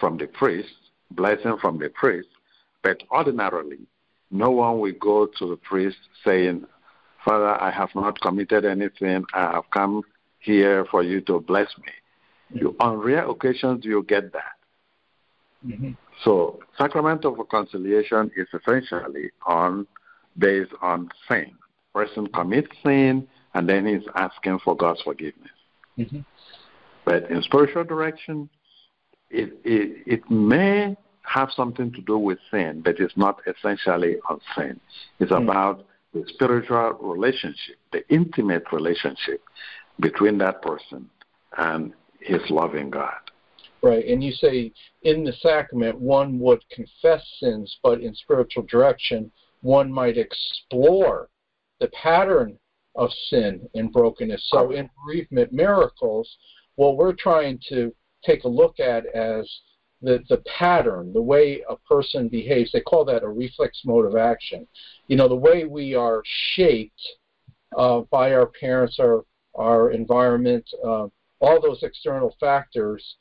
from 0.00 0.16
the 0.16 0.26
priest, 0.26 0.72
blessing 1.10 1.56
from 1.60 1.78
the 1.78 1.90
priest, 1.90 2.28
but 2.82 3.02
ordinarily, 3.10 3.80
no 4.30 4.50
one 4.50 4.80
will 4.80 4.92
go 5.00 5.26
to 5.38 5.48
the 5.48 5.56
priest 5.56 5.96
saying, 6.24 6.64
Father, 7.24 7.60
I 7.60 7.70
have 7.70 7.90
not 7.94 8.20
committed 8.20 8.64
anything. 8.64 9.24
I 9.34 9.52
have 9.52 9.70
come 9.70 10.02
here 10.38 10.86
for 10.90 11.02
you 11.02 11.20
to 11.22 11.40
bless 11.40 11.68
me. 11.78 11.92
You, 12.50 12.76
on 12.80 12.98
rare 12.98 13.28
occasions, 13.28 13.84
you 13.84 14.02
get 14.08 14.32
that. 14.32 14.52
Mm-hmm. 15.66 15.90
So, 16.24 16.60
sacrament 16.78 17.24
of 17.24 17.38
reconciliation 17.38 18.30
is 18.36 18.46
essentially 18.54 19.30
on 19.46 19.86
based 20.38 20.72
on 20.80 21.08
sin. 21.28 21.52
Person 21.92 22.28
commits 22.28 22.68
sin 22.84 23.26
and 23.54 23.68
then 23.68 23.86
he's 23.86 24.06
asking 24.14 24.60
for 24.64 24.76
God's 24.76 25.02
forgiveness. 25.02 25.50
Mm-hmm. 25.98 26.20
But 27.04 27.30
in 27.30 27.42
spiritual 27.42 27.84
direction, 27.84 28.48
it, 29.30 29.52
it 29.64 30.02
it 30.06 30.30
may 30.30 30.96
have 31.28 31.50
something 31.54 31.92
to 31.92 32.00
do 32.02 32.18
with 32.18 32.38
sin, 32.50 32.82
but 32.84 32.98
it's 32.98 33.16
not 33.16 33.40
essentially 33.46 34.16
on 34.28 34.40
sin. 34.56 34.80
It's 35.20 35.30
mm-hmm. 35.30 35.48
about 35.48 35.86
the 36.14 36.24
spiritual 36.28 36.92
relationship, 37.00 37.76
the 37.92 38.06
intimate 38.08 38.64
relationship 38.72 39.42
between 40.00 40.38
that 40.38 40.62
person 40.62 41.08
and 41.56 41.92
his 42.20 42.40
loving 42.50 42.90
God. 42.90 43.18
Right, 43.82 44.04
and 44.06 44.24
you 44.24 44.32
say 44.32 44.72
in 45.02 45.24
the 45.24 45.32
sacrament 45.34 46.00
one 46.00 46.38
would 46.40 46.68
confess 46.70 47.22
sins, 47.38 47.76
but 47.82 48.00
in 48.00 48.14
spiritual 48.14 48.64
direction 48.64 49.30
one 49.60 49.92
might 49.92 50.16
explore 50.16 51.28
the 51.80 51.88
pattern 51.88 52.58
of 52.96 53.10
sin 53.28 53.68
and 53.74 53.92
brokenness. 53.92 54.48
So 54.50 54.72
in 54.72 54.90
bereavement 55.04 55.52
miracles, 55.52 56.28
what 56.74 56.96
we're 56.96 57.12
trying 57.12 57.60
to 57.68 57.94
take 58.24 58.44
a 58.44 58.48
look 58.48 58.80
at 58.80 59.06
as 59.14 59.48
the, 60.02 60.22
the 60.28 60.42
pattern, 60.58 61.12
the 61.12 61.22
way 61.22 61.62
a 61.68 61.76
person 61.76 62.28
behaves, 62.28 62.70
they 62.72 62.80
call 62.80 63.04
that 63.04 63.22
a 63.22 63.28
reflex 63.28 63.82
mode 63.84 64.06
of 64.06 64.16
action. 64.16 64.66
You 65.08 65.16
know, 65.16 65.28
the 65.28 65.36
way 65.36 65.64
we 65.64 65.94
are 65.94 66.22
shaped 66.54 67.00
uh, 67.76 68.00
by 68.10 68.32
our 68.32 68.46
parents, 68.46 68.98
our, 69.00 69.24
our 69.54 69.90
environment, 69.90 70.68
uh, 70.84 71.08
all 71.40 71.60
those 71.60 71.82
external 71.82 72.34
factors. 72.38 73.16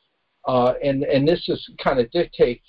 Uh, 0.46 0.74
and, 0.84 1.04
and 1.04 1.28
this 1.28 1.50
is 1.50 1.70
kind 1.84 2.00
of 2.00 2.10
dictates 2.12 2.66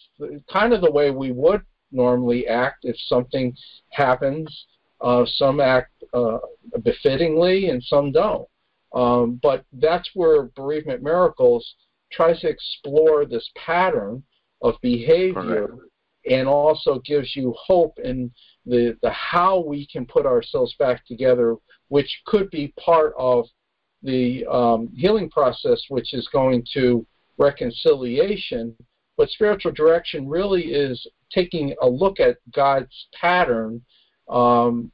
kind 0.50 0.72
of 0.72 0.80
the 0.80 0.90
way 0.90 1.10
we 1.10 1.30
would 1.32 1.62
normally 1.92 2.46
act 2.48 2.84
if 2.84 2.96
something 3.06 3.54
happens. 3.90 4.66
Uh, 5.00 5.24
some 5.36 5.60
act 5.60 5.92
uh, 6.12 6.38
befittingly 6.82 7.68
and 7.68 7.80
some 7.84 8.10
don't. 8.10 8.48
Um, 8.92 9.38
but 9.42 9.64
that's 9.74 10.10
where 10.14 10.44
Bereavement 10.56 11.02
Miracles 11.02 11.74
tries 12.10 12.40
to 12.40 12.48
explore 12.48 13.24
this 13.24 13.48
pattern 13.56 14.22
of 14.62 14.74
behavior 14.82 15.68
Correct. 15.68 15.82
and 16.30 16.48
also 16.48 17.00
gives 17.04 17.36
you 17.36 17.54
hope 17.56 17.98
in 18.02 18.30
the, 18.66 18.96
the 19.02 19.10
how 19.10 19.60
we 19.60 19.86
can 19.86 20.06
put 20.06 20.26
ourselves 20.26 20.74
back 20.78 21.06
together, 21.06 21.56
which 21.88 22.22
could 22.26 22.50
be 22.50 22.72
part 22.78 23.14
of 23.18 23.46
the 24.02 24.46
um, 24.46 24.88
healing 24.94 25.30
process, 25.30 25.80
which 25.88 26.14
is 26.14 26.28
going 26.32 26.64
to 26.74 27.06
reconciliation. 27.36 28.74
But 29.16 29.30
spiritual 29.30 29.72
direction 29.72 30.28
really 30.28 30.66
is 30.66 31.04
taking 31.32 31.74
a 31.82 31.88
look 31.88 32.20
at 32.20 32.38
God's 32.54 33.06
pattern, 33.20 33.82
um, 34.28 34.92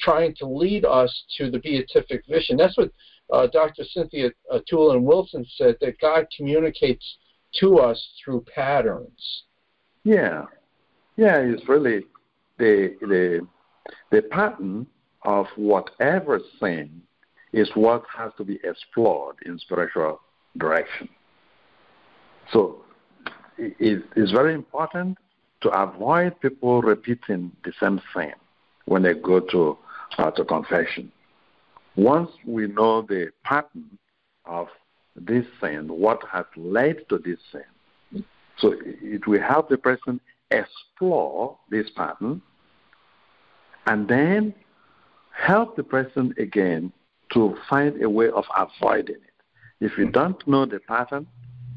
trying 0.00 0.34
to 0.36 0.46
lead 0.46 0.84
us 0.84 1.24
to 1.38 1.50
the 1.50 1.58
beatific 1.58 2.24
vision. 2.28 2.56
That's 2.56 2.76
what 2.76 2.90
uh, 3.32 3.46
Dr. 3.46 3.82
Cynthia 3.84 4.30
uh, 4.52 4.58
Tulin 4.70 5.02
Wilson 5.02 5.44
said 5.56 5.76
that 5.80 5.98
God 6.00 6.26
communicates 6.36 7.16
to 7.60 7.78
us 7.78 8.00
through 8.22 8.44
patterns. 8.54 9.44
Yeah, 10.04 10.44
yeah, 11.16 11.38
it's 11.38 11.68
really 11.68 12.04
the 12.58 12.96
the 13.00 13.46
the 14.10 14.22
pattern 14.22 14.86
of 15.22 15.46
whatever 15.56 16.40
thing 16.60 17.02
is 17.52 17.70
what 17.74 18.04
has 18.14 18.32
to 18.36 18.44
be 18.44 18.58
explored 18.64 19.36
in 19.46 19.58
spiritual 19.58 20.20
direction. 20.58 21.08
So 22.52 22.82
it 23.58 24.02
is 24.16 24.30
very 24.30 24.54
important 24.54 25.18
to 25.62 25.68
avoid 25.70 26.38
people 26.40 26.82
repeating 26.82 27.52
the 27.64 27.72
same 27.80 28.00
thing 28.14 28.32
when 28.86 29.02
they 29.02 29.14
go 29.14 29.40
to 29.40 29.78
uh, 30.18 30.30
to 30.32 30.44
confession. 30.44 31.12
Once 31.96 32.30
we 32.46 32.66
know 32.66 33.02
the 33.02 33.30
pattern 33.44 33.98
of 34.44 34.68
this 35.14 35.44
sin, 35.60 35.88
what 35.88 36.20
has 36.30 36.46
led 36.56 37.08
to 37.08 37.18
this 37.18 37.38
sin, 37.50 38.24
so 38.58 38.74
it 38.84 39.26
will 39.26 39.40
help 39.40 39.68
the 39.68 39.78
person 39.78 40.20
explore 40.50 41.58
this 41.70 41.88
pattern 41.90 42.40
and 43.86 44.08
then 44.08 44.54
help 45.32 45.76
the 45.76 45.82
person 45.82 46.34
again 46.38 46.92
to 47.32 47.56
find 47.68 48.02
a 48.02 48.08
way 48.08 48.28
of 48.28 48.44
avoiding 48.56 49.16
it. 49.16 49.34
If 49.80 49.98
you 49.98 50.10
don't 50.10 50.46
know 50.46 50.66
the 50.66 50.80
pattern, 50.80 51.26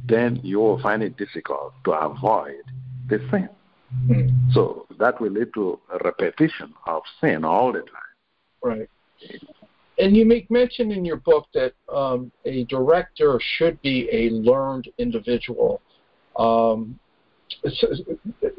then 0.05 0.39
you 0.43 0.59
will 0.59 0.79
find 0.81 1.01
it 1.01 1.17
difficult 1.17 1.73
to 1.85 1.91
avoid 1.91 2.61
the 3.07 3.19
sin. 3.31 3.49
Mm. 4.07 4.53
So 4.53 4.85
that 4.99 5.19
will 5.19 5.31
lead 5.31 5.53
to 5.55 5.79
a 5.91 5.97
repetition 6.03 6.73
of 6.85 7.01
sin 7.21 7.43
all 7.43 7.71
the 7.71 7.79
time. 7.79 8.13
Right. 8.61 8.89
And 9.97 10.15
you 10.15 10.25
make 10.25 10.51
mention 10.51 10.91
in 10.91 11.05
your 11.05 11.17
book 11.17 11.47
that 11.53 11.73
um, 11.93 12.31
a 12.43 12.65
director 12.65 13.39
should 13.57 13.81
be 13.81 14.09
a 14.11 14.29
learned 14.29 14.89
individual. 14.97 15.81
Um, 16.37 16.99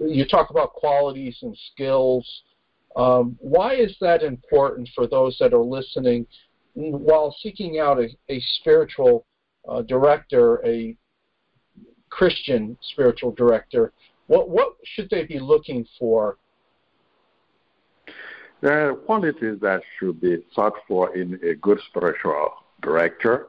you 0.00 0.26
talk 0.26 0.50
about 0.50 0.72
qualities 0.72 1.36
and 1.42 1.56
skills. 1.72 2.26
Um, 2.96 3.36
why 3.40 3.74
is 3.74 3.94
that 4.00 4.22
important 4.22 4.88
for 4.94 5.06
those 5.06 5.36
that 5.38 5.52
are 5.52 5.62
listening 5.62 6.26
while 6.74 7.34
seeking 7.42 7.78
out 7.78 7.98
a, 7.98 8.08
a 8.30 8.40
spiritual 8.60 9.26
uh, 9.68 9.82
director, 9.82 10.64
a 10.66 10.96
Christian 12.08 12.78
spiritual 12.92 13.32
director? 13.32 13.92
What, 14.28 14.48
what 14.48 14.76
should 14.84 15.10
they 15.10 15.24
be 15.24 15.38
looking 15.38 15.86
for 15.98 16.38
there 18.66 18.90
are 18.90 18.96
qualities 18.96 19.60
that 19.60 19.80
should 19.96 20.20
be 20.20 20.44
sought 20.52 20.72
for 20.88 21.16
in 21.16 21.38
a 21.44 21.54
good 21.54 21.78
spiritual 21.88 22.52
director. 22.82 23.46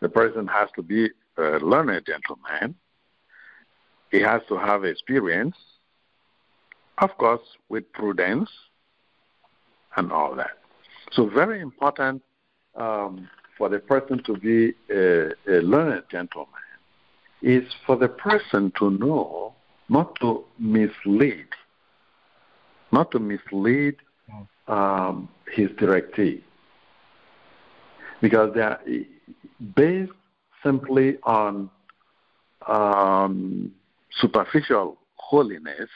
The 0.00 0.08
person 0.08 0.46
has 0.46 0.70
to 0.76 0.82
be 0.82 1.10
a 1.36 1.58
learned 1.58 2.06
gentleman. 2.06 2.74
He 4.10 4.20
has 4.20 4.40
to 4.48 4.56
have 4.56 4.82
experience, 4.86 5.56
of 6.96 7.10
course, 7.18 7.42
with 7.68 7.92
prudence 7.92 8.48
and 9.98 10.10
all 10.10 10.34
that. 10.36 10.56
So, 11.12 11.28
very 11.28 11.60
important 11.60 12.22
um, 12.76 13.28
for 13.58 13.68
the 13.68 13.78
person 13.78 14.22
to 14.22 14.38
be 14.38 14.72
a, 14.90 15.32
a 15.46 15.60
learned 15.60 16.04
gentleman 16.10 16.48
is 17.42 17.64
for 17.84 17.96
the 17.96 18.08
person 18.08 18.72
to 18.78 18.88
know 18.88 19.54
not 19.90 20.18
to 20.22 20.46
mislead, 20.58 21.48
not 22.90 23.10
to 23.10 23.18
mislead 23.18 23.96
um, 24.68 25.28
his 25.52 25.68
directee 25.70 26.42
because 28.20 28.52
they 28.54 28.60
are 28.60 28.80
based 29.74 30.12
simply 30.64 31.18
on 31.22 31.70
um, 32.66 33.72
superficial 34.20 34.98
holiness 35.16 35.88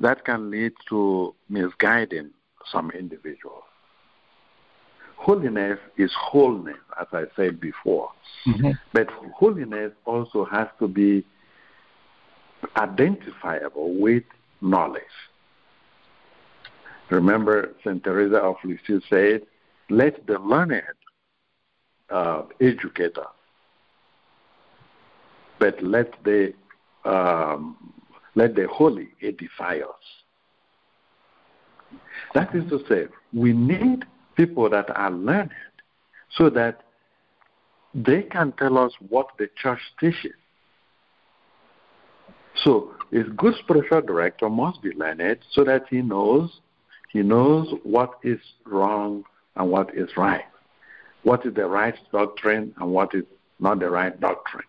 that 0.00 0.24
can 0.24 0.50
lead 0.50 0.72
to 0.88 1.34
misguiding 1.48 2.30
some 2.70 2.90
individuals. 2.92 3.64
Holiness 5.16 5.78
is 5.96 6.12
wholeness, 6.16 6.76
as 7.00 7.08
I 7.12 7.24
said 7.34 7.60
before. 7.60 8.10
Mm-hmm. 8.46 8.70
But 8.92 9.08
holiness 9.34 9.92
also 10.04 10.44
has 10.44 10.68
to 10.78 10.86
be 10.86 11.24
identifiable 12.76 14.00
with 14.00 14.22
knowledge. 14.60 15.02
Remember, 17.10 17.74
St. 17.84 18.02
Teresa 18.04 18.36
of 18.36 18.56
Lisieux 18.64 19.00
said, 19.08 19.42
let 19.90 20.26
the 20.26 20.38
learned 20.38 20.82
uh, 22.10 22.42
educate 22.60 23.16
us, 23.16 23.26
but 25.58 25.82
let 25.82 26.12
the, 26.24 26.52
um, 27.04 27.92
let 28.34 28.54
the 28.54 28.68
holy 28.68 29.08
edify 29.22 29.76
us. 29.76 29.94
That 32.34 32.54
is 32.54 32.68
to 32.70 32.80
say, 32.88 33.06
we 33.32 33.52
need 33.52 34.04
people 34.36 34.68
that 34.70 34.94
are 34.94 35.10
learned 35.10 35.50
so 36.36 36.50
that 36.50 36.82
they 37.94 38.22
can 38.22 38.52
tell 38.52 38.76
us 38.76 38.92
what 39.08 39.28
the 39.38 39.48
church 39.60 39.80
teaches. 39.98 40.36
So, 42.64 42.92
a 43.12 43.22
good 43.22 43.54
spiritual 43.62 44.02
director 44.02 44.50
must 44.50 44.82
be 44.82 44.90
learned 44.90 45.38
so 45.52 45.64
that 45.64 45.86
he 45.88 46.02
knows 46.02 46.60
he 47.08 47.22
knows 47.22 47.74
what 47.82 48.14
is 48.22 48.38
wrong 48.66 49.24
and 49.56 49.70
what 49.70 49.94
is 49.94 50.10
right. 50.16 50.44
What 51.22 51.44
is 51.44 51.54
the 51.54 51.66
right 51.66 51.94
doctrine 52.12 52.74
and 52.78 52.90
what 52.90 53.14
is 53.14 53.24
not 53.60 53.80
the 53.80 53.90
right 53.90 54.18
doctrine. 54.20 54.64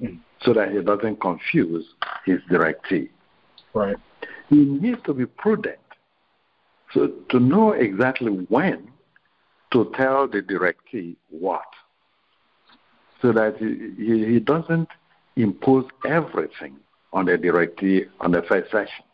Mm. 0.00 0.20
So 0.42 0.52
that 0.52 0.70
he 0.72 0.82
doesn't 0.82 1.20
confuse 1.20 1.86
his 2.24 2.40
directee. 2.50 3.10
Right. 3.74 3.96
He 4.48 4.56
needs 4.56 5.00
to 5.06 5.14
be 5.14 5.26
prudent. 5.26 5.78
So 6.92 7.08
to 7.30 7.40
know 7.40 7.72
exactly 7.72 8.30
when 8.48 8.88
to 9.72 9.92
tell 9.96 10.26
the 10.28 10.40
directee 10.40 11.16
what. 11.30 11.66
So 13.20 13.32
that 13.32 13.56
he, 13.58 14.32
he 14.32 14.40
doesn't 14.40 14.88
impose 15.36 15.86
everything 16.06 16.76
on 17.12 17.26
the 17.26 17.32
directee 17.32 18.06
on 18.20 18.30
the 18.30 18.42
first 18.42 18.70
session. 18.70 19.04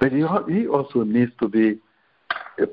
But 0.00 0.12
he, 0.12 0.24
he 0.52 0.66
also 0.66 1.04
needs 1.04 1.32
to 1.40 1.48
be 1.48 1.78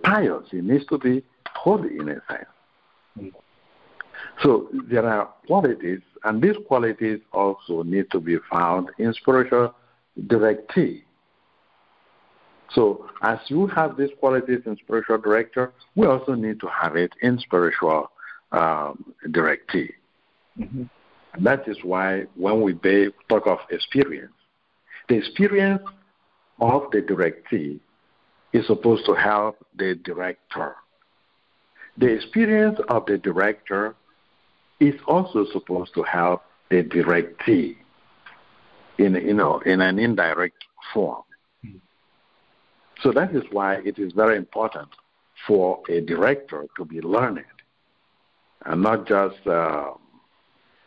pious. 0.03 0.43
He 0.51 0.61
needs 0.61 0.85
to 0.87 0.97
be 0.97 1.23
holy 1.53 1.97
in 1.97 2.09
a 2.09 2.21
sense. 2.29 3.33
So 4.41 4.69
there 4.89 5.05
are 5.05 5.29
qualities, 5.45 5.99
and 6.23 6.41
these 6.41 6.55
qualities 6.67 7.19
also 7.31 7.83
need 7.83 8.09
to 8.11 8.19
be 8.19 8.37
found 8.51 8.89
in 8.97 9.13
spiritual 9.13 9.75
directee. 10.27 11.03
So 12.73 13.07
as 13.21 13.37
you 13.47 13.67
have 13.67 13.97
these 13.97 14.09
qualities 14.19 14.61
in 14.65 14.75
spiritual 14.77 15.19
director, 15.19 15.73
we 15.95 16.07
also 16.07 16.33
need 16.33 16.59
to 16.61 16.67
have 16.67 16.95
it 16.95 17.11
in 17.21 17.37
spiritual 17.39 18.11
um, 18.51 19.13
directee. 19.27 19.91
Mm-hmm. 20.59 20.83
That 21.43 21.67
is 21.67 21.77
why 21.83 22.25
when 22.35 22.61
we 22.61 22.73
talk 23.29 23.47
of 23.47 23.59
experience, 23.69 24.33
the 25.09 25.15
experience 25.15 25.81
of 26.59 26.91
the 26.91 27.01
directee 27.01 27.79
is 28.53 28.65
supposed 28.67 29.05
to 29.05 29.13
help 29.13 29.57
the 29.77 29.95
director. 29.95 30.75
The 31.97 32.07
experience 32.07 32.79
of 32.89 33.05
the 33.05 33.17
director 33.17 33.95
is 34.79 34.95
also 35.07 35.45
supposed 35.51 35.93
to 35.95 36.03
help 36.03 36.43
the 36.69 36.83
directee 36.83 37.77
in 38.97 39.15
you 39.15 39.33
know 39.33 39.59
in 39.59 39.81
an 39.81 39.99
indirect 39.99 40.63
form. 40.93 41.23
So 43.01 43.11
that 43.11 43.35
is 43.35 43.43
why 43.51 43.75
it 43.85 43.99
is 43.99 44.13
very 44.13 44.37
important 44.37 44.89
for 45.47 45.81
a 45.89 45.99
director 45.99 46.65
to 46.77 46.85
be 46.85 47.01
learned 47.01 47.43
and 48.65 48.81
not 48.81 49.07
just 49.07 49.45
uh, 49.45 49.91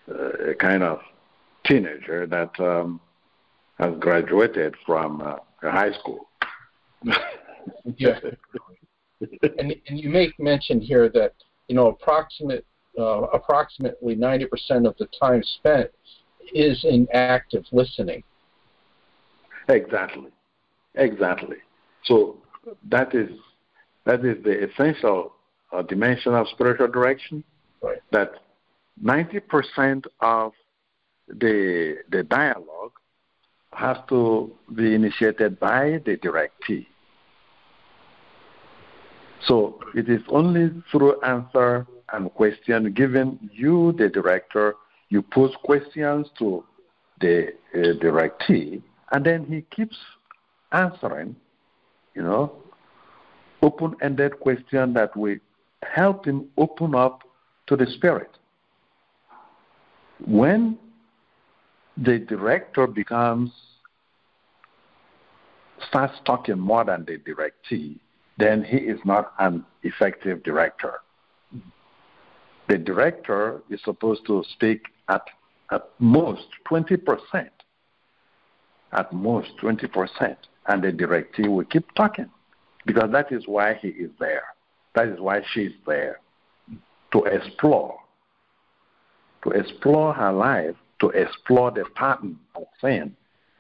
a 0.09 0.55
kind 0.59 0.83
of 0.83 1.01
teenager 1.65 2.27
that 2.27 2.59
um, 2.61 3.01
has 3.79 3.95
graduated 3.99 4.75
from 4.87 5.21
uh, 5.21 5.37
high 5.63 5.93
school. 5.93 6.29
yeah. 7.97 8.19
and, 9.59 9.75
and 9.89 10.01
you 10.01 10.09
make 10.09 10.39
mention 10.39 10.81
here 10.81 11.09
that 11.11 11.35
you 11.69 11.75
know 11.75 11.89
approximate 11.89 12.67
uh, 12.99 13.23
approximately 13.33 14.17
90% 14.17 14.49
of 14.87 14.97
the 14.99 15.07
time 15.21 15.43
spent 15.43 15.91
is 16.55 16.85
in 16.85 17.07
active 17.13 17.65
listening. 17.73 18.23
Exactly, 19.69 20.31
exactly. 20.95 21.57
So 22.05 22.39
that 22.89 23.15
is 23.15 23.31
that 24.05 24.25
is 24.25 24.43
the 24.45 24.65
essential 24.71 25.35
uh, 25.73 25.83
dimension 25.83 26.35
of 26.35 26.47
spiritual 26.49 26.89
direction. 26.89 27.43
Right. 27.83 27.99
That 28.13 28.33
90% 29.03 30.07
of 30.21 30.53
the 31.29 31.97
the 32.11 32.23
dialogue 32.23 32.93
has 33.77 33.99
to 34.09 34.51
be 34.75 34.95
initiated 34.95 35.61
by 35.61 36.01
the 36.07 36.17
directee. 36.17 36.87
So 39.47 39.79
it 39.95 40.09
is 40.09 40.23
only 40.29 40.83
through 40.91 41.21
answer 41.21 41.87
and 42.13 42.33
question 42.33 42.93
given 42.95 43.39
you, 43.53 43.93
the 43.99 44.09
director, 44.09 44.77
you 45.11 45.21
pose 45.21 45.55
questions 45.63 46.27
to 46.39 46.65
the 47.21 47.49
uh, 47.75 47.79
directee, 48.03 48.83
and 49.13 49.25
then 49.27 49.45
he 49.45 49.61
keeps 49.75 49.97
answering, 50.73 51.37
you 52.15 52.23
know, 52.23 52.53
open-ended 53.61 54.41
question 54.41 54.95
that 54.95 55.15
will 55.15 55.37
help 55.83 56.25
him 56.25 56.47
open 56.57 56.95
up 56.95 57.25
to 57.67 57.77
the 57.77 57.87
spirit. 57.87 58.31
When 60.27 60.79
the 61.97 62.19
director 62.19 62.87
becomes 62.87 63.51
starts 65.89 66.15
talking 66.25 66.59
more 66.59 66.85
than 66.85 67.05
the 67.05 67.19
directee, 67.19 67.99
then 68.39 68.65
he 68.65 68.79
is 68.79 68.99
not 69.05 69.33
an 69.39 69.65
effective 69.83 70.43
director. 70.43 71.01
The 72.69 72.79
director 72.79 73.63
is 73.71 73.81
supposed 73.85 74.27
to 74.27 74.43
speak 74.55 74.83
at 75.09 75.23
at 75.71 75.89
most 75.99 76.47
20%. 76.71 77.49
At 78.93 79.13
most 79.13 79.51
20%. 79.61 80.37
And 80.69 80.83
the 80.83 80.93
directee 80.93 81.49
will 81.49 81.65
keep 81.65 81.93
talking 81.95 82.31
because 82.85 83.11
that 83.13 83.33
is 83.33 83.47
why 83.47 83.75
he 83.75 83.89
is 83.89 84.11
there. 84.19 84.45
That 84.95 85.09
is 85.09 85.21
why 85.21 85.43
she 85.53 85.63
is 85.63 85.73
there 85.87 86.21
to 87.13 87.25
explore, 87.25 87.99
to 89.45 89.51
explore 89.51 90.13
her 90.15 90.33
life, 90.33 90.75
to 91.01 91.09
explore 91.11 91.71
the 91.71 91.85
pattern 91.95 92.39
of 92.55 92.65
sin, 92.81 93.15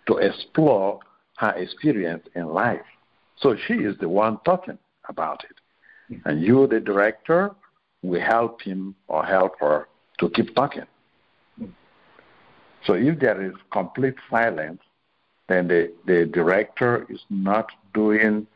to 0.07 0.17
explore 0.19 1.01
her 1.37 1.51
experience 1.51 2.27
in 2.35 2.47
life. 2.49 2.81
So 3.39 3.57
she 3.67 3.75
is 3.75 3.97
the 3.99 4.09
one 4.09 4.39
talking 4.45 4.79
about 5.09 5.45
it. 5.45 6.21
And 6.25 6.41
you, 6.41 6.67
the 6.67 6.81
director, 6.81 7.55
will 8.03 8.21
help 8.21 8.63
him 8.63 8.95
or 9.09 9.25
help 9.25 9.59
her 9.61 9.89
to 10.19 10.31
keep 10.31 10.55
talking. 10.55 10.85
So 12.85 12.95
if 12.95 13.19
there 13.19 13.43
is 13.43 13.53
complete 13.73 14.15
silence, 14.31 14.81
then 15.49 15.69
the, 15.69 15.93
the 16.07 16.27
director 16.27 17.07
is 17.11 17.21
not 17.31 17.67
doing 17.95 18.47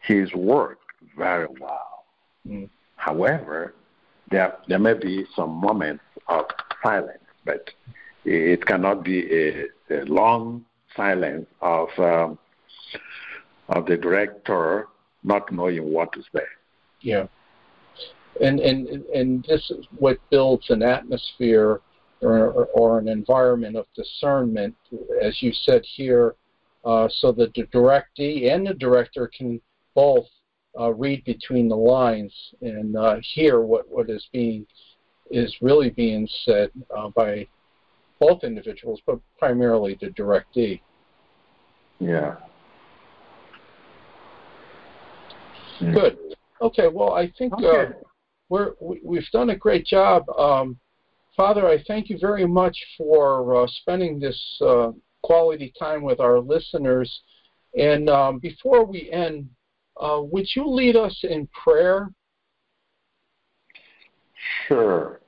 his 0.00 0.32
work 0.32 0.78
very 1.16 1.48
well. 1.60 2.04
Mm. 2.48 2.68
However, 2.96 3.74
there, 4.30 4.56
there 4.68 4.78
may 4.78 4.94
be 4.94 5.26
some 5.34 5.50
moments 5.50 6.04
of 6.28 6.44
silence, 6.82 7.18
but 7.44 7.70
it 8.24 8.64
cannot 8.66 9.04
be 9.04 9.18
a, 9.32 9.66
a 9.90 10.04
long 10.04 10.64
silence 10.96 11.46
of 11.60 11.88
um, 11.98 12.38
of 13.68 13.86
the 13.86 13.96
director 13.96 14.88
not 15.22 15.50
knowing 15.52 15.92
what 15.92 16.10
is 16.16 16.24
there. 16.32 16.48
Yeah, 17.00 17.26
and 18.40 18.60
and 18.60 18.88
and 18.88 19.44
this 19.48 19.70
is 19.70 19.86
what 19.98 20.18
builds 20.30 20.70
an 20.70 20.82
atmosphere 20.82 21.80
or, 22.22 22.66
or 22.74 22.98
an 22.98 23.08
environment 23.08 23.76
of 23.76 23.86
discernment, 23.94 24.74
as 25.22 25.40
you 25.42 25.52
said 25.52 25.82
here, 25.84 26.34
uh, 26.84 27.08
so 27.08 27.32
that 27.32 27.54
the 27.54 27.64
directee 27.64 28.52
and 28.52 28.66
the 28.66 28.74
director 28.74 29.30
can 29.36 29.60
both 29.94 30.26
uh, 30.78 30.92
read 30.92 31.24
between 31.24 31.68
the 31.68 31.76
lines 31.76 32.32
and 32.60 32.96
uh, 32.96 33.16
hear 33.34 33.60
what, 33.60 33.88
what 33.88 34.08
is 34.08 34.26
being 34.32 34.66
is 35.30 35.54
really 35.60 35.90
being 35.90 36.28
said 36.44 36.70
uh, 36.96 37.08
by 37.10 37.46
both 38.20 38.44
individuals, 38.44 39.00
but 39.06 39.18
primarily 39.38 39.98
the 40.00 40.08
directee. 40.08 40.80
Yeah. 41.98 42.36
Good. 45.80 46.18
Okay. 46.60 46.88
Well, 46.88 47.14
I 47.14 47.32
think 47.38 47.54
uh, 47.54 47.86
we're 48.50 48.72
we, 48.80 49.16
have 49.16 49.24
done 49.32 49.50
a 49.50 49.56
great 49.56 49.86
job. 49.86 50.28
Um, 50.30 50.78
Father, 51.36 51.66
I 51.66 51.82
thank 51.86 52.10
you 52.10 52.18
very 52.18 52.46
much 52.46 52.76
for 52.98 53.62
uh, 53.62 53.66
spending 53.66 54.20
this 54.20 54.38
uh, 54.60 54.90
quality 55.22 55.72
time 55.78 56.02
with 56.02 56.20
our 56.20 56.38
listeners. 56.38 57.22
And 57.78 58.10
um, 58.10 58.38
before 58.40 58.84
we 58.84 59.10
end, 59.10 59.48
uh, 59.98 60.20
would 60.22 60.46
you 60.54 60.68
lead 60.68 60.96
us 60.96 61.18
in 61.22 61.48
prayer? 61.48 62.10
Sure. 64.66 65.20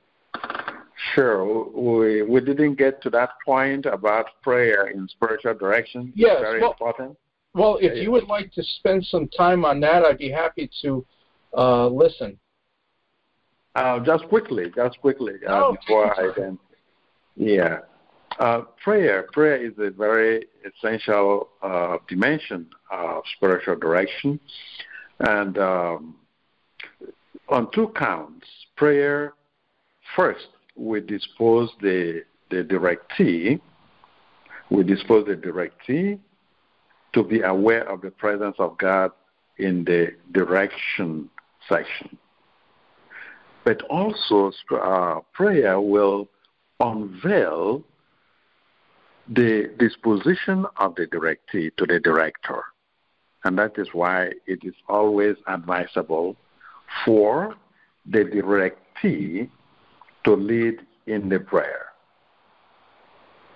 Sure. 1.13 1.65
We, 1.69 2.21
we 2.23 2.41
didn't 2.41 2.75
get 2.75 3.01
to 3.03 3.09
that 3.11 3.31
point 3.45 3.85
about 3.85 4.27
prayer 4.41 4.87
in 4.87 5.07
spiritual 5.07 5.53
direction. 5.53 6.11
Yes. 6.15 6.39
Very 6.39 6.61
well, 6.61 6.71
important. 6.71 7.17
Well, 7.53 7.77
if 7.81 8.01
you 8.01 8.11
would 8.11 8.27
like 8.27 8.51
to 8.53 8.63
spend 8.63 9.05
some 9.05 9.27
time 9.27 9.63
on 9.63 9.79
that, 9.81 10.03
I'd 10.03 10.17
be 10.17 10.31
happy 10.31 10.69
to 10.81 11.05
uh, 11.55 11.87
listen. 11.87 12.37
Uh, 13.75 13.99
just 13.99 14.23
quickly, 14.25 14.71
just 14.75 14.99
quickly, 15.01 15.33
uh, 15.47 15.65
oh, 15.65 15.77
before 15.79 16.19
I 16.19 16.31
then. 16.35 16.59
Yeah. 17.35 17.79
Uh, 18.39 18.61
prayer, 18.83 19.27
prayer 19.31 19.63
is 19.63 19.73
a 19.77 19.91
very 19.91 20.45
essential 20.65 21.49
uh, 21.61 21.97
dimension 22.07 22.67
of 22.91 23.23
spiritual 23.35 23.75
direction, 23.75 24.39
and 25.19 25.57
um, 25.59 26.15
on 27.49 27.69
two 27.71 27.91
counts, 27.95 28.47
prayer 28.75 29.33
first 30.15 30.47
we 30.75 30.99
dispose 31.01 31.69
the 31.81 32.23
the 32.49 32.63
directee, 32.63 33.59
we 34.69 34.83
dispose 34.83 35.25
the 35.25 35.35
directee 35.35 36.19
to 37.13 37.23
be 37.23 37.41
aware 37.41 37.89
of 37.89 38.01
the 38.01 38.11
presence 38.11 38.55
of 38.59 38.77
God 38.77 39.11
in 39.57 39.83
the 39.85 40.13
direction 40.31 41.29
section. 41.69 42.17
But 43.63 43.81
also, 43.83 44.51
uh, 44.71 45.21
prayer 45.31 45.79
will 45.79 46.27
unveil 46.79 47.83
the 49.29 49.71
disposition 49.79 50.65
of 50.77 50.95
the 50.95 51.07
directee 51.07 51.75
to 51.77 51.85
the 51.85 51.99
director. 51.99 52.63
And 53.45 53.57
that 53.57 53.77
is 53.77 53.87
why 53.93 54.31
it 54.45 54.59
is 54.63 54.73
always 54.89 55.37
advisable 55.47 56.35
for 57.05 57.55
the 58.05 58.19
directee 58.25 59.49
to 60.25 60.35
lead 60.35 60.81
in 61.07 61.29
the 61.29 61.39
prayer. 61.39 61.87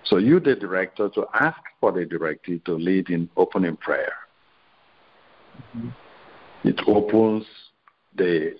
So 0.03 0.17
you, 0.17 0.39
the 0.39 0.55
director, 0.55 1.09
to 1.09 1.25
ask 1.33 1.59
for 1.79 1.91
the 1.91 2.05
directee 2.05 2.63
to 2.65 2.73
lead 2.73 3.09
in 3.09 3.29
opening 3.35 3.75
prayer. 3.77 4.13
Mm-hmm. 5.75 5.89
It 6.63 6.79
opens 6.87 7.45
the, 8.15 8.55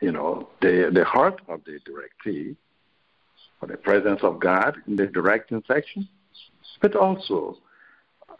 you 0.00 0.12
know, 0.12 0.48
the 0.60 0.90
the 0.92 1.04
heart 1.04 1.40
of 1.48 1.60
the 1.64 1.78
directee 1.88 2.56
for 3.58 3.66
the 3.66 3.76
presence 3.76 4.20
of 4.22 4.40
God 4.40 4.76
in 4.86 4.96
the 4.96 5.06
directing 5.06 5.62
section, 5.66 6.08
but 6.80 6.94
also 6.96 7.58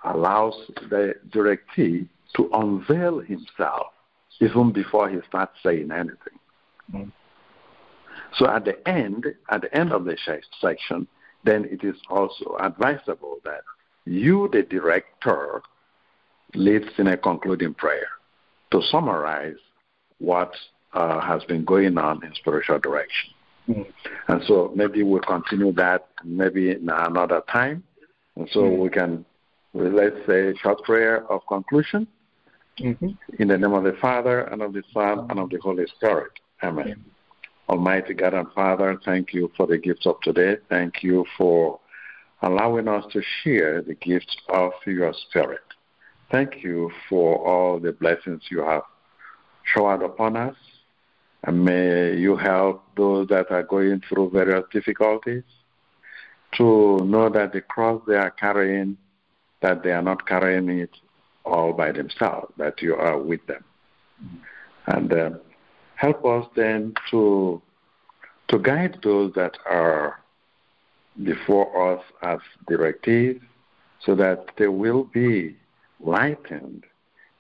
allows 0.05 0.55
the 0.89 1.15
directee 1.31 2.09
to 2.37 2.49
unveil 2.53 3.21
himself 3.21 3.89
even 4.41 4.73
before 4.73 5.09
he 5.09 5.19
starts 5.29 5.57
saying 5.63 5.91
anything. 5.93 6.39
Mm-hmm. 6.93 7.11
So 8.35 8.47
at 8.47 8.65
the 8.65 8.89
end, 8.89 9.27
at 9.51 9.63
the 9.63 9.75
end 9.77 9.93
of 9.93 10.05
the 10.05 10.17
section, 10.61 11.07
then 11.45 11.65
it 11.65 11.85
is 11.85 11.97
also 12.09 12.57
advisable 12.61 13.39
that 13.45 13.63
you, 14.05 14.49
the 14.53 14.63
director, 14.63 15.63
leads 16.55 16.89
in 16.99 17.07
a 17.07 17.17
concluding 17.17 17.75
prayer 17.75 18.09
to 18.73 18.83
summarize 18.91 19.57
what 20.19 20.53
uh, 20.93 21.21
has 21.21 21.43
been 21.45 21.65
going 21.65 21.97
on 21.99 22.25
in 22.25 22.35
spiritual 22.35 22.79
direction. 22.79 23.31
Mm-hmm. 23.69 24.33
And 24.33 24.43
so 24.47 24.73
maybe 24.75 25.03
we'll 25.03 25.21
continue 25.21 25.73
that 25.75 26.09
maybe 26.25 26.71
in 26.71 26.89
another 26.89 27.43
time. 27.51 27.85
And 28.37 28.49
so 28.53 28.61
mm-hmm. 28.61 28.83
we 28.83 28.89
can, 28.89 29.25
let's 29.75 30.17
say, 30.27 30.55
short 30.63 30.83
prayer 30.83 31.31
of 31.31 31.47
conclusion. 31.47 32.07
Mm-hmm. 32.81 33.11
In 33.39 33.49
the 33.49 33.59
name 33.59 33.75
of 33.75 33.85
the 33.85 33.97
Father, 34.01 34.43
and 34.43 34.63
of 34.63 34.73
the 34.73 34.83
Son, 34.93 35.27
and 35.29 35.39
of 35.39 35.51
the 35.51 35.59
Holy 35.59 35.87
Spirit. 35.97 36.33
Amen. 36.63 36.85
Amen. 36.85 37.05
Almighty 37.71 38.15
God 38.15 38.35
and 38.35 38.51
Father, 38.53 39.01
thank 39.05 39.33
you 39.33 39.53
for 39.57 39.65
the 39.65 39.79
gifts 39.79 40.05
of 40.05 40.21
today. 40.23 40.57
Thank 40.69 41.05
you 41.05 41.25
for 41.39 41.79
allowing 42.43 42.89
us 42.89 43.05
to 43.13 43.23
share 43.43 43.81
the 43.81 43.95
gifts 43.95 44.37
of 44.49 44.73
your 44.87 45.13
Spirit. 45.29 45.61
Thank 46.33 46.65
you 46.65 46.91
for 47.09 47.39
all 47.47 47.79
the 47.79 47.93
blessings 47.93 48.43
you 48.51 48.59
have 48.63 48.83
showered 49.63 50.03
upon 50.03 50.37
us. 50.37 50.57
And 51.45 51.65
may 51.65 52.17
you 52.17 52.35
help 52.35 52.83
those 52.97 53.29
that 53.29 53.53
are 53.53 53.63
going 53.63 54.03
through 54.09 54.31
various 54.31 54.65
difficulties 54.73 55.45
to 56.57 56.99
know 57.05 57.29
that 57.29 57.53
the 57.53 57.61
cross 57.61 58.03
they 58.05 58.17
are 58.17 58.33
carrying, 58.33 58.97
that 59.63 59.85
they 59.85 59.93
are 59.93 60.03
not 60.03 60.27
carrying 60.27 60.69
it 60.71 60.91
all 61.45 61.73
by 61.73 61.93
themselves, 61.93 62.53
that 62.57 62.83
you 62.83 62.97
are 62.97 63.17
with 63.17 63.47
them. 63.47 63.63
And 64.89 65.13
uh, 65.13 65.31
help 66.01 66.25
us 66.25 66.47
then 66.57 66.95
to 67.11 67.61
to 68.49 68.59
guide 68.59 68.99
those 69.05 69.33
that 69.35 69.57
are 69.67 70.19
before 71.23 71.93
us 71.93 72.03
as 72.23 72.39
directives 72.69 73.41
so 74.05 74.15
that 74.15 74.47
they 74.57 74.67
will 74.67 75.05
be 75.05 75.55
lightened, 76.01 76.85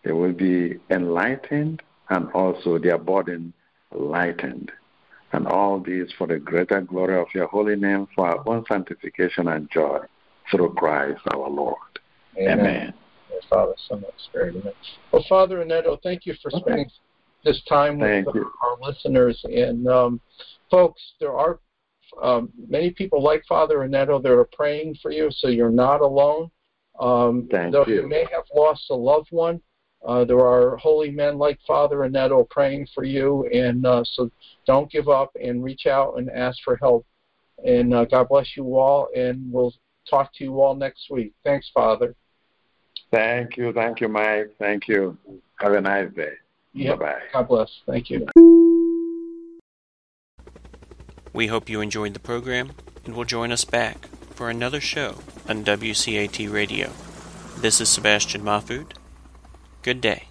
they 0.04 0.12
will 0.12 0.32
be 0.32 0.78
enlightened, 0.90 1.82
and 2.10 2.30
also 2.32 2.78
their 2.78 2.98
burden 2.98 3.52
lightened. 3.92 4.70
And 5.32 5.46
all 5.46 5.80
this 5.80 6.12
for 6.18 6.26
the 6.26 6.38
greater 6.38 6.80
glory 6.82 7.18
of 7.18 7.28
your 7.34 7.46
holy 7.46 7.76
name, 7.76 8.08
for 8.14 8.28
our 8.28 8.48
own 8.48 8.64
sanctification 8.68 9.48
and 9.48 9.70
joy 9.70 10.00
through 10.50 10.74
Christ 10.74 11.20
our 11.32 11.48
Lord. 11.48 11.76
Amen. 12.36 12.58
Amen. 12.58 12.94
Father, 13.48 13.74
Son, 13.88 13.98
and 13.98 14.12
Spirit. 14.28 14.56
Amen. 14.56 14.74
Well, 15.12 15.24
Father 15.28 15.64
Anaeto, 15.64 15.98
thank 16.02 16.26
you 16.26 16.34
for 16.42 16.50
spending 16.50 16.86
okay. 16.86 16.90
This 17.44 17.62
time 17.68 17.98
with 17.98 18.26
our 18.26 18.76
listeners. 18.82 19.40
And 19.44 19.86
um, 19.88 20.20
folks, 20.70 21.00
there 21.20 21.32
are 21.32 21.58
um, 22.22 22.50
many 22.68 22.90
people 22.90 23.22
like 23.22 23.42
Father 23.48 23.78
Anaeto 23.78 24.22
that 24.22 24.32
are 24.32 24.48
praying 24.52 24.96
for 25.00 25.10
you, 25.10 25.30
so 25.30 25.48
you're 25.48 25.70
not 25.70 26.00
alone. 26.00 26.50
Um, 26.98 27.48
Thank 27.50 27.72
though 27.72 27.86
you. 27.86 28.02
you 28.02 28.08
may 28.08 28.26
have 28.32 28.44
lost 28.54 28.90
a 28.90 28.94
loved 28.94 29.28
one, 29.30 29.60
uh, 30.06 30.24
there 30.24 30.40
are 30.40 30.76
holy 30.76 31.10
men 31.10 31.38
like 31.38 31.58
Father 31.66 31.98
Anaeto 31.98 32.48
praying 32.48 32.88
for 32.94 33.04
you, 33.04 33.48
and 33.52 33.84
uh, 33.84 34.02
so 34.04 34.30
don't 34.66 34.90
give 34.90 35.08
up 35.08 35.30
and 35.42 35.62
reach 35.62 35.86
out 35.86 36.18
and 36.18 36.30
ask 36.30 36.58
for 36.64 36.76
help. 36.76 37.06
And 37.64 37.92
uh, 37.92 38.06
God 38.06 38.28
bless 38.28 38.56
you 38.56 38.78
all, 38.78 39.08
and 39.14 39.52
we'll 39.52 39.74
talk 40.08 40.32
to 40.36 40.44
you 40.44 40.60
all 40.60 40.74
next 40.74 41.10
week. 41.10 41.34
Thanks, 41.44 41.70
Father. 41.74 42.14
Thank 43.10 43.56
you. 43.56 43.72
Thank 43.72 44.00
you, 44.00 44.08
Mike. 44.08 44.54
Thank 44.58 44.88
you. 44.88 45.18
Have 45.60 45.72
a 45.72 45.80
nice 45.80 46.10
day. 46.14 46.32
Yep. 46.72 46.98
Bye-bye. 46.98 47.20
God 47.32 47.48
bless. 47.48 47.80
Thank 47.86 48.10
you. 48.10 48.26
We 51.32 51.46
hope 51.48 51.68
you 51.68 51.80
enjoyed 51.80 52.14
the 52.14 52.20
program 52.20 52.72
and 53.04 53.14
will 53.14 53.24
join 53.24 53.52
us 53.52 53.64
back 53.64 54.08
for 54.34 54.50
another 54.50 54.80
show 54.80 55.18
on 55.48 55.64
WCAT 55.64 56.52
Radio. 56.52 56.92
This 57.58 57.80
is 57.80 57.88
Sebastian 57.88 58.42
Mahfood. 58.42 58.92
Good 59.82 60.00
day. 60.00 60.29